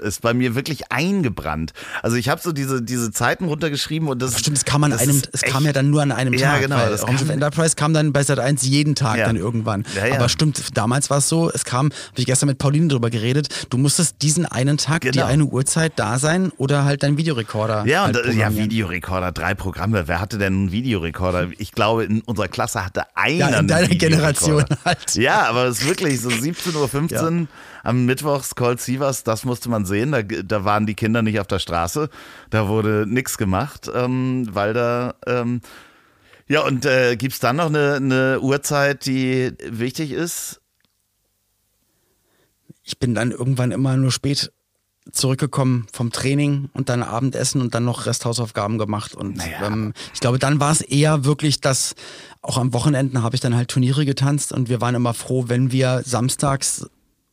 ist 0.04 0.20
bei 0.20 0.34
mir 0.34 0.56
wirklich 0.56 0.90
eingebrannt. 0.90 1.72
Also 2.02 2.16
ich 2.16 2.28
habe 2.28 2.40
so 2.42 2.50
diese, 2.50 2.82
diese 2.82 3.12
Zeiten 3.12 3.44
runtergeschrieben 3.44 4.08
und 4.08 4.20
das 4.20 4.38
Stimmt, 4.38 4.56
es 4.58 4.64
kam 4.64 4.82
an 4.82 4.92
einem, 4.92 5.22
es 5.32 5.42
echt- 5.44 5.52
kam 5.52 5.64
ja 5.64 5.72
dann 5.72 5.88
nur 5.90 6.02
an 6.02 6.10
einem 6.10 6.34
Ja, 6.34 6.52
Tag. 6.54 6.62
genau, 6.62 6.76
Weil 6.78 6.90
das 6.90 7.02
Raumschiff 7.04 7.28
kam- 7.28 7.34
Enterprise 7.34 7.76
kam 7.76 7.94
dann 7.94 8.12
bei 8.12 8.24
Sat 8.24 8.40
1 8.40 8.64
jeden 8.64 8.96
Tag 8.96 9.18
Ja. 9.18 9.26
dann 9.26 9.36
irgendwann. 9.36 9.84
Ja, 9.94 10.06
ja. 10.06 10.14
Aber 10.16 10.28
stimmt, 10.28 10.76
damals 10.76 11.10
war 11.10 11.18
es 11.18 11.28
so, 11.28 11.48
es 11.50 11.64
kam, 11.64 11.86
habe 11.86 11.92
ich 12.16 12.26
gestern 12.26 12.48
mit 12.48 12.58
Pauline 12.58 12.88
drüber 12.88 13.08
geredet, 13.08 13.66
du 13.70 13.78
musstest 13.78 14.16
diesen 14.20 14.46
einen 14.46 14.78
Tag, 14.78 15.02
die 15.02 15.10
Genau. 15.12 15.26
eine 15.26 15.44
Uhrzeit 15.44 15.92
da 15.94 16.18
sein 16.18 16.50
oder 16.56 16.84
halt 16.84 17.04
dein 17.04 17.16
Videorekorder. 17.16 17.86
Ja, 17.86 18.04
und 18.06 18.16
halt 18.16 18.26
äh, 18.26 18.32
ja. 18.32 18.52
Videorekorder, 18.52 19.30
drei 19.30 19.54
Programme. 19.54 20.08
Wer 20.08 20.20
hatte 20.20 20.38
denn 20.38 20.52
einen 20.54 20.72
Videorekorder? 20.72 21.50
Ich 21.58 21.70
glaube, 21.70 22.04
in 22.04 22.20
unserer 22.22 22.48
Klasse 22.48 22.84
hatte 22.84 23.04
einer 23.14 23.50
Ja, 23.50 23.58
in 23.60 23.68
deiner. 23.68 23.86
Generation 23.88 24.64
halt. 24.84 25.14
Ja, 25.14 25.42
aber 25.46 25.66
es 25.66 25.82
ist 25.82 25.86
wirklich 25.88 26.20
so 26.20 26.28
17.15 26.30 27.42
Uhr 27.42 27.46
am 27.86 28.04
Mittwochs 28.04 28.56
Cold 28.56 28.80
Sievers, 28.80 29.22
das 29.22 29.44
musste 29.44 29.68
man 29.68 29.86
sehen. 29.86 30.10
Da, 30.12 30.22
da 30.22 30.64
waren 30.64 30.86
die 30.86 30.94
Kinder 30.94 31.22
nicht 31.22 31.38
auf 31.38 31.46
der 31.46 31.60
Straße. 31.60 32.10
Da 32.50 32.68
wurde 32.68 33.06
nichts 33.08 33.38
gemacht, 33.38 33.90
ähm, 33.94 34.48
weil 34.50 34.74
da. 34.74 35.14
Ähm, 35.26 35.60
ja, 36.48 36.62
und 36.62 36.84
äh, 36.84 37.16
gibt's 37.16 37.38
dann 37.40 37.56
noch 37.56 37.66
eine, 37.66 37.94
eine 37.94 38.40
Uhrzeit, 38.40 39.06
die 39.06 39.52
wichtig 39.64 40.12
ist? 40.12 40.60
Ich 42.82 42.98
bin 42.98 43.14
dann 43.14 43.30
irgendwann 43.30 43.72
immer 43.72 43.96
nur 43.96 44.12
spät 44.12 44.52
zurückgekommen 45.12 45.86
vom 45.92 46.10
Training 46.10 46.68
und 46.72 46.88
dann 46.88 47.02
Abendessen 47.02 47.60
und 47.60 47.74
dann 47.74 47.84
noch 47.84 48.06
Resthausaufgaben 48.06 48.78
gemacht. 48.78 49.14
Und 49.14 49.36
Naja. 49.36 49.66
ähm, 49.66 49.92
ich 50.12 50.20
glaube, 50.20 50.38
dann 50.38 50.58
war 50.58 50.72
es 50.72 50.80
eher 50.80 51.24
wirklich 51.24 51.60
das, 51.60 51.94
auch 52.42 52.58
am 52.58 52.72
Wochenenden 52.72 53.22
habe 53.22 53.36
ich 53.36 53.40
dann 53.40 53.54
halt 53.54 53.68
Turniere 53.68 54.04
getanzt 54.04 54.52
und 54.52 54.68
wir 54.68 54.80
waren 54.80 54.96
immer 54.96 55.14
froh, 55.14 55.44
wenn 55.46 55.70
wir 55.70 56.02
samstags 56.04 56.86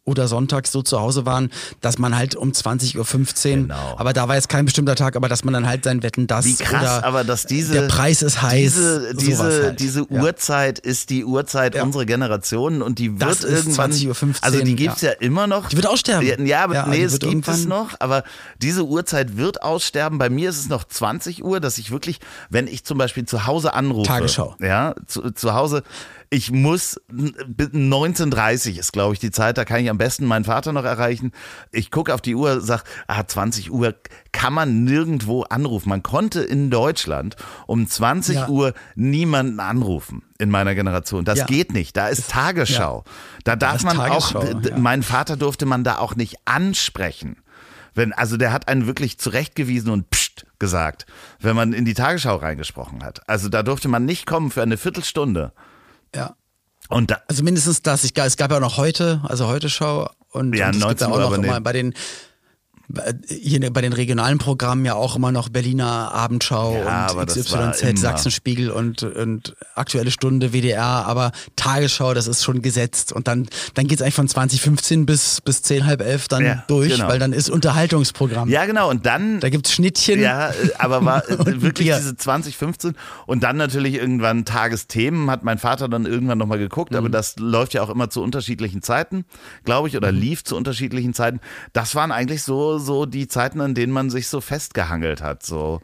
oder 0.05 0.27
sonntags 0.27 0.71
so 0.71 0.81
zu 0.81 0.99
Hause 0.99 1.25
waren, 1.25 1.49
dass 1.81 1.97
man 1.97 2.17
halt 2.17 2.35
um 2.35 2.51
20.15 2.51 2.97
Uhr, 2.97 3.55
Genau. 3.63 3.95
aber 3.97 4.11
da 4.13 4.27
war 4.27 4.35
jetzt 4.35 4.49
kein 4.49 4.65
bestimmter 4.65 4.95
Tag, 4.95 5.15
aber 5.15 5.29
dass 5.29 5.45
man 5.45 5.53
dann 5.53 5.65
halt 5.67 5.85
sein 5.85 6.03
Wetten 6.03 6.27
das 6.27 6.45
Wie 6.45 6.55
krass, 6.55 6.81
oder 6.81 7.05
aber 7.05 7.23
dass 7.23 7.45
diese 7.45 7.73
der 7.73 7.81
Preis 7.87 8.21
ist 8.21 8.41
heiß. 8.41 8.73
diese 8.73 9.13
diese 9.15 9.43
halt. 9.43 9.79
diese 9.79 10.05
Ja. 10.09 10.21
Uhrzeit 10.21 10.79
ist 10.79 11.09
die 11.09 11.23
Uhrzeit 11.23 11.75
Ja. 11.75 11.83
unserer 11.83 12.05
Generation 12.05 12.81
und 12.81 12.99
die 12.99 13.11
wird 13.19 13.21
Das 13.29 13.43
irgendwann 13.43 13.91
20:15 13.91 14.43
also 14.43 14.61
die 14.61 14.75
gibt's 14.75 15.01
ja. 15.01 15.11
ja. 15.11 15.15
immer 15.19 15.47
noch. 15.47 15.69
Die 15.69 15.77
wird 15.77 15.87
aussterben. 15.87 16.45
Ja, 16.47 16.63
aber 16.65 16.85
nee, 16.87 17.03
es 17.03 17.19
gibt 17.19 17.47
es 17.47 17.65
noch, 17.65 17.91
aber 17.99 18.23
diese 18.61 18.83
Uhrzeit 18.85 19.37
wird 19.37 19.63
aussterben. 19.63 20.17
Bei 20.17 20.29
mir 20.29 20.49
ist 20.49 20.59
es 20.59 20.67
noch 20.69 20.83
20 20.83 21.43
Uhr, 21.45 21.59
dass 21.61 21.77
ich 21.77 21.91
wirklich, 21.91 22.19
wenn 22.49 22.67
ich 22.67 22.83
zum 22.83 22.97
Beispiel 22.97 23.25
zu 23.25 23.45
Hause 23.47 23.73
anrufe, 23.73 24.07
Tagesschau. 24.07 24.55
ja, 24.59 24.95
zu, 25.07 25.31
zu 25.31 25.53
Hause, 25.53 25.83
ich 26.33 26.51
muss 26.51 26.99
19:30 27.11 28.79
ist, 28.79 28.91
glaube 28.91 29.13
ich, 29.13 29.19
die 29.19 29.29
Zeit. 29.31 29.57
Da 29.57 29.65
kann 29.65 29.81
ich 29.81 29.89
am 29.89 29.97
besten 29.99 30.25
meinen 30.25 30.45
Vater 30.45 30.73
noch 30.73 30.83
erreichen. 30.83 31.31
Ich 31.71 31.91
gucke 31.91 32.13
auf 32.13 32.21
die 32.21 32.33
Uhr, 32.35 32.59
sag, 32.61 32.83
ah, 33.07 33.23
20 33.25 33.71
Uhr 33.71 33.93
kann 34.31 34.51
man 34.53 34.83
nirgendwo 34.83 35.43
anrufen. 35.43 35.89
Man 35.89 36.01
konnte 36.01 36.41
in 36.41 36.71
Deutschland 36.71 37.35
um 37.67 37.87
20 37.87 38.35
Ja. 38.35 38.47
Uhr 38.49 38.73
niemanden 38.95 39.59
anrufen 39.59 40.23
in 40.39 40.49
meiner 40.49 40.73
Generation. 40.75 41.23
Das 41.23 41.39
Ja. 41.39 41.45
geht 41.45 41.71
nicht. 41.71 41.95
Da 41.95 42.07
ist 42.07 42.31
Tagesschau. 42.31 43.03
Da 43.43 43.55
darf 43.55 43.83
man 43.83 43.95
Tagesschau, 43.97 44.39
auch. 44.39 44.63
ja. 44.63 44.77
Meinen 44.77 45.03
Vater 45.03 45.37
durfte 45.37 45.65
man 45.67 45.83
da 45.83 45.99
auch 45.99 46.15
nicht 46.15 46.37
ansprechen. 46.45 47.37
Wenn, 47.93 48.11
also 48.11 48.37
der 48.37 48.51
hat 48.51 48.67
einen 48.69 48.87
wirklich 48.87 49.19
zurechtgewiesen 49.19 49.91
und 49.91 50.09
pst 50.09 50.47
gesagt, 50.57 51.05
wenn 51.39 51.55
man 51.55 51.73
in 51.73 51.85
die 51.85 51.93
Tagesschau 51.93 52.37
reingesprochen 52.37 53.03
hat. 53.03 53.21
Also 53.29 53.49
da 53.49 53.61
durfte 53.61 53.87
man 53.87 54.05
nicht 54.05 54.25
kommen 54.25 54.49
für 54.49 54.63
eine 54.63 54.77
Viertelstunde. 54.77 55.53
Ja. 56.15 56.35
Und 56.89 57.11
da, 57.11 57.21
Also 57.27 57.43
mindestens 57.43 57.81
das. 57.81 58.03
Ich, 58.03 58.15
es 58.15 58.37
gab 58.37 58.51
ja 58.51 58.57
auch 58.57 58.61
noch 58.61 58.77
heute, 58.77 59.21
also 59.23 59.47
heute 59.47 59.69
Schau 59.69 60.09
und, 60.29 60.55
Ja, 60.55 60.67
und 60.67 60.75
es 60.75 60.87
gibt 60.87 61.01
19 61.01 61.07
ja 61.09 61.13
auch 61.13 61.19
noch 61.19 61.33
immer 61.33 61.61
bei 61.61 61.73
den 61.73 61.93
hier 63.27 63.71
bei 63.71 63.81
den 63.81 63.93
regionalen 63.93 64.37
Programmen 64.37 64.83
ja 64.85 64.93
auch 64.93 65.15
immer 65.15 65.31
noch 65.31 65.49
Berliner 65.49 66.11
Abendschau 66.13 66.75
Ja, 66.83 67.11
und 67.11 67.27
XYZ, 67.27 67.99
Sachsenspiegel 67.99 68.69
und, 68.71 69.03
und 69.03 69.55
Aktuelle 69.75 70.11
Stunde, 70.11 70.51
WDR, 70.53 70.83
aber 70.83 71.31
Tagesschau, 71.55 72.13
das 72.13 72.27
ist 72.27 72.43
schon 72.43 72.61
gesetzt. 72.61 73.11
Und 73.13 73.27
dann, 73.27 73.47
dann 73.73 73.87
geht's 73.87 74.01
eigentlich 74.01 74.13
von 74.15 74.27
2015 74.27 75.05
bis, 75.05 75.39
bis 75.41 75.61
10, 75.63 75.85
halb 75.85 76.01
elf 76.01 76.27
dann 76.27 76.43
Ja, 76.45 76.63
durch, 76.67 76.89
genau. 76.91 77.07
weil 77.07 77.19
dann 77.19 77.31
ist 77.33 77.49
Unterhaltungsprogramm. 77.49 78.49
Ja, 78.49 78.65
genau. 78.65 78.89
Und 78.89 79.05
dann 79.05 79.39
Da 79.39 79.49
gibt's 79.49 79.71
Schnittchen. 79.73 80.19
Ja, 80.19 80.49
äh, 80.49 80.53
aber 80.77 81.03
war 81.05 81.27
äh, 81.29 81.37
wirklich 81.61 81.87
Bier. 81.87 81.97
diese 81.97 82.17
2015 82.17 82.95
und 83.25 83.43
dann 83.43 83.55
natürlich 83.57 83.95
irgendwann 83.95 84.43
Tagesthemen 84.45 85.31
hat 85.31 85.43
mein 85.43 85.57
Vater 85.57 85.87
dann 85.87 86.05
irgendwann 86.05 86.37
nochmal 86.37 86.59
geguckt, 86.59 86.91
Mhm. 86.91 86.97
aber 86.97 87.09
das 87.09 87.35
läuft 87.39 87.73
ja 87.73 87.81
auch 87.81 87.89
immer 87.89 88.09
zu 88.09 88.21
unterschiedlichen 88.21 88.81
Zeiten, 88.81 89.23
glaube 89.63 89.87
ich, 89.87 89.95
oder 89.97 90.11
Mhm. 90.11 90.19
lief 90.19 90.43
zu 90.43 90.55
unterschiedlichen 90.57 91.13
Zeiten. 91.13 91.39
Das 91.71 91.95
waren 91.95 92.11
eigentlich 92.11 92.43
so, 92.43 92.72
so 92.79 93.05
die 93.05 93.27
Zeiten, 93.27 93.61
an 93.61 93.75
denen 93.75 93.93
man 93.93 94.09
sich 94.09 94.27
so 94.27 94.41
festgehangelt 94.41 95.21
hat, 95.21 95.43
so 95.43 95.81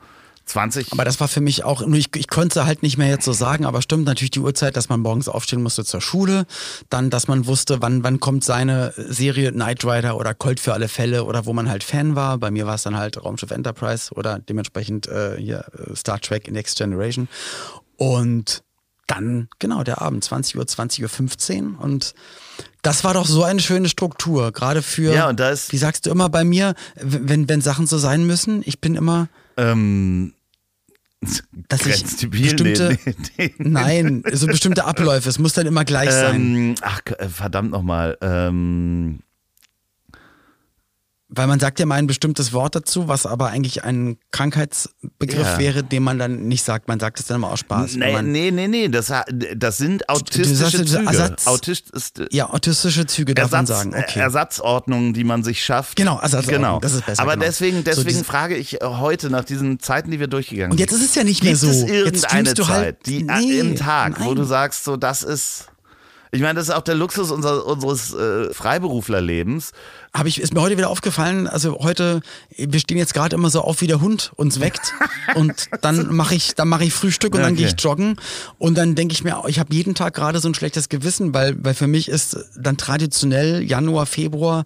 20. 0.50 0.92
Aber 0.94 1.06
das 1.06 1.20
war 1.20 1.28
für 1.28 1.42
mich 1.42 1.64
auch, 1.64 1.82
ich, 1.82 2.16
ich 2.16 2.28
konnte 2.28 2.66
halt 2.66 2.84
nicht 2.84 2.98
mehr 2.98 3.08
jetzt 3.08 3.26
so 3.26 3.34
sagen, 3.34 3.66
aber 3.66 3.82
stimmt 3.82 4.06
natürlich 4.06 4.32
die 4.32 4.40
Uhrzeit, 4.40 4.76
dass 4.76 4.90
man 4.90 5.00
morgens 5.00 5.30
aufstehen 5.30 5.62
musste 5.62 5.86
zur 5.86 6.02
Schule, 6.02 6.46
dann, 6.90 7.10
dass 7.10 7.28
man 7.28 7.46
wusste, 7.46 7.82
wann, 7.82 8.04
wann 8.04 8.20
kommt 8.20 8.44
seine 8.44 8.94
Serie 8.98 9.52
Knight 9.52 9.86
Rider 9.86 10.18
oder 10.18 10.34
Colt 10.34 10.60
für 10.60 10.74
alle 10.74 10.88
Fälle 10.88 11.24
oder 11.24 11.46
wo 11.46 11.54
man 11.54 11.70
halt 11.70 11.84
Fan 11.84 12.16
war. 12.16 12.38
Bei 12.38 12.52
mir 12.52 12.66
war 12.66 12.76
es 12.76 12.84
dann 12.84 12.98
halt 12.98 13.24
Raumschiff 13.24 13.52
Enterprise 13.52 14.14
oder 14.14 14.40
dementsprechend 14.40 15.08
äh, 15.08 15.38
hier 15.38 15.66
äh, 15.74 15.96
Star 15.96 16.20
Trek 16.20 16.52
Next 16.52 16.78
Generation. 16.78 17.30
Und 17.98 18.64
dann, 19.10 19.50
genau, 19.60 19.84
der 19.84 20.02
Abend, 20.02 20.24
20 20.24 20.58
Uhr, 20.58 20.66
20 20.68 21.04
Uhr 21.04 21.10
15 21.10 21.76
und 21.76 22.14
das 22.82 23.04
war 23.04 23.14
doch 23.14 23.26
so 23.26 23.44
eine 23.44 23.60
schöne 23.60 23.90
Struktur, 23.90 24.52
gerade 24.54 24.82
für, 24.82 25.14
Ja, 25.14 25.28
und 25.30 25.40
da 25.40 25.50
ist- 25.50 25.72
wie 25.74 25.78
sagst 25.78 26.06
du 26.06 26.10
immer 26.12 26.30
bei 26.30 26.44
mir, 26.44 26.76
wenn, 26.96 27.50
wenn 27.50 27.62
Sachen 27.62 27.88
so 27.88 27.98
sein 27.98 28.26
müssen, 28.26 28.62
ich 28.66 28.80
bin 28.80 28.96
immer, 28.96 29.28
ähm, 29.58 30.34
dass 31.68 31.86
ich 31.86 32.30
bestimmte, 32.30 32.98
nee, 33.06 33.16
nee, 33.38 33.54
nee. 33.58 33.70
Nein, 33.70 34.24
so 34.32 34.48
bestimmte 34.48 34.86
Abläufe. 34.86 35.28
Es 35.28 35.38
muss 35.38 35.52
dann 35.52 35.68
immer 35.68 35.84
gleich 35.84 36.10
sein. 36.12 36.36
Ähm, 36.56 36.76
ach, 36.82 37.02
äh, 37.18 37.28
verdammt 37.28 37.72
nochmal. 37.72 38.18
Ähm, 38.22 39.20
Weil 41.32 41.46
man 41.46 41.60
sagt 41.60 41.80
ja 41.80 41.86
mal 41.86 41.96
ein 41.96 42.08
bestimmtes 42.08 42.54
Wort 42.54 42.74
dazu, 42.76 43.08
was 43.08 43.28
aber 43.28 43.50
eigentlich 43.50 43.84
ein 43.84 44.18
Krankheitsbegriff 44.32 45.46
Ja. 45.46 45.60
wäre, 45.60 45.84
den 45.84 46.02
man 46.04 46.18
dann 46.18 46.48
nicht 46.48 46.64
sagt. 46.64 46.88
Man 46.88 47.00
sagt 47.00 47.20
es 47.20 47.28
dann 47.28 47.36
immer 47.36 47.52
aus 47.52 47.60
Spaß. 47.60 47.96
nee, 47.98 48.22
nee, 48.24 48.50
nee, 48.52 48.68
nee, 48.68 48.88
das, 48.88 49.12
das 49.56 49.78
sind 49.78 50.10
autistische 50.10 50.78
ja, 50.78 50.86
Züge. 50.86 51.06
Ersatz- 51.08 51.46
Autist 51.48 51.92
ist, 51.92 52.22
Ja, 52.32 52.50
autistische 52.50 53.06
Züge 53.06 53.36
darf 53.36 53.52
man 53.52 53.62
Ersatz, 53.62 53.78
sagen. 53.78 53.94
Okay. 53.96 54.20
Ersatzordnungen, 54.20 55.14
die 55.14 55.24
man 55.24 55.44
sich 55.44 55.64
schafft. 55.64 55.96
Genau, 55.98 56.20
Ersatzordnung, 56.20 56.62
Genau. 56.62 56.80
das 56.80 56.94
ist 56.94 57.06
besser, 57.06 57.22
Aber 57.22 57.34
genau. 57.34 57.46
deswegen, 57.46 57.78
So 57.78 57.84
deswegen 57.84 58.08
diese- 58.10 58.24
frage 58.24 58.56
ich 58.56 58.82
äh, 58.82 58.86
heute 58.86 59.30
nach 59.30 59.44
diesen 59.46 59.80
Zeiten, 59.80 60.10
die 60.12 60.20
wir 60.20 60.28
durchgegangen 60.28 60.72
Und 60.72 60.78
sind. 60.80 60.90
jetzt 60.90 61.00
ist 61.00 61.10
es 61.10 61.16
ja 61.16 61.24
nicht 61.24 61.44
mehr 61.44 61.54
Gibt 61.54 61.62
so. 61.62 61.70
es 61.70 61.82
Jetzt 61.82 61.90
irgendeine 61.92 62.18
streamst 62.28 62.58
du 62.60 62.64
Zeit, 62.64 62.74
halt- 62.76 63.06
die 63.06 63.24
Nee, 63.24 63.60
im 63.60 63.76
Tag, 63.76 64.20
wo 64.20 64.26
nein. 64.26 64.36
du 64.36 64.44
sagst, 64.46 64.84
so 64.84 64.98
das 64.98 65.22
ist. 65.24 65.66
Ich 66.32 66.42
meine, 66.42 66.56
das 66.56 66.70
ist 66.70 66.76
auch 66.76 66.84
der 66.84 66.96
Luxus 66.96 67.32
unser, 67.32 67.66
unseres 67.66 68.14
äh, 68.14 68.54
Freiberuflerlebens. 68.54 69.72
Habe 70.14 70.30
ich, 70.30 70.40
ist 70.40 70.54
mir 70.54 70.62
heute 70.62 70.78
wieder 70.78 70.90
aufgefallen, 70.90 71.48
also 71.48 71.80
heute, 71.80 72.22
wir 72.56 72.80
stehen 72.80 72.98
jetzt 72.98 73.14
gerade 73.14 73.36
immer 73.36 73.50
so 73.50 73.62
auf, 73.62 73.82
wie 73.82 73.88
der 73.88 74.02
Hund 74.02 74.32
uns 74.36 74.60
weckt 74.60 74.94
und 75.36 75.68
dann 75.82 76.14
mache 76.16 76.36
ich, 76.36 76.56
dann 76.56 76.68
mache 76.68 76.84
ich 76.84 76.94
Frühstück 76.94 77.34
und 77.34 77.42
dann 77.42 77.54
Okay. 77.54 77.64
gehe 77.64 77.74
ich 77.76 77.84
joggen 77.84 78.18
und 78.60 78.78
dann 78.78 78.94
denke 78.96 79.14
ich 79.14 79.24
mir, 79.24 79.42
ich 79.48 79.60
habe 79.60 79.74
jeden 79.74 79.96
Tag 79.96 80.14
gerade 80.14 80.40
so 80.40 80.48
ein 80.48 80.54
schlechtes 80.54 80.88
Gewissen, 80.90 81.34
weil, 81.34 81.56
weil 81.64 81.74
für 81.74 81.88
mich 81.88 82.08
ist 82.10 82.38
dann 82.56 82.78
traditionell 82.78 83.64
Januar, 83.64 84.06
Februar 84.06 84.66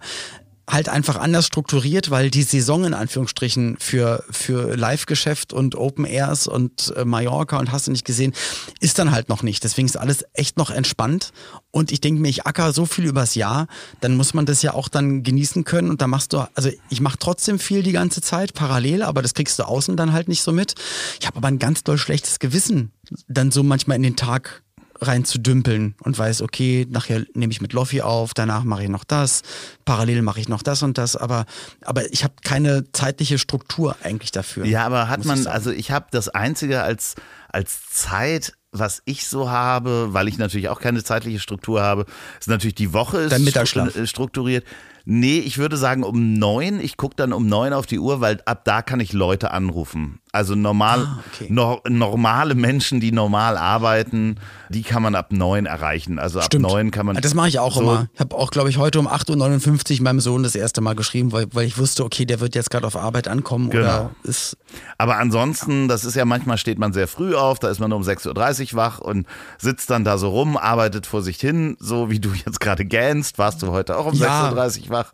halt 0.68 0.88
einfach 0.88 1.16
anders 1.16 1.46
strukturiert, 1.46 2.10
weil 2.10 2.30
die 2.30 2.42
Saison 2.42 2.84
in 2.84 2.94
Anführungsstrichen 2.94 3.76
für, 3.78 4.24
für 4.30 4.76
Live-Geschäft 4.76 5.52
und 5.52 5.76
Open 5.76 6.04
Airs 6.04 6.46
und 6.46 6.92
äh, 6.96 7.04
Mallorca 7.04 7.58
und 7.58 7.70
hast 7.70 7.86
du 7.86 7.90
nicht 7.90 8.04
gesehen, 8.06 8.32
ist 8.80 8.98
dann 8.98 9.10
halt 9.10 9.28
noch 9.28 9.42
nicht. 9.42 9.62
Deswegen 9.64 9.86
ist 9.86 9.96
alles 9.96 10.24
echt 10.32 10.56
noch 10.56 10.70
entspannt. 10.70 11.32
Und 11.70 11.92
ich 11.92 12.00
denke 12.00 12.20
mir, 12.20 12.28
ich 12.28 12.46
acker 12.46 12.72
so 12.72 12.86
viel 12.86 13.04
übers 13.04 13.34
Jahr, 13.34 13.66
dann 14.00 14.16
muss 14.16 14.32
man 14.32 14.46
das 14.46 14.62
ja 14.62 14.74
auch 14.74 14.88
dann 14.88 15.22
genießen 15.22 15.64
können. 15.64 15.90
Und 15.90 16.00
da 16.00 16.06
machst 16.06 16.32
du, 16.32 16.46
also 16.54 16.70
ich 16.88 17.00
mache 17.00 17.18
trotzdem 17.18 17.58
viel 17.58 17.82
die 17.82 17.92
ganze 17.92 18.22
Zeit, 18.22 18.54
parallel, 18.54 19.02
aber 19.02 19.22
das 19.22 19.34
kriegst 19.34 19.58
du 19.58 19.64
außen 19.64 19.96
dann 19.96 20.12
halt 20.12 20.28
nicht 20.28 20.42
so 20.42 20.52
mit. 20.52 20.74
Ich 21.20 21.26
habe 21.26 21.36
aber 21.36 21.48
ein 21.48 21.58
ganz 21.58 21.84
doll 21.84 21.98
schlechtes 21.98 22.38
Gewissen, 22.38 22.92
dann 23.28 23.50
so 23.50 23.62
manchmal 23.62 23.96
in 23.96 24.02
den 24.02 24.16
Tag 24.16 24.63
rein 25.00 25.24
zu 25.24 25.38
dümpeln 25.38 25.94
und 26.02 26.18
weiß, 26.18 26.42
okay, 26.42 26.86
nachher 26.88 27.24
nehme 27.34 27.52
ich 27.52 27.60
mit 27.60 27.72
Loffi 27.72 28.02
auf, 28.02 28.34
danach 28.34 28.64
mache 28.64 28.84
ich 28.84 28.88
noch 28.88 29.04
das, 29.04 29.42
parallel 29.84 30.22
mache 30.22 30.40
ich 30.40 30.48
noch 30.48 30.62
das 30.62 30.82
und 30.82 30.98
das, 30.98 31.16
aber, 31.16 31.46
aber 31.82 32.10
ich 32.12 32.24
habe 32.24 32.34
keine 32.42 32.90
zeitliche 32.92 33.38
Struktur 33.38 33.96
eigentlich 34.02 34.30
dafür. 34.32 34.64
Ja, 34.64 34.86
aber 34.86 35.08
hat 35.08 35.24
man, 35.24 35.46
also 35.46 35.70
ich 35.70 35.90
habe 35.90 36.06
das 36.10 36.28
Einzige 36.28 36.82
als, 36.82 37.14
als 37.48 37.88
Zeit, 37.90 38.54
was 38.72 39.02
ich 39.04 39.26
so 39.26 39.50
habe, 39.50 40.08
weil 40.10 40.28
ich 40.28 40.38
natürlich 40.38 40.68
auch 40.68 40.80
keine 40.80 41.02
zeitliche 41.04 41.38
Struktur 41.38 41.82
habe, 41.82 42.06
ist 42.40 42.48
natürlich 42.48 42.74
die 42.74 42.92
Woche 42.92 43.18
ist 43.18 43.32
Dein 43.32 43.44
Mittagsschlaf. 43.44 43.94
äh, 43.96 44.06
strukturiert. 44.06 44.64
Nee, 45.04 45.38
ich 45.38 45.58
würde 45.58 45.76
sagen 45.76 46.02
um 46.02 46.38
neun. 46.38 46.80
Ich 46.80 46.96
gucke 46.96 47.14
dann 47.14 47.32
um 47.32 47.46
neun 47.46 47.72
auf 47.72 47.86
die 47.86 47.98
Uhr, 47.98 48.20
weil 48.20 48.40
ab 48.46 48.64
da 48.64 48.82
kann 48.82 49.00
ich 49.00 49.12
Leute 49.12 49.50
anrufen. 49.50 50.18
Also 50.34 50.56
normal, 50.56 50.98
Ah, 51.06 51.18
okay. 51.32 51.46
no, 51.48 51.80
normale 51.88 52.56
Menschen, 52.56 52.98
die 52.98 53.12
normal 53.12 53.56
arbeiten, 53.56 54.34
die 54.68 54.82
kann 54.82 55.00
man 55.00 55.14
ab 55.14 55.32
neun 55.32 55.64
erreichen. 55.64 56.18
Also 56.18 56.40
Stimmt. 56.42 56.64
ab 56.64 56.72
neun 56.72 56.90
kann 56.90 57.06
man. 57.06 57.14
Das 57.16 57.34
mache 57.34 57.46
ich 57.48 57.60
auch 57.60 57.74
so- 57.76 57.82
immer. 57.82 58.08
Ich 58.14 58.18
habe 58.20 58.34
auch, 58.36 58.50
glaube 58.50 58.68
ich, 58.68 58.76
heute 58.76 58.98
um 58.98 59.06
8.59 59.06 59.98
Uhr 59.98 60.02
meinem 60.04 60.18
Sohn 60.18 60.42
das 60.42 60.56
erste 60.56 60.80
Mal 60.80 60.96
geschrieben, 60.96 61.30
weil, 61.30 61.46
weil 61.52 61.66
ich 61.66 61.78
wusste, 61.78 62.02
okay, 62.04 62.24
der 62.24 62.40
wird 62.40 62.56
jetzt 62.56 62.70
gerade 62.70 62.84
auf 62.84 62.96
Arbeit 62.96 63.28
ankommen 63.28 63.70
Genau. 63.70 63.84
oder 63.84 64.10
ist. 64.24 64.56
Aber 64.98 65.18
ansonsten, 65.18 65.86
das 65.86 66.04
ist 66.04 66.16
ja 66.16 66.24
manchmal 66.24 66.58
steht 66.58 66.80
man 66.80 66.92
sehr 66.92 67.06
früh 67.06 67.36
auf, 67.36 67.60
da 67.60 67.68
ist 67.68 67.78
man 67.78 67.92
um 67.92 68.02
6.30 68.02 68.72
Uhr 68.72 68.76
wach 68.78 68.98
und 68.98 69.28
sitzt 69.58 69.88
dann 69.90 70.02
da 70.02 70.18
so 70.18 70.30
rum, 70.30 70.56
arbeitet 70.56 71.06
vor 71.06 71.22
sich 71.22 71.36
hin, 71.38 71.76
so 71.78 72.10
wie 72.10 72.18
du 72.18 72.30
jetzt 72.34 72.58
gerade 72.58 72.84
gähnst, 72.84 73.38
warst 73.38 73.62
du 73.62 73.68
heute 73.70 73.96
auch 73.96 74.06
um 74.06 74.14
Ja. 74.14 74.48
6.30 74.50 74.84
Uhr 74.86 74.90
wach. 74.90 75.12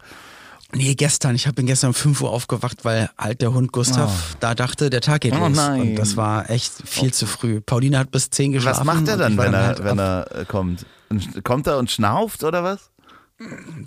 Nee, 0.72 0.94
gestern. 0.94 1.34
Ich 1.34 1.46
hab- 1.46 1.56
bin 1.56 1.66
gestern 1.66 1.88
um 1.88 1.94
5 1.94 2.20
Uhr 2.20 2.30
aufgewacht, 2.30 2.84
weil 2.84 3.10
halt 3.18 3.40
der 3.42 3.52
Hund 3.52 3.72
Gustav 3.72 4.36
da 4.40 4.54
dachte, 4.54 4.90
der 4.90 5.00
Tag 5.00 5.22
geht 5.22 5.34
Oh 5.34 5.38
los. 5.48 5.56
nein. 5.56 5.80
Und 5.80 5.96
das 5.96 6.16
war 6.16 6.48
echt 6.48 6.72
viel 6.84 7.12
zu 7.12 7.26
früh. 7.26 7.60
Pauline 7.60 7.98
hat 7.98 8.10
bis 8.10 8.30
10 8.30 8.52
geschlafen. 8.52 8.86
Was 8.86 8.94
macht 8.94 9.08
er 9.08 9.16
dann, 9.16 9.36
wenn 9.36 9.52
er, 9.54 9.66
halt 9.66 9.84
wenn 9.84 9.98
auf- 9.98 10.26
er 10.30 10.36
äh, 10.40 10.44
kommt? 10.44 10.86
Und 11.08 11.44
Kommt 11.44 11.66
er 11.66 11.78
und 11.78 11.90
schnauft 11.90 12.44
oder 12.44 12.62
was? 12.62 12.90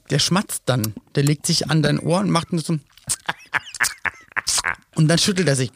Der 0.09 0.19
schmatzt 0.19 0.63
dann. 0.65 0.93
Der 1.15 1.23
legt 1.23 1.45
sich 1.45 1.69
an 1.69 1.84
dein 1.84 1.99
Ohr 1.99 2.19
und 2.19 2.29
macht 2.31 2.47
so. 2.51 2.77
Und 4.95 5.07
dann 5.07 5.17
schüttelt 5.17 5.47
er 5.47 5.55
sich. 5.55 5.71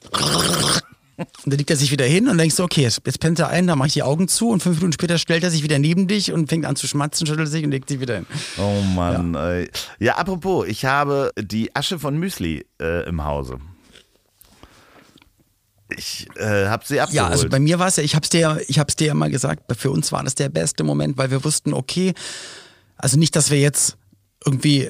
Und 1.17 1.27
dann 1.45 1.57
legt 1.57 1.69
er 1.71 1.75
sich 1.75 1.91
wieder 1.91 2.05
hin 2.05 2.27
und 2.27 2.37
denkst 2.37 2.55
du, 2.57 2.63
okay, 2.63 2.81
jetzt, 2.83 3.01
jetzt 3.05 3.19
pennt 3.19 3.39
er 3.39 3.49
ein, 3.49 3.65
dann 3.65 3.77
mache 3.79 3.87
ich 3.87 3.93
die 3.93 4.03
Augen 4.03 4.27
zu 4.27 4.49
und 4.49 4.61
fünf 4.61 4.77
Minuten 4.77 4.93
später 4.93 5.17
stellt 5.17 5.43
er 5.43 5.49
sich 5.49 5.63
wieder 5.63 5.79
neben 5.79 6.07
dich 6.07 6.31
und 6.31 6.47
fängt 6.47 6.65
an 6.65 6.75
zu 6.75 6.87
schmatzen, 6.87 7.25
schüttelt 7.25 7.49
sich 7.49 7.63
und 7.63 7.71
legt 7.71 7.89
sich 7.89 7.99
wieder 7.99 8.17
hin. 8.17 8.27
Oh 8.59 8.81
Mann. 8.95 9.33
Ja, 9.33 9.49
ey. 9.51 9.69
ja 9.99 10.17
apropos, 10.17 10.67
ich 10.67 10.85
habe 10.85 11.31
die 11.39 11.75
Asche 11.75 11.97
von 11.97 12.17
Müsli 12.17 12.65
äh, 12.79 13.07
im 13.07 13.23
Hause. 13.23 13.57
Ich 15.89 16.27
äh, 16.35 16.67
habe 16.67 16.85
sie 16.85 16.99
abgeholt. 16.99 17.15
Ja, 17.15 17.27
also 17.27 17.49
bei 17.49 17.59
mir 17.59 17.79
war 17.79 17.87
es 17.87 17.95
ja, 17.95 18.03
ich 18.03 18.11
dir, 18.11 18.39
ja- 18.39 18.57
ich 18.67 18.77
hab's 18.77 18.95
dir 18.95 19.07
ja 19.07 19.13
mal 19.13 19.31
gesagt, 19.31 19.63
für 19.77 19.89
uns 19.89 20.11
war 20.11 20.23
das 20.23 20.35
der 20.35 20.49
beste 20.49 20.83
Moment, 20.83 21.17
weil 21.17 21.31
wir 21.31 21.43
wussten, 21.43 21.73
okay, 21.73 22.13
also 22.97 23.17
nicht, 23.17 23.35
dass 23.35 23.49
wir 23.49 23.59
jetzt 23.59 23.97
irgendwie 24.45 24.89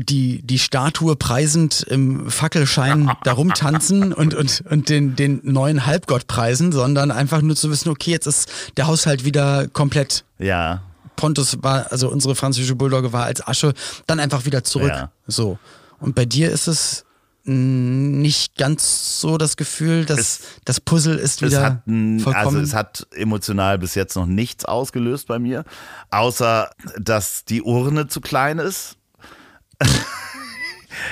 die, 0.00 0.40
die 0.42 0.58
Statue 0.60 1.16
preisend 1.16 1.82
im 1.82 2.30
Fackelschein 2.30 3.10
da 3.24 3.32
rumtanzen 3.32 4.12
und, 4.12 4.34
und, 4.34 4.62
und 4.70 4.88
den, 4.88 5.16
den 5.16 5.40
neuen 5.42 5.86
Halbgott 5.86 6.28
preisen, 6.28 6.70
sondern 6.72 7.10
einfach 7.10 7.42
nur 7.42 7.56
zu 7.56 7.68
wissen, 7.70 7.88
okay, 7.90 8.12
jetzt 8.12 8.26
ist 8.26 8.48
der 8.76 8.86
Haushalt 8.86 9.24
wieder 9.24 9.68
komplett. 9.68 10.24
ja. 10.38 10.82
Pontus 11.16 11.58
war, 11.62 11.90
also 11.90 12.08
unsere 12.12 12.36
französische 12.36 12.76
Bulldogge 12.76 13.12
war 13.12 13.24
als 13.24 13.44
Asche, 13.44 13.74
dann 14.06 14.20
einfach 14.20 14.44
wieder 14.44 14.62
zurück. 14.62 14.92
Ja. 14.94 15.10
So. 15.26 15.58
Und 15.98 16.14
bei 16.14 16.24
dir 16.24 16.48
ist 16.52 16.68
es 16.68 17.04
nicht 17.44 18.56
ganz 18.56 19.20
so 19.20 19.36
das 19.38 19.56
Gefühl, 19.56 20.04
dass 20.04 20.18
Es- 20.20 20.40
das 20.64 20.80
Puzzle 20.80 21.16
ist 21.18 21.42
Es 21.42 21.50
wieder 21.50 21.62
hat, 21.64 21.82
vollkommen. 21.86 22.34
also 22.36 22.60
es 22.60 22.72
hat 22.72 23.06
emotional 23.16 23.78
bis 23.78 23.96
jetzt 23.96 24.14
noch 24.14 24.26
nichts 24.26 24.64
ausgelöst 24.64 25.26
bei 25.26 25.40
mir, 25.40 25.64
außer 26.10 26.70
dass 27.00 27.44
die 27.44 27.62
Urne 27.62 28.06
zu 28.06 28.20
klein 28.20 28.58
ist. 28.60 28.94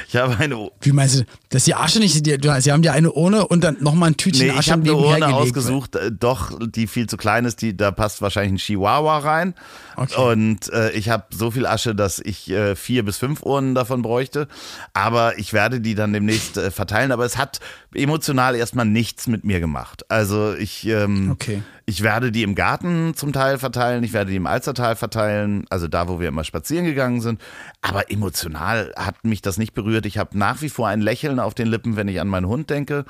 ich 0.08 0.16
habe 0.16 0.36
eine, 0.38 0.70
Wie 0.80 0.92
meinst 0.92 1.20
du, 1.20 1.24
dass 1.50 1.64
die 1.64 1.74
Asche 1.74 1.98
nicht, 1.98 2.26
die, 2.26 2.38
du- 2.38 2.60
sie 2.60 2.72
haben 2.72 2.82
dir 2.82 2.92
eine 2.92 3.12
Urne 3.12 3.46
und 3.46 3.62
dann 3.62 3.76
nochmal 3.80 4.10
ein 4.10 4.16
Tütchen 4.16 4.46
nee, 4.46 4.52
ich 4.52 4.58
Asche 4.58 4.72
habe 4.72 4.82
eine 4.82 4.94
Urne 4.94 5.34
ausgesucht, 5.34 5.96
äh, 5.96 6.10
doch 6.12 6.58
die 6.60 6.86
viel 6.86 7.08
zu 7.08 7.16
klein 7.16 7.44
ist, 7.44 7.62
die 7.62 7.76
da 7.76 7.90
passt 7.90 8.22
wahrscheinlich 8.22 8.54
ein 8.54 8.58
Chihuahua 8.64 9.18
rein. 9.18 9.54
Okay. 9.96 10.20
Und 10.20 10.72
äh, 10.72 10.90
ich 10.92 11.08
habe 11.08 11.24
so 11.30 11.50
viel 11.50 11.66
Asche, 11.66 11.94
dass 11.94 12.18
ich 12.18 12.50
äh, 12.50 12.76
vier 12.76 13.04
bis 13.04 13.16
fünf 13.16 13.42
Urnen 13.42 13.74
davon 13.74 14.02
bräuchte. 14.02 14.48
Aber 14.92 15.38
ich 15.38 15.52
werde 15.52 15.80
die 15.80 15.94
dann 15.94 16.12
demnächst 16.12 16.56
äh, 16.58 16.70
verteilen. 16.70 17.12
Aber 17.12 17.24
es 17.24 17.36
hat 17.38 17.60
emotional 17.96 18.54
erstmal 18.54 18.84
nichts 18.86 19.26
mit 19.26 19.44
mir 19.44 19.60
gemacht. 19.60 20.04
Also 20.10 20.54
ich, 20.54 20.86
ähm, 20.86 21.30
Okay. 21.32 21.62
ich 21.84 22.02
werde 22.02 22.30
die 22.32 22.42
im 22.42 22.54
Garten 22.54 23.14
zum 23.14 23.32
Teil 23.32 23.58
verteilen, 23.58 24.04
ich 24.04 24.12
werde 24.12 24.30
die 24.30 24.36
im 24.36 24.46
Alstertal 24.46 24.96
verteilen, 24.96 25.64
also 25.70 25.88
da, 25.88 26.08
wo 26.08 26.20
wir 26.20 26.28
immer 26.28 26.44
spazieren 26.44 26.84
gegangen 26.84 27.20
sind. 27.20 27.40
Aber 27.82 28.10
emotional 28.10 28.92
hat 28.96 29.24
mich 29.24 29.42
das 29.42 29.58
nicht 29.58 29.74
berührt. 29.74 30.06
Ich 30.06 30.18
habe 30.18 30.36
nach 30.38 30.62
wie 30.62 30.68
vor 30.68 30.88
ein 30.88 31.00
Lächeln 31.00 31.40
auf 31.40 31.54
den 31.54 31.68
Lippen, 31.68 31.96
wenn 31.96 32.08
ich 32.08 32.20
an 32.20 32.28
meinen 32.28 32.46
Hund 32.46 32.70
denke, 32.70 33.04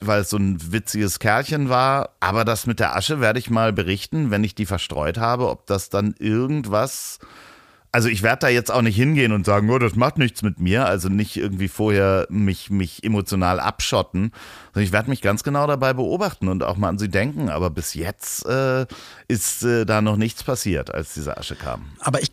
weil 0.00 0.20
es 0.20 0.30
so 0.30 0.36
ein 0.36 0.72
witziges 0.72 1.18
Kerlchen 1.18 1.68
war. 1.68 2.10
Aber 2.20 2.44
das 2.44 2.66
mit 2.66 2.78
der 2.80 2.94
Asche 2.96 3.20
werde 3.20 3.38
ich 3.38 3.50
mal 3.50 3.72
berichten, 3.72 4.30
wenn 4.30 4.44
ich 4.44 4.54
die 4.54 4.66
verstreut 4.66 5.18
habe, 5.18 5.48
ob 5.48 5.66
das 5.66 5.90
dann 5.90 6.14
irgendwas 6.18 7.18
also 7.92 8.08
ich 8.08 8.22
werde 8.22 8.40
da 8.40 8.48
jetzt 8.48 8.70
auch 8.70 8.82
nicht 8.82 8.96
hingehen 8.96 9.32
und 9.32 9.46
sagen, 9.46 9.70
oh, 9.70 9.78
das 9.78 9.94
macht 9.94 10.18
nichts 10.18 10.42
mit 10.42 10.60
mir, 10.60 10.86
also 10.86 11.08
nicht 11.08 11.36
irgendwie 11.36 11.68
vorher 11.68 12.26
mich, 12.28 12.70
mich 12.70 13.02
emotional 13.02 13.60
abschotten, 13.60 14.32
sondern 14.72 14.84
ich 14.84 14.92
werde 14.92 15.10
mich 15.10 15.22
ganz 15.22 15.42
genau 15.42 15.66
dabei 15.66 15.94
beobachten 15.94 16.48
und 16.48 16.62
auch 16.62 16.76
mal 16.76 16.88
an 16.88 16.98
sie 16.98 17.08
denken. 17.08 17.48
Aber 17.48 17.70
bis 17.70 17.94
jetzt 17.94 18.44
äh, 18.46 18.86
ist 19.26 19.62
äh, 19.62 19.86
da 19.86 20.02
noch 20.02 20.16
nichts 20.16 20.42
passiert, 20.42 20.92
als 20.92 21.14
diese 21.14 21.36
Asche 21.36 21.56
kam. 21.56 21.86
Aber 22.00 22.22
ich, 22.22 22.30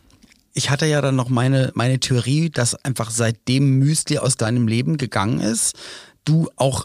ich 0.52 0.70
hatte 0.70 0.86
ja 0.86 1.00
dann 1.00 1.16
noch 1.16 1.30
meine, 1.30 1.70
meine 1.74 2.00
Theorie, 2.00 2.50
dass 2.50 2.74
einfach 2.84 3.10
seitdem 3.10 3.78
Müsli 3.78 4.18
aus 4.18 4.36
deinem 4.36 4.68
Leben 4.68 4.98
gegangen 4.98 5.40
ist, 5.40 5.76
du 6.24 6.50
auch 6.56 6.84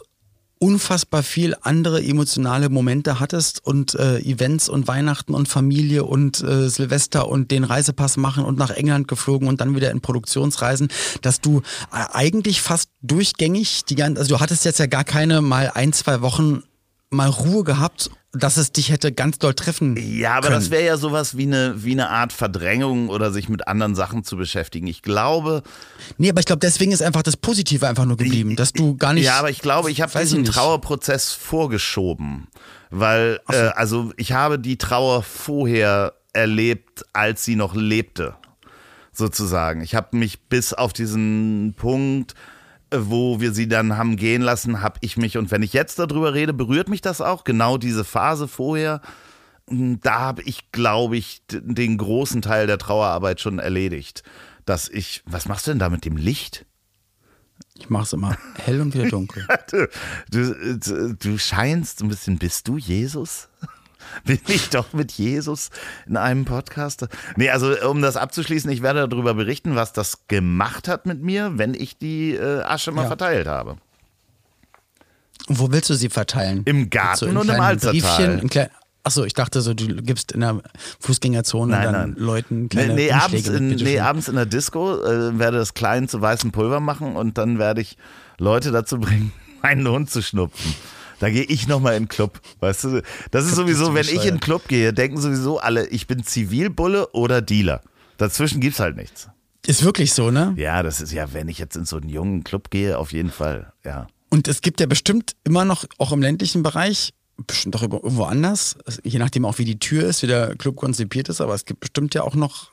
unfassbar 0.62 1.24
viel 1.24 1.56
andere 1.62 2.04
emotionale 2.04 2.68
Momente 2.68 3.18
hattest 3.18 3.66
und 3.66 3.96
äh, 3.96 4.20
Events 4.20 4.68
und 4.68 4.86
Weihnachten 4.86 5.34
und 5.34 5.48
Familie 5.48 6.04
und 6.04 6.40
äh, 6.40 6.68
Silvester 6.68 7.26
und 7.26 7.50
den 7.50 7.64
Reisepass 7.64 8.16
machen 8.16 8.44
und 8.44 8.58
nach 8.58 8.70
England 8.70 9.08
geflogen 9.08 9.48
und 9.48 9.60
dann 9.60 9.74
wieder 9.74 9.90
in 9.90 10.00
Produktionsreisen, 10.00 10.86
dass 11.20 11.40
du 11.40 11.62
äh, 11.92 12.04
eigentlich 12.12 12.62
fast 12.62 12.90
durchgängig 13.00 13.86
die 13.86 13.96
ganze, 13.96 14.20
also 14.20 14.36
du 14.36 14.40
hattest 14.40 14.64
jetzt 14.64 14.78
ja 14.78 14.86
gar 14.86 15.02
keine 15.02 15.42
mal 15.42 15.72
ein, 15.74 15.92
zwei 15.92 16.22
Wochen 16.22 16.62
mal 17.12 17.28
Ruhe 17.28 17.64
gehabt, 17.64 18.10
dass 18.32 18.56
es 18.56 18.72
dich 18.72 18.90
hätte 18.90 19.12
ganz 19.12 19.38
doll 19.38 19.52
treffen 19.54 19.96
Ja, 19.96 20.32
aber 20.34 20.48
können. 20.48 20.60
das 20.60 20.70
wäre 20.70 20.84
ja 20.84 20.96
sowas 20.96 21.36
wie 21.36 21.42
eine, 21.42 21.84
wie 21.84 21.92
eine 21.92 22.08
Art 22.08 22.32
Verdrängung 22.32 23.10
oder 23.10 23.30
sich 23.30 23.48
mit 23.50 23.68
anderen 23.68 23.94
Sachen 23.94 24.24
zu 24.24 24.36
beschäftigen. 24.38 24.86
Ich 24.86 25.02
glaube, 25.02 25.62
Nee, 26.16 26.30
aber 26.30 26.40
ich 26.40 26.46
glaube, 26.46 26.60
deswegen 26.60 26.92
ist 26.92 27.02
einfach 27.02 27.22
das 27.22 27.36
Positive 27.36 27.86
einfach 27.86 28.06
nur 28.06 28.16
geblieben, 28.16 28.56
dass 28.56 28.72
du 28.72 28.96
gar 28.96 29.12
nicht. 29.12 29.24
Ja, 29.24 29.38
aber 29.38 29.50
ich 29.50 29.60
glaube, 29.60 29.90
ich 29.90 30.00
habe 30.00 30.18
diesen 30.18 30.42
nicht. 30.42 30.52
Trauerprozess 30.54 31.32
vorgeschoben, 31.32 32.48
weil 32.90 33.40
äh, 33.50 33.56
also 33.74 34.12
ich 34.16 34.32
habe 34.32 34.58
die 34.58 34.78
Trauer 34.78 35.22
vorher 35.22 36.14
erlebt, 36.32 37.04
als 37.12 37.44
sie 37.44 37.56
noch 37.56 37.74
lebte, 37.74 38.34
sozusagen. 39.12 39.82
Ich 39.82 39.94
habe 39.94 40.16
mich 40.16 40.40
bis 40.48 40.72
auf 40.72 40.94
diesen 40.94 41.74
Punkt, 41.76 42.34
wo 42.94 43.40
wir 43.40 43.52
sie 43.52 43.68
dann 43.68 43.96
haben 43.96 44.16
gehen 44.16 44.42
lassen, 44.42 44.80
habe 44.82 44.98
ich 45.02 45.16
mich 45.16 45.36
und 45.38 45.50
wenn 45.50 45.62
ich 45.62 45.72
jetzt 45.72 45.98
darüber 45.98 46.34
rede, 46.34 46.52
berührt 46.52 46.88
mich 46.88 47.00
das 47.00 47.20
auch 47.20 47.44
genau 47.44 47.78
diese 47.78 48.04
Phase 48.04 48.48
vorher. 48.48 49.00
mh, 49.68 49.98
Da 50.02 50.20
habe 50.20 50.42
ich, 50.42 50.70
glaube 50.72 51.16
ich, 51.16 51.42
den 51.50 51.96
großen 51.98 52.42
Teil 52.42 52.66
der 52.66 52.78
Trauerarbeit 52.78 53.40
schon 53.40 53.58
erledigt. 53.58 54.22
Dass 54.64 54.88
ich, 54.88 55.22
was 55.26 55.46
machst 55.46 55.66
du 55.66 55.72
denn 55.72 55.78
da 55.80 55.88
mit 55.88 56.04
dem 56.04 56.16
Licht? 56.16 56.66
Ich 57.74 57.88
mach's 57.90 58.12
immer 58.12 58.36
hell 58.56 58.80
und 58.80 58.94
wieder 58.94 59.08
dunkel. 59.08 59.46
Du, 59.70 59.88
du, 60.30 60.78
du- 60.78 61.14
du 61.14 61.38
scheinst 61.38 62.02
ein 62.02 62.08
bisschen, 62.08 62.38
bist 62.38 62.68
du 62.68 62.76
Jesus? 62.78 63.48
Bin 64.24 64.38
ich 64.48 64.70
doch 64.70 64.92
mit 64.92 65.12
Jesus 65.12 65.70
in 66.06 66.16
einem 66.16 66.44
Podcast? 66.44 67.06
Nee, 67.36 67.50
also 67.50 67.74
um 67.88 68.02
das 68.02 68.16
abzuschließen, 68.16 68.70
ich 68.70 68.82
werde 68.82 69.08
darüber 69.08 69.34
berichten, 69.34 69.74
was 69.74 69.92
das 69.92 70.26
gemacht 70.28 70.88
hat 70.88 71.06
mit 71.06 71.22
mir, 71.22 71.52
wenn 71.56 71.74
ich 71.74 71.98
die 71.98 72.34
äh, 72.34 72.62
Asche 72.62 72.92
mal 72.92 73.02
Ja. 73.02 73.08
verteilt 73.08 73.46
habe. 73.46 73.76
Und 75.48 75.58
wo 75.58 75.72
willst 75.72 75.90
du 75.90 75.94
sie 75.94 76.08
verteilen? 76.08 76.62
Im 76.64 76.88
Garten 76.90 77.18
So 77.18 77.26
und 77.26 77.48
im 77.48 78.48
klein- 78.50 78.68
Achso, 79.04 79.24
ich 79.24 79.34
dachte 79.34 79.60
so, 79.62 79.74
du 79.74 79.86
gibst 80.00 80.30
in 80.30 80.40
der 80.42 80.62
Fußgängerzone 81.00 81.72
Nein, 81.72 81.82
dann 81.92 82.10
nein. 82.12 82.14
Leuten 82.18 82.62
Nee, 82.62 82.68
kleine 82.68 82.94
nee, 82.94 83.10
Umschläge 83.12 83.24
abends, 83.24 83.48
in, 83.48 83.68
nee, 83.84 83.98
abends 83.98 84.28
in 84.28 84.36
der 84.36 84.46
Disco 84.46 85.02
äh, 85.02 85.36
werde 85.40 85.56
das 85.58 85.74
klein 85.74 86.06
zu 86.06 86.20
weißem 86.20 86.52
Pulver 86.52 86.78
machen 86.78 87.16
und 87.16 87.36
dann 87.36 87.58
werde 87.58 87.80
ich 87.80 87.96
Leute 88.38 88.70
dazu 88.70 89.00
bringen, 89.00 89.32
meinen 89.62 89.88
Hund 89.88 90.08
zu 90.08 90.22
schnupfen. 90.22 90.74
Da 91.22 91.30
gehe 91.30 91.44
ich 91.44 91.68
nochmal 91.68 91.94
in 91.94 92.02
den 92.02 92.08
Club. 92.08 92.40
Weißt 92.58 92.82
du, 92.82 93.00
das 93.30 93.46
ist 93.46 93.54
sowieso, 93.54 93.94
wenn 93.94 94.06
ich 94.06 94.24
in 94.24 94.34
den. 94.34 94.40
Club 94.40 94.66
gehe, 94.66 94.92
denken 94.92 95.20
sowieso 95.20 95.60
alle, 95.60 95.86
ich 95.86 96.08
bin 96.08 96.24
Zivilbulle 96.24 97.10
oder 97.12 97.40
Dealer. 97.40 97.80
Dazwischen 98.16 98.60
gibt's 98.60 98.80
halt 98.80 98.96
nichts. 98.96 99.28
Ist 99.64 99.84
wirklich 99.84 100.14
so, 100.14 100.32
ne? 100.32 100.52
Ja, 100.56 100.82
das 100.82 101.00
ist 101.00 101.12
ja, 101.12 101.32
wenn 101.32 101.46
ich 101.46 101.58
jetzt 101.58 101.76
in 101.76 101.84
so 101.84 101.98
einen 101.98 102.08
jungen 102.08 102.42
Club 102.42 102.70
gehe, 102.70 102.98
auf 102.98 103.12
jeden 103.12 103.30
Fall, 103.30 103.72
ja. 103.84 104.08
Und 104.30 104.48
es 104.48 104.62
gibt 104.62 104.80
ja 104.80 104.86
bestimmt 104.86 105.36
immer 105.44 105.64
noch, 105.64 105.84
auch 105.98 106.10
im 106.10 106.22
ländlichen 106.22 106.64
Bereich, 106.64 107.14
bestimmt 107.46 107.76
auch 107.76 107.82
irgendwo 107.82 108.24
anders, 108.24 108.76
je 109.04 109.20
nachdem 109.20 109.44
auch 109.44 109.58
wie 109.58 109.64
die 109.64 109.78
Tür 109.78 110.02
ist, 110.08 110.22
wie 110.22 110.26
der 110.26 110.56
Club 110.56 110.74
konzipiert 110.74 111.28
ist, 111.28 111.40
aber 111.40 111.54
es 111.54 111.66
gibt 111.66 111.78
bestimmt 111.78 112.16
ja 112.16 112.24
auch 112.24 112.34
noch, 112.34 112.72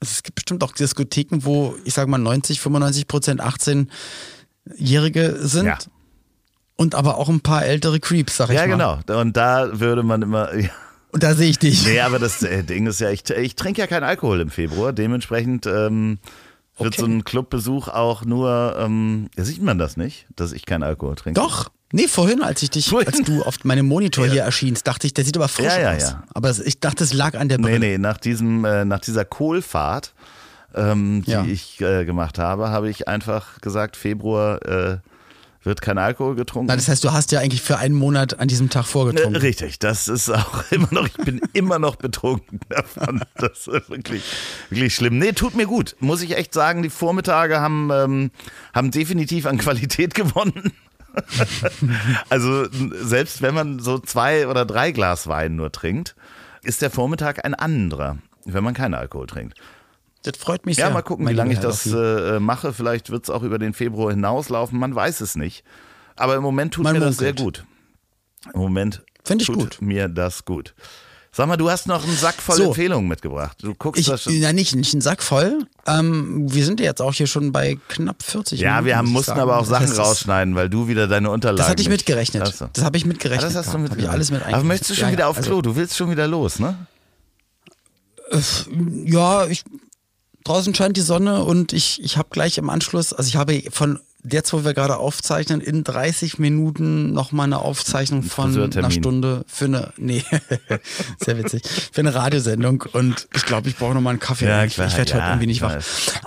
es 0.00 0.22
gibt 0.22 0.34
bestimmt 0.34 0.62
auch 0.62 0.72
Diskotheken, 0.72 1.38
wo, 1.44 1.76
ich 1.86 1.94
sage 1.94 2.10
mal, 2.10 2.18
90, 2.18 2.60
95 2.60 3.08
Prozent 3.08 3.40
18-Jährige 3.40 5.38
sind. 5.40 5.64
Ja. 5.64 5.78
Und 6.80 6.94
aber 6.94 7.18
auch 7.18 7.28
ein 7.28 7.40
paar 7.40 7.64
ältere 7.66 7.98
Creeps, 8.00 8.36
sag 8.36 8.50
ich 8.50 8.54
Ja, 8.54 8.66
mal. 8.66 9.00
genau. 9.02 9.20
Und 9.20 9.36
da 9.36 9.80
würde 9.80 10.02
man 10.02 10.22
immer, 10.22 10.54
ja. 10.56 10.68
Und 11.10 11.22
da 11.22 11.34
sehe 11.34 11.50
ich 11.50 11.58
dich. 11.58 11.84
Nee, 11.86 12.00
aber 12.00 12.18
das 12.18 12.42
äh, 12.42 12.62
Ding 12.62 12.86
ist 12.86 13.00
ja, 13.00 13.10
ich, 13.10 13.28
ich 13.30 13.56
trinke 13.56 13.80
ja 13.80 13.86
keinen 13.86 14.04
Alkohol 14.04 14.40
im 14.40 14.50
Februar. 14.50 14.92
Dementsprechend 14.92 15.66
ähm, 15.66 16.18
wird 16.78 16.94
Okay. 16.94 17.00
so 17.00 17.06
ein 17.06 17.24
Clubbesuch 17.24 17.88
auch 17.88 18.24
nur, 18.24 18.76
ähm, 18.78 19.28
ja, 19.36 19.44
sieht 19.44 19.62
man 19.62 19.78
das 19.78 19.96
nicht, 19.96 20.26
dass 20.36 20.52
ich 20.52 20.64
keinen 20.66 20.84
Alkohol 20.84 21.16
trinke. 21.16 21.40
Doch. 21.40 21.70
Nee, 21.90 22.06
vorhin, 22.06 22.42
als 22.42 22.62
ich 22.62 22.68
dich, 22.70 22.90
Vorhin? 22.90 23.08
als 23.08 23.22
du 23.22 23.42
auf 23.42 23.64
meinem 23.64 23.86
Monitor 23.86 24.26
hier 24.26 24.42
erschienst, 24.42 24.86
dachte 24.86 25.06
ich, 25.06 25.14
der 25.14 25.24
sieht 25.24 25.36
aber 25.38 25.48
frisch 25.48 25.64
Ja, 25.64 25.80
ja, 25.80 25.96
aus. 25.96 26.02
ja. 26.02 26.22
Aber 26.34 26.50
ich 26.50 26.78
dachte, 26.80 27.02
es 27.02 27.14
lag 27.14 27.34
an 27.38 27.48
der 27.48 27.56
Brille. 27.56 27.78
Nee, 27.78 27.88
nee, 27.92 27.98
nach, 27.98 28.18
diesem, 28.18 28.64
äh, 28.66 28.84
nach 28.84 29.00
dieser 29.00 29.24
Kohlfahrt, 29.24 30.12
ähm, 30.74 31.22
die 31.26 31.30
Ja. 31.30 31.44
ich 31.44 31.80
äh, 31.80 32.04
gemacht 32.04 32.38
habe, 32.38 32.68
habe 32.68 32.90
ich 32.90 33.08
einfach 33.08 33.62
gesagt, 33.62 33.96
Februar 33.96 34.62
äh, 34.66 34.98
wird 35.68 35.82
kein 35.82 35.98
Alkohol 35.98 36.34
getrunken. 36.34 36.66
Na, 36.66 36.74
das 36.74 36.88
heißt, 36.88 37.04
du 37.04 37.12
hast 37.12 37.30
ja 37.30 37.38
eigentlich 37.38 37.62
für 37.62 37.78
einen 37.78 37.94
Monat 37.94 38.40
an 38.40 38.48
diesem 38.48 38.70
Tag 38.70 38.86
vorgetrunken. 38.86 39.36
Äh, 39.36 39.44
Richtig, 39.44 39.78
das 39.78 40.08
ist 40.08 40.30
auch 40.30 40.64
immer 40.72 40.88
noch, 40.90 41.06
ich 41.06 41.16
bin 41.18 41.40
immer 41.52 41.78
noch 41.78 41.94
betrunken 41.96 42.58
davon. 42.68 43.22
Das 43.36 43.68
ist 43.68 43.88
wirklich, 43.88 44.24
wirklich 44.70 44.94
schlimm. 44.94 45.18
Nee, 45.18 45.32
tut 45.32 45.54
mir 45.54 45.66
gut. 45.66 45.94
Muss 46.00 46.22
ich 46.22 46.36
echt 46.36 46.52
sagen, 46.52 46.82
die 46.82 46.90
Vormittage 46.90 47.60
haben, 47.60 47.90
ähm, 47.92 48.30
haben 48.74 48.90
definitiv 48.90 49.46
an 49.46 49.58
Qualität 49.58 50.14
gewonnen. 50.16 50.72
also 52.28 52.66
selbst 52.70 53.42
wenn 53.42 53.54
man 53.54 53.78
so 53.78 53.98
zwei 53.98 54.48
oder 54.48 54.64
drei 54.64 54.90
Glas 54.92 55.26
Wein 55.26 55.56
nur 55.56 55.70
trinkt, 55.70 56.16
ist 56.62 56.82
der 56.82 56.90
Vormittag 56.90 57.44
ein 57.44 57.54
anderer, 57.54 58.18
wenn 58.44 58.64
man 58.64 58.74
keinen 58.74 58.94
Alkohol 58.94 59.26
trinkt. 59.26 59.56
Das 60.22 60.36
freut 60.36 60.66
mich 60.66 60.76
Ja, 60.76 60.86
sehr. 60.86 60.94
mal 60.94 61.02
gucken, 61.02 61.28
wie 61.28 61.32
lange 61.32 61.52
ich 61.52 61.60
das 61.60 61.84
Herr 61.86 62.34
äh, 62.36 62.40
mache. 62.40 62.72
Vielleicht 62.72 63.10
wird 63.10 63.24
es 63.24 63.30
auch 63.30 63.42
über 63.42 63.58
den 63.58 63.72
Februar 63.72 64.10
hinauslaufen, 64.10 64.78
man 64.78 64.94
weiß 64.94 65.20
es 65.20 65.36
nicht. 65.36 65.64
Aber 66.16 66.34
im 66.34 66.42
Moment 66.42 66.74
tut 66.74 66.84
Man 66.84 66.94
mir 66.94 67.00
das 67.00 67.16
sehr 67.18 67.32
gut. 67.32 67.64
Im 68.52 68.60
Moment 68.60 69.02
Find 69.24 69.42
ich 69.42 69.46
tut 69.46 69.56
gut. 69.56 69.78
mir 69.80 70.08
das 70.08 70.44
gut. 70.44 70.74
Sag 71.30 71.46
mal, 71.46 71.56
du 71.56 71.70
hast 71.70 71.86
noch 71.86 72.02
einen 72.02 72.16
Sack 72.16 72.34
voll 72.36 72.56
So. 72.56 72.64
Empfehlungen 72.68 73.06
mitgebracht. 73.06 73.58
Du 73.62 73.74
guckst 73.74 74.00
Ich, 74.00 74.06
das 74.08 74.22
schon. 74.24 74.32
ja, 74.32 74.52
nicht, 74.52 74.74
nicht 74.74 74.92
einen 74.94 75.02
Sack 75.02 75.22
voll. 75.22 75.66
Ähm, 75.86 76.52
wir 76.52 76.64
sind 76.64 76.80
ja 76.80 76.86
jetzt 76.86 77.00
auch 77.02 77.12
hier 77.14 77.26
schon 77.28 77.52
bei 77.52 77.78
knapp 77.88 78.22
40 78.22 78.58
Ja, 78.58 78.70
Minuten, 78.70 78.86
wir 78.86 78.96
haben, 78.96 79.08
mussten 79.10 79.26
sagen. 79.32 79.40
aber 79.42 79.58
auch 79.58 79.66
Sachen 79.66 79.86
das- 79.88 79.98
rausschneiden, 79.98 80.54
weil 80.56 80.68
du 80.70 80.88
wieder 80.88 81.06
deine 81.06 81.30
Unterlagen. 81.30 81.58
Das 81.58 81.68
hatte 81.68 81.82
ich 81.82 81.88
nicht- 81.88 81.98
mitgerechnet. 81.98 82.46
So. 82.48 82.68
Das 82.72 82.82
habe 82.82 82.96
ich 82.96 83.04
Ah, 83.04 83.08
mitgerechnet. 83.08 83.44
das 83.50 83.54
hast 83.54 83.66
du. 83.68 83.72
Hab 83.72 83.76
ich 83.76 83.82
mitgerechnet. 83.82 84.12
alles 84.14 84.30
mit 84.32 84.42
Aber 84.46 84.64
möchtest 84.64 84.90
du 84.90 84.94
schon 84.94 85.08
Ja, 85.08 85.12
wieder 85.12 85.24
ja, 85.24 85.28
aufs 85.28 85.38
also- 85.38 85.50
Klo? 85.50 85.62
Du 85.62 85.76
willst 85.76 85.96
schon 85.96 86.10
wieder 86.10 86.26
los, 86.26 86.58
ne? 86.58 86.74
Ja, 89.04 89.46
ich, 89.46 89.64
draußen 90.48 90.74
scheint 90.74 90.96
die 90.96 91.02
Sonne 91.02 91.44
und 91.44 91.72
ich, 91.72 92.02
ich 92.02 92.16
habe 92.16 92.28
gleich 92.30 92.58
im 92.58 92.70
Anschluss, 92.70 93.12
also 93.12 93.28
ich 93.28 93.36
habe 93.36 93.62
von 93.70 94.00
jetzt, 94.30 94.52
wo 94.52 94.64
wir 94.64 94.74
gerade 94.74 94.96
aufzeichnen, 94.96 95.60
in 95.60 95.84
30 95.84 96.38
Minuten 96.38 97.12
nochmal 97.12 97.46
eine 97.46 97.58
Aufzeichnung 97.58 98.22
von 98.22 98.72
einer 98.72 98.90
Stunde 98.90 99.44
für 99.46 99.66
eine, 99.66 99.92
nee, 99.96 100.24
sehr 101.20 101.38
witzig, 101.38 101.62
für 101.92 102.00
eine 102.00 102.14
Radiosendung 102.14 102.84
und 102.92 103.28
ich 103.34 103.44
glaube, 103.44 103.68
ich 103.68 103.76
brauche 103.76 103.94
nochmal 103.94 104.12
einen 104.12 104.20
Kaffee. 104.20 104.46
Ja, 104.46 104.64
ich 104.64 104.74
klar, 104.74 104.88
ich 104.88 104.96
werde 104.96 105.12
heute 105.12 105.22
ja, 105.22 105.28
irgendwie 105.28 105.46
nicht 105.46 105.58
ich 105.58 105.62
wach. 105.62 105.76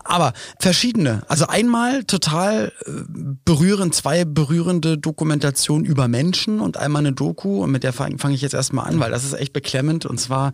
Aber 0.03 0.33
verschiedene. 0.59 1.23
Also 1.27 1.47
einmal 1.47 2.03
total 2.05 2.71
äh, 2.85 2.91
berührend, 3.45 3.93
zwei 3.93 4.25
berührende 4.25 4.97
Dokumentationen 4.97 5.85
über 5.85 6.07
Menschen 6.07 6.61
und 6.61 6.77
einmal 6.77 7.01
eine 7.01 7.13
Doku 7.13 7.63
und 7.63 7.71
mit 7.71 7.83
der 7.83 7.93
fange 7.93 8.17
fang 8.17 8.31
ich 8.31 8.41
jetzt 8.41 8.53
erstmal 8.53 8.87
an, 8.87 8.99
weil 8.99 9.11
das 9.11 9.23
ist 9.23 9.33
echt 9.33 9.53
beklemmend 9.53 10.05
und 10.05 10.19
zwar 10.19 10.53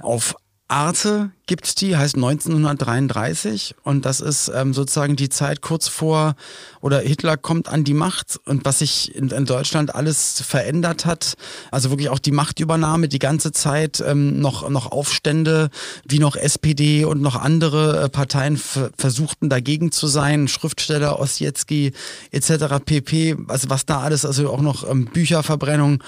auf 0.00 0.36
Arte 0.68 1.30
gibt's 1.46 1.74
die, 1.74 1.94
heißt 1.94 2.14
1933 2.14 3.74
und 3.82 4.06
das 4.06 4.20
ist 4.20 4.50
ähm, 4.54 4.72
sozusagen 4.72 5.14
die 5.14 5.28
Zeit 5.28 5.60
kurz 5.60 5.88
vor 5.88 6.36
oder 6.80 7.00
Hitler 7.00 7.36
kommt 7.36 7.68
an 7.68 7.84
die 7.84 7.92
Macht 7.92 8.40
und 8.46 8.64
was 8.64 8.78
sich 8.78 9.14
in, 9.14 9.28
in 9.28 9.44
Deutschland 9.44 9.94
alles 9.94 10.40
verändert 10.40 11.04
hat, 11.04 11.34
also 11.70 11.90
wirklich 11.90 12.08
auch 12.08 12.18
die 12.18 12.30
Machtübernahme, 12.30 13.08
die 13.08 13.18
ganze 13.18 13.52
Zeit 13.52 14.02
ähm, 14.06 14.40
noch 14.40 14.66
noch 14.70 14.90
Aufstände, 14.90 15.68
wie 16.08 16.18
noch 16.18 16.34
SPD 16.34 17.04
und 17.04 17.20
noch 17.20 17.36
andere 17.36 18.04
äh, 18.04 18.08
Parteien 18.08 18.56
versuchten 18.56 19.50
dagegen 19.50 19.92
zu 19.92 20.06
sein, 20.06 20.48
Schriftsteller 20.48 21.20
Ossietzky 21.20 21.92
etc. 22.30 22.82
pp. 22.82 23.36
Also 23.48 23.68
was 23.68 23.84
da 23.84 24.00
alles, 24.00 24.24
also 24.24 24.50
auch 24.50 24.62
noch 24.62 24.88
ähm, 24.88 25.04
Bücherverbrennung 25.12 26.02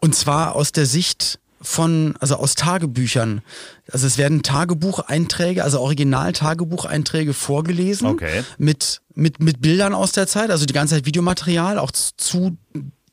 und 0.00 0.14
zwar 0.14 0.54
aus 0.54 0.70
der 0.70 0.86
Sicht 0.86 1.40
von, 1.66 2.14
also 2.20 2.36
aus 2.36 2.54
Tagebüchern. 2.54 3.42
Also 3.90 4.06
es 4.06 4.18
werden 4.18 4.42
Tagebucheinträge, 4.42 5.64
also 5.64 5.80
Original-Tagebucheinträge 5.80 7.34
vorgelesen. 7.34 8.06
Okay. 8.06 8.44
Mit, 8.56 9.02
mit, 9.14 9.40
mit 9.40 9.60
Bildern 9.60 9.92
aus 9.92 10.12
der 10.12 10.28
Zeit, 10.28 10.50
also 10.50 10.64
die 10.64 10.72
ganze 10.72 10.94
Zeit 10.94 11.06
Videomaterial, 11.06 11.78
auch 11.78 11.90
zu 11.90 12.56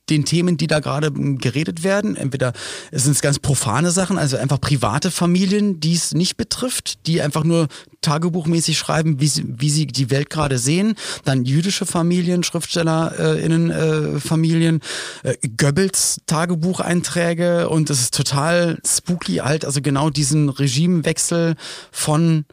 den 0.10 0.26
Themen, 0.26 0.58
die 0.58 0.68
da 0.68 0.80
gerade 0.80 1.12
geredet 1.12 1.84
werden. 1.84 2.16
Entweder 2.16 2.54
es 2.92 3.06
sind 3.06 3.22
ganz 3.22 3.40
profane 3.40 3.92
Sachen, 3.92 4.18
also 4.18 4.38
einfach 4.38 4.60
private 4.60 5.12
Familien, 5.12 5.80
die 5.80 5.94
es 5.94 6.14
nicht 6.14 6.36
betrifft, 6.36 7.08
die 7.08 7.22
einfach 7.22 7.44
nur 7.44 7.68
tagebuchmäßig 8.02 8.78
schreiben, 8.78 9.22
wie 9.22 9.28
sie, 9.28 9.46
wie 9.48 9.70
sie 9.70 9.88
die 9.88 10.10
Welt 10.12 10.30
gerade 10.30 10.58
sehen. 10.58 10.96
Dann 11.24 11.46
jüdische 11.46 11.86
Familien, 11.86 12.44
SchriftstellerInnen, 12.44 13.72
äh, 13.72 14.20
Familien, 14.20 14.82
äh, 15.24 15.36
Goebbels 15.58 16.22
Tagebucheinträge 16.28 17.70
und 17.70 17.90
es 17.90 18.02
ist 18.02 18.14
total 18.14 18.80
spooky 18.86 19.38
halt, 19.38 19.64
also 19.64 19.82
genau 19.82 20.10
diesen 20.10 20.50
Regimewechsel 20.50 21.56
von 21.92 22.46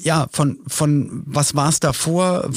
ja, 0.00 0.28
von, 0.30 0.58
von 0.66 1.22
was 1.26 1.54
war 1.54 1.68
es 1.68 1.80
davor, 1.80 2.50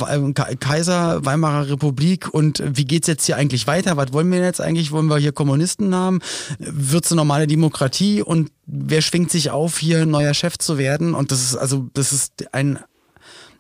Kaiser, 0.60 1.26
Weimarer 1.26 1.70
Republik 1.70 2.34
und 2.34 2.62
wie 2.66 2.86
geht's 2.86 3.08
jetzt 3.08 3.26
hier 3.26 3.38
eigentlich 3.38 3.68
weiter? 3.68 3.98
Was 3.98 4.14
wollen 4.14 4.32
wir 4.32 4.40
jetzt 4.40 4.62
eigentlich? 4.62 4.92
Wollen 4.92 5.08
wir 5.08 5.18
hier 5.18 5.32
Kommunisten 5.32 5.96
haben? 5.96 6.20
Wird's 6.60 7.12
eine 7.12 7.18
normale 7.18 7.48
Demokratie 7.48 8.22
und 8.22 8.52
wer 8.66 9.02
schwingt 9.02 9.32
sich 9.32 9.50
auf, 9.50 9.80
hier 9.80 10.06
neuer 10.06 10.34
Chef 10.34 10.58
zu 10.58 10.78
werden? 10.78 11.14
Und 11.14 11.32
das 11.32 11.42
ist 11.44 11.56
also, 11.56 11.90
das 11.94 12.14
ist 12.14 12.54
ein, 12.54 12.80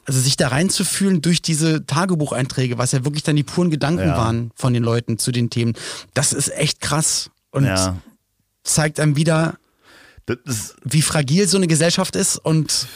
also 0.05 0.19
sich 0.19 0.37
da 0.37 0.49
reinzufühlen 0.49 1.21
durch 1.21 1.41
diese 1.41 1.85
Tagebucheinträge, 1.85 2.77
was 2.77 2.91
ja 2.91 3.03
wirklich 3.03 3.23
dann 3.23 3.35
die 3.35 3.43
puren 3.43 3.71
Gedanken 3.71 4.09
ja. 4.09 4.17
waren 4.17 4.51
von 4.55 4.73
den 4.73 4.83
Leuten 4.83 5.17
zu 5.17 5.31
den 5.31 5.49
Themen, 5.49 5.73
das 6.13 6.33
ist 6.33 6.53
echt 6.55 6.81
krass 6.81 7.31
und 7.49 7.65
ja. 7.65 7.97
zeigt 8.63 8.99
einem 8.99 9.15
wieder, 9.15 9.55
wie 10.83 11.01
fragil 11.01 11.47
so 11.47 11.57
eine 11.57 11.67
Gesellschaft 11.67 12.15
ist 12.15 12.37
und 12.37 12.87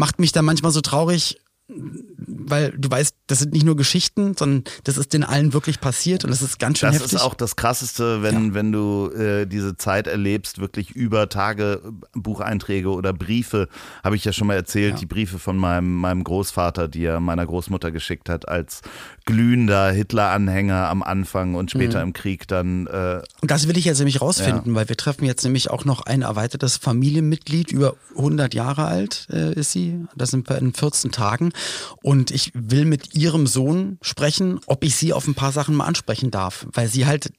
macht 0.00 0.18
mich 0.18 0.32
dann 0.32 0.46
manchmal 0.46 0.72
so 0.72 0.80
traurig, 0.80 1.38
weil 1.68 2.72
du 2.72 2.90
weißt, 2.90 3.14
das 3.26 3.38
sind 3.38 3.52
nicht 3.52 3.64
nur 3.64 3.76
Geschichten, 3.76 4.34
sondern 4.36 4.64
das 4.84 4.96
ist 4.96 5.12
den 5.12 5.22
allen 5.22 5.52
wirklich 5.52 5.80
passiert 5.80 6.24
und 6.24 6.30
das 6.30 6.42
ist 6.42 6.58
ganz 6.58 6.78
schön 6.78 6.88
das 6.88 6.96
heftig. 6.96 7.12
Das 7.12 7.20
ist 7.20 7.26
auch 7.26 7.34
das 7.34 7.54
Krasseste, 7.54 8.22
wenn, 8.22 8.48
ja. 8.48 8.54
wenn 8.54 8.72
du 8.72 9.10
äh, 9.10 9.46
diese 9.46 9.76
Zeit 9.76 10.06
erlebst, 10.06 10.58
wirklich 10.58 10.90
über 10.90 11.28
Tage, 11.28 11.80
Bucheinträge 12.14 12.88
oder 12.88 13.12
Briefe, 13.12 13.68
habe 14.02 14.16
ich 14.16 14.24
ja 14.24 14.32
schon 14.32 14.48
mal 14.48 14.54
erzählt, 14.54 14.94
ja. 14.94 14.98
die 14.98 15.06
Briefe 15.06 15.38
von 15.38 15.56
meinem, 15.56 15.94
meinem 15.94 16.24
Großvater, 16.24 16.88
die 16.88 17.04
er 17.04 17.20
meiner 17.20 17.46
Großmutter 17.46 17.92
geschickt 17.92 18.28
hat, 18.28 18.48
als 18.48 18.80
glühender 19.30 19.92
Hitler-Anhänger 19.92 20.88
am 20.88 21.04
Anfang 21.04 21.54
und 21.54 21.70
später 21.70 22.00
mhm. 22.00 22.08
im 22.08 22.12
Krieg 22.12 22.48
dann. 22.48 22.88
Äh, 22.88 23.22
und 23.40 23.50
das 23.50 23.68
will 23.68 23.76
ich 23.78 23.84
jetzt 23.84 23.98
nämlich 23.98 24.20
rausfinden, 24.20 24.72
ja. 24.72 24.74
weil 24.74 24.88
wir 24.88 24.96
treffen 24.96 25.24
jetzt 25.24 25.44
nämlich 25.44 25.70
auch 25.70 25.84
noch 25.84 26.02
ein 26.02 26.22
erweitertes 26.22 26.76
Familienmitglied, 26.76 27.70
über 27.70 27.94
100 28.16 28.54
Jahre 28.54 28.86
alt 28.86 29.28
äh, 29.30 29.52
ist 29.54 29.70
sie, 29.70 30.04
da 30.16 30.26
sind 30.26 30.48
wir 30.48 30.58
in 30.58 30.74
14 30.74 31.12
Tagen 31.12 31.52
und 32.02 32.32
ich 32.32 32.50
will 32.54 32.84
mit 32.84 33.14
ihrem 33.14 33.46
Sohn 33.46 33.98
sprechen, 34.02 34.58
ob 34.66 34.82
ich 34.82 34.96
sie 34.96 35.12
auf 35.12 35.28
ein 35.28 35.34
paar 35.34 35.52
Sachen 35.52 35.76
mal 35.76 35.84
ansprechen 35.84 36.32
darf, 36.32 36.66
weil 36.72 36.88
sie 36.88 37.06
halt, 37.06 37.32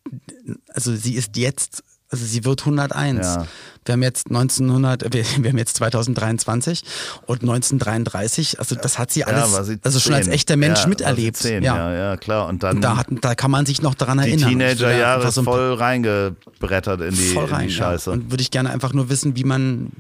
also 0.74 0.96
sie 0.96 1.16
ist 1.16 1.36
jetzt 1.36 1.84
also 2.12 2.26
sie 2.26 2.44
wird 2.44 2.62
101. 2.62 3.26
Ja. 3.26 3.48
Wir 3.86 3.94
haben 3.94 4.04
jetzt 4.04 4.28
1900, 4.28 5.04
wir, 5.14 5.26
wir, 5.38 5.50
haben 5.50 5.58
jetzt 5.58 5.78
2023 5.78 6.84
und 7.26 7.42
1933, 7.42 8.60
also 8.60 8.76
das 8.76 9.00
hat 9.00 9.12
sie 9.12 9.24
alles, 9.24 9.52
ja, 9.52 9.64
sie 9.64 9.80
also 9.82 10.00
schon 10.00 10.14
als 10.14 10.28
echter 10.28 10.56
Mensch 10.56 10.82
ja, 10.82 10.88
miterlebt. 10.88 11.38
Zehn, 11.38 11.64
ja. 11.64 11.94
ja, 11.94 12.18
klar. 12.18 12.48
Und 12.48 12.64
dann. 12.64 12.76
Und 12.76 12.82
da, 12.82 12.98
hat, 12.98 13.08
da 13.22 13.34
kann 13.34 13.50
man 13.50 13.66
sich 13.66 13.82
noch 13.82 13.96
daran 13.96 14.20
erinnern. 14.20 14.50
Die 14.50 14.58
Teenagerjahre 14.58 15.32
so 15.32 15.44
voll 15.44 15.74
reingebrettert 15.74 17.02
in 17.02 17.16
die, 17.16 17.34
voll 17.34 17.46
rein, 17.46 17.64
in 17.64 17.68
die 17.70 17.74
Scheiße. 17.74 18.12
Und 18.12 18.30
würde 18.30 18.42
ich 18.42 18.52
gerne 18.52 18.70
einfach 18.70 18.94
nur 18.94 19.10
wissen, 19.10 19.36
wie 19.36 19.46
man, 19.46 19.92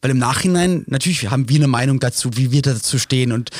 weil 0.00 0.12
im 0.12 0.18
Nachhinein, 0.18 0.84
natürlich 0.86 1.28
haben 1.30 1.48
wir 1.48 1.56
eine 1.56 1.68
Meinung 1.68 1.98
dazu, 1.98 2.30
wie 2.34 2.52
wir 2.52 2.62
dazu 2.62 2.98
stehen. 2.98 3.32
Und 3.32 3.50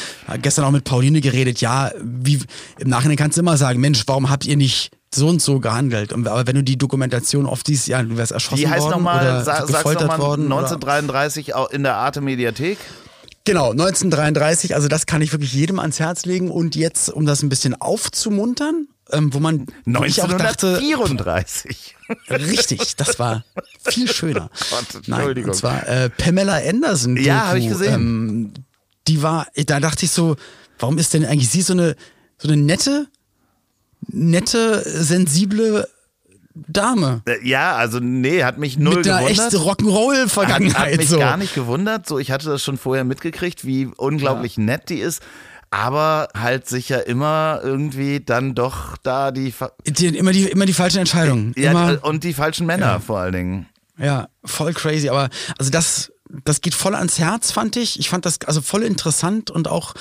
gestern 0.43 0.67
auch 0.67 0.71
mit 0.71 0.85
Pauline 0.85 1.21
geredet, 1.21 1.61
ja, 1.61 1.91
wie 2.01 2.41
im 2.79 2.89
Nachhinein 2.91 3.17
kannst 3.17 3.39
du 3.39 3.41
immer 3.41 3.57
sagen, 3.57 3.81
Mensch, 3.81 4.05
warum 4.07 4.31
habt 4.31 4.47
ihr 4.47 4.57
nicht 4.57 4.93
so 5.15 5.29
und 5.29 5.41
so 5.41 5.61
gehandelt. 5.61 6.13
Aber 6.13 6.47
wenn 6.47 6.57
du 6.57 6.63
die 6.63 6.77
Dokumentation 6.77 7.47
oft 7.47 7.67
siehst, 7.67 7.89
ja, 7.89 8.03
du 8.03 8.17
wärst 8.17 8.33
erschossen 8.33 8.57
die 8.57 8.69
heißt 8.69 8.85
worden 8.85 9.03
mal, 9.03 9.21
oder 9.21 9.45
sa 9.45 9.65
gefoltert 9.65 10.09
noch 10.09 10.19
mal 10.19 10.19
worden. 10.19 10.45
1933 10.45 11.55
oder? 11.55 11.73
in 11.73 11.83
der 11.83 11.97
Arte 11.97 12.21
Mediathek. 12.21 12.79
Genau, 13.45 13.71
1933, 13.71 14.75
also 14.75 14.89
das 14.89 15.07
kann 15.07 15.23
ich 15.23 15.33
wirklich 15.33 15.55
jedem 15.55 15.79
ans 15.79 16.01
Herz 16.01 16.27
legen. 16.27 16.51
Und 16.51 16.77
jetzt, 16.77 17.09
um 17.09 17.25
das 17.25 17.43
ein 17.43 17.49
bisschen 17.49 17.81
aufzumuntern, 17.81 18.89
ähm, 19.11 19.33
wo 19.33 19.41
man 19.41 19.67
1934. 19.87 21.97
richtig, 22.29 22.97
das 22.97 23.19
war 23.19 23.45
viel 23.85 24.07
schöner. 24.13 24.51
Oh 24.53 24.65
Gott, 24.71 24.95
Entschuldigung. 24.97 25.35
Nein, 25.35 25.45
und 25.45 25.55
zwar 25.55 25.89
äh, 25.89 26.11
Pamela 26.11 26.57
Anderson. 26.57 27.17
Doku, 27.17 27.27
ja, 27.27 27.47
habe 27.47 27.59
ich 27.59 27.69
gesehen. 27.69 27.95
Ähm, 27.95 28.53
die 29.07 29.23
war, 29.23 29.47
da 29.67 29.81
dachte 29.81 30.05
ich 30.05 30.11
so, 30.11 30.37
warum 30.79 30.99
ist 30.99 31.15
denn 31.15 31.25
eigentlich 31.25 31.49
sie 31.49 31.63
so 31.63 31.73
eine 31.73 31.97
so 32.39 32.49
eine 32.49 32.57
nette 32.57 33.09
nette, 34.07 34.83
sensible 34.85 35.87
Dame. 36.67 37.23
Äh, 37.27 37.47
ja, 37.47 37.77
also 37.77 38.01
nee, 38.01 38.43
hat 38.43 38.59
mich 38.59 38.79
null 38.79 38.97
Mit 38.97 39.09
einer 39.09 39.29
gewundert. 39.29 39.53
Echt 39.53 39.63
Rock'n'Roll-Vergangenheit. 39.63 40.75
Hat, 40.75 40.93
hat 40.93 40.97
mich 40.99 41.09
so. 41.09 41.19
gar 41.19 41.37
nicht 41.37 41.55
gewundert. 41.55 42.07
So, 42.07 42.19
ich 42.19 42.31
hatte 42.31 42.47
das 42.49 42.63
schon 42.63 42.79
vorher 42.79 43.05
mitgekriegt, 43.05 43.65
wie 43.65 43.87
unglaublich 43.97 44.57
ja. 44.57 44.65
nett 44.65 44.89
die 44.89 44.99
ist. 44.99 45.23
Aber 45.71 46.29
halt 46.35 46.67
sicher 46.67 47.07
immer 47.07 47.61
irgendwie 47.63 48.21
dann 48.21 48.55
doch 48.55 48.97
da 49.03 49.31
die, 49.31 49.53
die 49.87 50.07
immer 50.07 50.33
die 50.33 50.45
immer 50.45 50.65
die 50.65 50.73
falschen 50.73 50.99
Entscheidungen. 50.99 51.53
Ja, 51.57 51.73
immer, 51.73 51.99
und 52.03 52.25
die 52.25 52.33
falschen 52.33 52.67
Männer 52.67 52.87
ja. 52.87 53.01
vor 53.01 53.19
allen 53.19 53.33
Dingen. 53.33 53.67
Ja, 53.99 54.29
voll 54.45 54.73
crazy. 54.73 55.11
Aber 55.11 55.29
also 55.59 55.71
das 55.71 56.11
das 56.45 56.61
geht 56.61 56.75
voll 56.75 56.95
ans 56.95 57.19
Herz, 57.19 57.53
fand 57.53 57.77
ich. 57.77 57.99
Ich 57.99 58.09
fand 58.09 58.27
das 58.27 58.41
also 58.47 58.61
voll 58.61 58.83
interessant 58.83 59.51
und 59.51 59.69
auch 59.69 59.95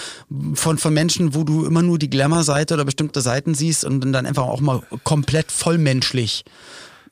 von, 0.53 0.77
von 0.77 0.93
Menschen, 0.93 1.35
wo 1.35 1.43
du 1.43 1.65
immer 1.65 1.81
nur 1.81 1.97
die 1.99 2.09
Glamour-Seite 2.09 2.73
oder 2.73 2.85
bestimmte 2.85 3.21
Seiten 3.21 3.55
siehst 3.55 3.85
und 3.85 4.11
dann 4.11 4.25
einfach 4.25 4.43
auch 4.43 4.61
mal 4.61 4.81
komplett 5.03 5.51
vollmenschlich. 5.51 6.43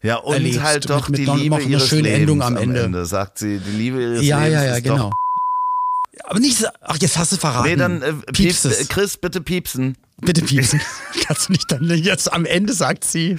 Ja, 0.01 0.18
und 0.18 0.34
erlebst. 0.34 0.61
halt 0.61 0.89
doch 0.89 1.09
mit, 1.09 1.22
mit 1.22 1.30
die 1.30 1.41
Liebe 1.41 1.61
ihres 1.61 1.88
schönen 1.88 2.03
Lebens 2.03 2.20
Endung 2.22 2.41
am 2.43 2.57
Ende. 2.57 2.80
am 2.80 2.86
Ende. 2.88 3.05
Sagt 3.05 3.39
sie, 3.39 3.59
die 3.59 3.72
Liebe 3.72 4.01
ihres 4.01 4.26
ja, 4.26 4.39
Lebens 4.39 4.53
Ja, 4.53 4.63
ja, 4.63 4.74
ja, 4.74 4.80
genau. 4.80 5.11
Aber 6.24 6.39
nicht, 6.39 6.63
ach, 6.82 6.97
jetzt 6.99 7.18
hast 7.18 7.32
du 7.32 7.38
verraten. 7.38 7.70
Nee, 7.70 7.76
dann 7.76 8.01
äh, 8.01 8.13
piepst, 8.32 8.89
Chris, 8.89 9.18
bitte 9.18 9.41
piepsen. 9.41 9.97
Bitte 10.22 10.41
piepsen. 10.41 10.80
Kannst 11.26 11.49
du 11.49 11.53
nicht 11.53 11.72
dann 11.72 11.89
jetzt 11.89 12.32
am 12.32 12.45
Ende 12.45 12.74
sagt 12.74 13.03
sie, 13.03 13.38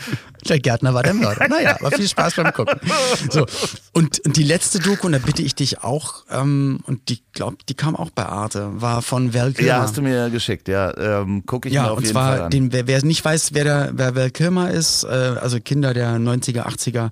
der 0.48 0.60
Gärtner 0.60 0.92
war 0.92 1.02
der 1.02 1.14
Mörder. 1.14 1.48
Naja, 1.48 1.76
aber 1.80 1.90
viel 1.90 2.08
Spaß 2.08 2.34
beim 2.36 2.52
Gucken. 2.52 2.78
So. 3.30 3.46
Und, 3.92 4.20
und 4.20 4.36
die 4.36 4.42
letzte 4.42 4.78
Doku, 4.78 5.06
und 5.06 5.12
da 5.12 5.18
bitte 5.18 5.42
ich 5.42 5.54
dich 5.54 5.82
auch, 5.82 6.24
ähm, 6.30 6.80
und 6.86 7.08
die 7.08 7.22
glaube, 7.32 7.58
die 7.68 7.74
kam 7.74 7.94
auch 7.94 8.10
bei 8.10 8.26
Arte, 8.26 8.70
war 8.80 9.02
von 9.02 9.32
Val 9.32 9.52
Kilmer. 9.52 9.68
Ja, 9.68 9.80
hast 9.80 9.96
du 9.96 10.02
mir 10.02 10.30
geschickt, 10.30 10.68
ja. 10.68 10.96
Ähm, 10.96 11.44
guck 11.46 11.66
ich 11.66 11.72
ja, 11.72 11.84
mir 11.84 11.90
auf 11.92 12.00
jeden 12.00 12.12
Fall 12.12 12.40
an. 12.40 12.52
Ja, 12.52 12.58
und 12.58 12.70
zwar, 12.70 12.72
wer, 12.72 12.86
wer 12.86 13.04
nicht 13.04 13.24
weiß, 13.24 13.54
wer, 13.54 13.64
der, 13.64 13.90
wer 13.94 14.16
Val 14.16 14.30
Kilmer 14.30 14.70
ist, 14.70 15.04
äh, 15.04 15.06
also 15.06 15.60
Kinder 15.60 15.94
der 15.94 16.16
90er, 16.16 16.66
80er, 16.66 17.10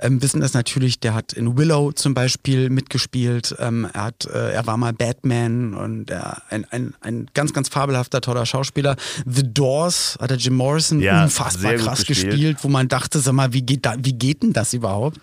ähm, 0.00 0.22
wissen 0.22 0.40
das 0.40 0.54
natürlich, 0.54 0.98
der 0.98 1.14
hat 1.14 1.32
in 1.32 1.56
Willow 1.56 1.92
zum 1.92 2.14
Beispiel 2.14 2.70
mitgespielt, 2.70 3.54
ähm, 3.58 3.88
er, 3.92 4.04
hat, 4.04 4.26
äh, 4.26 4.52
er 4.52 4.66
war 4.66 4.76
mal 4.76 4.92
Batman 4.92 5.74
und 5.74 6.10
er, 6.10 6.42
ein, 6.50 6.66
ein, 6.70 6.94
ein 7.00 7.30
ganz, 7.34 7.52
ganz 7.52 7.68
fabelhafter, 7.68 8.20
toller 8.20 8.46
Schauspieler. 8.46 8.96
The 9.24 9.42
Doors 9.52 10.16
hat 10.20 10.30
der 10.30 10.38
Jim 10.38 10.56
Morrison 10.56 11.00
ja, 11.00 11.24
unfassbar 11.24 11.74
krass 11.74 12.04
gespielt. 12.04 12.32
gespielt. 12.32 12.58
wo 12.62 12.68
man 12.68 12.88
dachte, 12.88 13.20
sag 13.20 13.32
mal, 13.32 13.52
wie 13.52 13.62
geht, 13.62 13.86
da, 13.86 13.94
wie 13.98 14.12
geht 14.12 14.42
denn 14.42 14.52
das 14.52 14.72
überhaupt? 14.72 15.18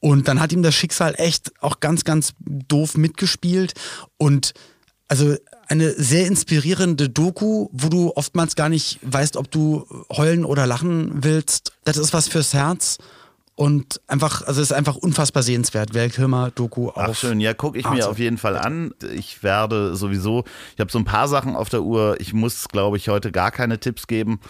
Und 0.00 0.28
dann 0.28 0.40
hat 0.40 0.52
ihm 0.52 0.62
das 0.62 0.74
Schicksal 0.74 1.14
echt 1.16 1.52
auch 1.60 1.80
ganz, 1.80 2.04
ganz 2.04 2.32
doof 2.40 2.96
mitgespielt 2.96 3.74
und 4.16 4.54
also 5.08 5.36
eine 5.68 5.92
sehr 5.92 6.26
inspirierende 6.26 7.08
Doku, 7.08 7.68
wo 7.72 7.88
du 7.88 8.12
oftmals 8.14 8.56
gar 8.56 8.68
nicht 8.68 8.98
weißt, 9.02 9.36
ob 9.36 9.50
du 9.50 9.86
heulen 10.10 10.44
oder 10.44 10.66
lachen 10.66 11.22
willst. 11.22 11.72
Das 11.84 11.96
ist 11.96 12.12
was 12.12 12.28
fürs 12.28 12.54
Herz. 12.54 12.98
Und 13.58 14.02
einfach, 14.06 14.42
also 14.42 14.60
es 14.60 14.70
ist 14.70 14.76
einfach 14.76 14.96
unfassbar 14.96 15.42
sehenswert. 15.42 15.94
Welkhirmer 15.94 16.50
Doku 16.54 16.90
auch. 16.90 16.96
Ach 16.96 17.14
schön, 17.14 17.40
ja, 17.40 17.54
gucke 17.54 17.78
ich 17.78 17.86
Arte. 17.86 17.96
mir 17.96 18.08
auf 18.10 18.18
jeden 18.18 18.36
Fall 18.36 18.54
an. 18.58 18.92
Ich 19.14 19.42
werde 19.42 19.96
sowieso, 19.96 20.44
ich 20.74 20.80
habe 20.80 20.92
so 20.92 20.98
ein 20.98 21.06
paar 21.06 21.26
Sachen 21.26 21.56
auf 21.56 21.70
der 21.70 21.82
Uhr. 21.82 22.16
Ich 22.20 22.34
muss, 22.34 22.68
glaube 22.68 22.98
ich, 22.98 23.08
heute 23.08 23.32
gar 23.32 23.50
keine 23.50 23.80
Tipps 23.80 24.06
geben. 24.06 24.40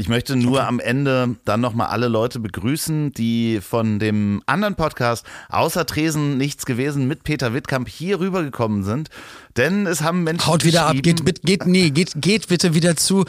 Ich 0.00 0.08
möchte 0.08 0.36
nur 0.36 0.64
am 0.64 0.78
Ende 0.78 1.34
dann 1.44 1.60
nochmal 1.60 1.88
alle 1.88 2.06
Leute 2.06 2.38
begrüßen, 2.38 3.12
die 3.14 3.60
von 3.60 3.98
dem 3.98 4.40
anderen 4.46 4.76
Podcast 4.76 5.26
außer 5.48 5.86
Tresen 5.86 6.38
nichts 6.38 6.66
gewesen 6.66 7.08
mit 7.08 7.24
Peter 7.24 7.52
Wittkamp 7.52 7.88
hier 7.88 8.20
rübergekommen 8.20 8.84
sind. 8.84 9.08
Denn 9.56 9.88
es 9.88 10.00
haben 10.02 10.22
Menschen. 10.22 10.46
Haut 10.46 10.64
wieder 10.64 10.86
ab, 10.86 10.94
geht, 11.02 11.24
mit- 11.24 11.42
geht, 11.42 11.66
nee, 11.66 11.90
geht, 11.90 12.12
geht 12.14 12.46
bitte 12.46 12.74
wieder 12.74 12.94
zu, 12.94 13.24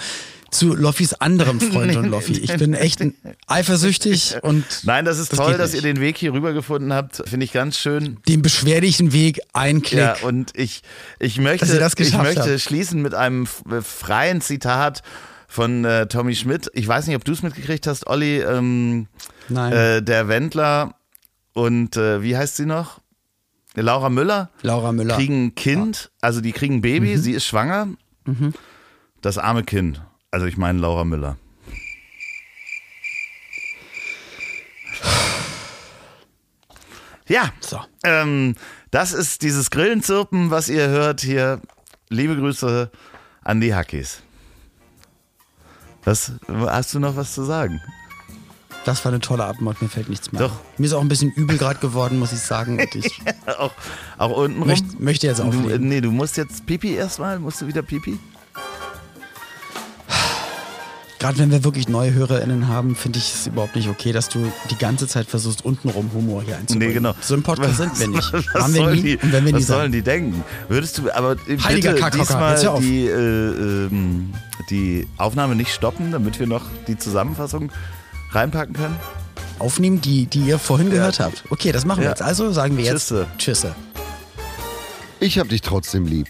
zu 0.51 0.75
Loffis 0.75 1.15
anderem 1.15 1.59
Freund 1.71 1.95
und 1.95 2.05
Loffi. 2.11 2.33
Ich 2.33 2.55
bin 2.57 2.75
echt 2.75 3.01
eifersüchtig 3.47 4.35
und 4.43 4.63
Nein, 4.83 5.05
das 5.05 5.17
ist 5.17 5.31
Das 5.33 5.39
toll, 5.39 5.57
dass 5.57 5.73
ihr 5.73 5.81
den 5.81 5.99
Weg 5.99 6.19
hier 6.19 6.33
rüber 6.33 6.53
gefunden 6.53 6.93
habt. 6.93 7.23
Finde 7.27 7.45
ich 7.45 7.51
ganz 7.51 7.79
schön. 7.79 8.17
den 8.27 8.43
beschwerlichen 8.43 9.11
Weg 9.11 9.39
ein 9.53 9.81
Klick. 9.81 9.99
Ja, 10.01 10.17
und 10.21 10.51
ich, 10.55 10.83
ich 11.17 11.39
möchte, 11.39 11.65
ich 11.97 12.15
möchte 12.15 12.41
habt. 12.51 12.61
schließen 12.61 13.01
mit 13.01 13.15
einem 13.15 13.47
freien 13.47 14.39
Zitat 14.41 15.01
von 15.49 15.83
äh, 15.83 16.07
Tommy 16.07 16.35
Schmidt. 16.35 16.69
Ich 16.73 16.87
weiß 16.87 17.07
nicht, 17.07 17.15
ob 17.17 17.25
du 17.25 17.33
es 17.33 17.41
mitgekriegt 17.43 17.87
hast, 17.87 18.07
Olli. 18.07 18.39
Ähm, 18.39 19.07
Nein. 19.49 19.73
äh, 19.73 20.01
der 20.03 20.27
Wendler 20.29 20.95
und 21.53 21.97
äh, 21.97 22.21
wie 22.21 22.37
heißt 22.37 22.55
sie 22.55 22.65
noch? 22.65 23.01
Laura 23.75 24.09
Müller 24.09 24.49
Laura 24.61 24.91
Müller. 24.91 25.15
kriegen 25.15 25.45
ein 25.47 25.55
Kind, 25.55 26.11
also 26.21 26.39
die 26.41 26.51
kriegen 26.51 26.75
ein 26.75 26.81
Baby, 26.81 27.15
Mhm. 27.15 27.21
sie 27.21 27.31
ist 27.33 27.45
schwanger. 27.45 27.87
Das 29.21 29.37
arme 29.37 29.63
Kind. 29.63 30.01
Also 30.31 30.45
ich 30.45 30.55
meine 30.57 30.79
Laura 30.79 31.03
Müller. 31.03 31.37
Ja, 37.27 37.51
So. 37.59 37.79
ähm, 38.03 38.55
das 38.91 39.13
ist 39.13 39.43
dieses 39.43 39.69
Grillenzirpen, 39.69 40.49
was 40.49 40.67
ihr 40.69 40.87
hört 40.89 41.21
hier. 41.21 41.61
Liebe 42.09 42.35
Grüße 42.35 42.89
an 43.43 43.61
die 43.61 43.75
Hackies. 43.75 44.23
Was, 46.03 46.31
hast 46.47 46.93
du 46.93 46.99
noch 46.99 47.15
was 47.15 47.33
zu 47.33 47.43
sagen? 47.43 47.81
Das 48.85 49.03
war 49.03 49.11
eine 49.11 49.19
tolle 49.19 49.43
Abmord, 49.43 49.81
mir 49.81 49.89
fällt 49.89 50.09
nichts 50.09 50.31
mehr. 50.31 50.41
Doch. 50.41 50.53
Mir 50.77 50.85
ist 50.87 50.93
auch 50.93 51.01
ein 51.01 51.09
bisschen 51.09 51.31
übel 51.33 51.57
gerade 51.57 51.79
geworden, 51.79 52.17
muss 52.17 52.31
ich 52.31 52.39
sagen. 52.39 52.79
Und 52.79 52.95
ich 52.95 53.19
auch, 53.45 53.71
auch 54.17 54.31
unten 54.37 54.59
rum? 54.59 54.67
möcht, 54.67 54.99
möchte 54.99 55.27
jetzt 55.27 55.41
auflegen. 55.41 55.87
nee, 55.87 56.01
du 56.01 56.11
musst 56.11 56.37
jetzt 56.37 56.65
Pipi 56.65 56.93
erstmal. 56.93 57.39
Musst 57.39 57.61
du 57.61 57.67
wieder 57.67 57.81
Pipi? 57.81 58.17
Gerade 61.19 61.37
wenn 61.39 61.51
wir 61.51 61.65
wirklich 61.65 61.89
neue 61.89 62.13
HörerInnen 62.13 62.69
haben, 62.69 62.95
finde 62.95 63.19
ich 63.19 63.33
es 63.33 63.47
überhaupt 63.47 63.75
nicht 63.75 63.89
okay, 63.89 64.13
dass 64.13 64.29
du 64.29 64.39
die 64.71 64.77
ganze 64.77 65.05
Zeit 65.05 65.27
versuchst, 65.27 65.65
untenrum 65.65 66.09
Humor 66.13 66.43
hier 66.43 66.55
einzubringen. 66.55 66.87
Nee, 66.87 66.93
genau. 66.93 67.13
So 67.19 67.33
ein 67.35 67.43
Podcast 67.43 67.75
sind 67.75 67.99
wir 67.99 68.07
nicht. 68.07 68.31
Was, 68.33 68.45
Waren 68.53 68.73
wir 68.73 68.81
sollen 68.81 68.95
nie 68.95 69.01
die, 69.01 69.17
und 69.17 69.31
wenn 69.33 69.45
wir 69.45 69.53
was 69.53 69.67
sollen 69.67 69.91
die 69.91 70.01
denken? 70.01 70.43
Würdest 70.69 70.97
du 70.97 71.11
aber 71.13 71.35
Heiliger 71.65 71.91
bitte 71.91 72.11
diesmal 72.17 72.67
auf. 72.67 72.79
die, 72.79 73.05
äh, 73.07 73.11
ähm, 73.17 74.33
die 74.69 75.07
Aufnahme 75.17 75.55
nicht 75.55 75.73
stoppen, 75.73 76.11
damit 76.11 76.39
wir 76.39 76.47
noch 76.47 76.63
die 76.87 76.97
Zusammenfassung 76.97 77.69
reinpacken 78.31 78.75
können? 78.75 78.95
Aufnehmen, 79.59 79.99
die, 79.99 80.25
die 80.25 80.39
ihr 80.39 80.57
vorhin 80.57 80.89
gehört 80.89 81.19
habt. 81.19 81.43
Okay, 81.49 81.73
das 81.73 81.83
machen 81.83 81.99
wir 81.99 82.05
Ja. 82.05 82.09
jetzt. 82.11 82.21
Also 82.21 82.53
sagen 82.53 82.77
wir 82.77 82.85
jetzt 82.85 83.09
Tschüsse. 83.09 83.27
Tschüsse. 83.37 83.75
Ich 85.19 85.37
hab 85.37 85.49
dich 85.49 85.59
trotzdem 85.61 86.05
lieb. 86.05 86.29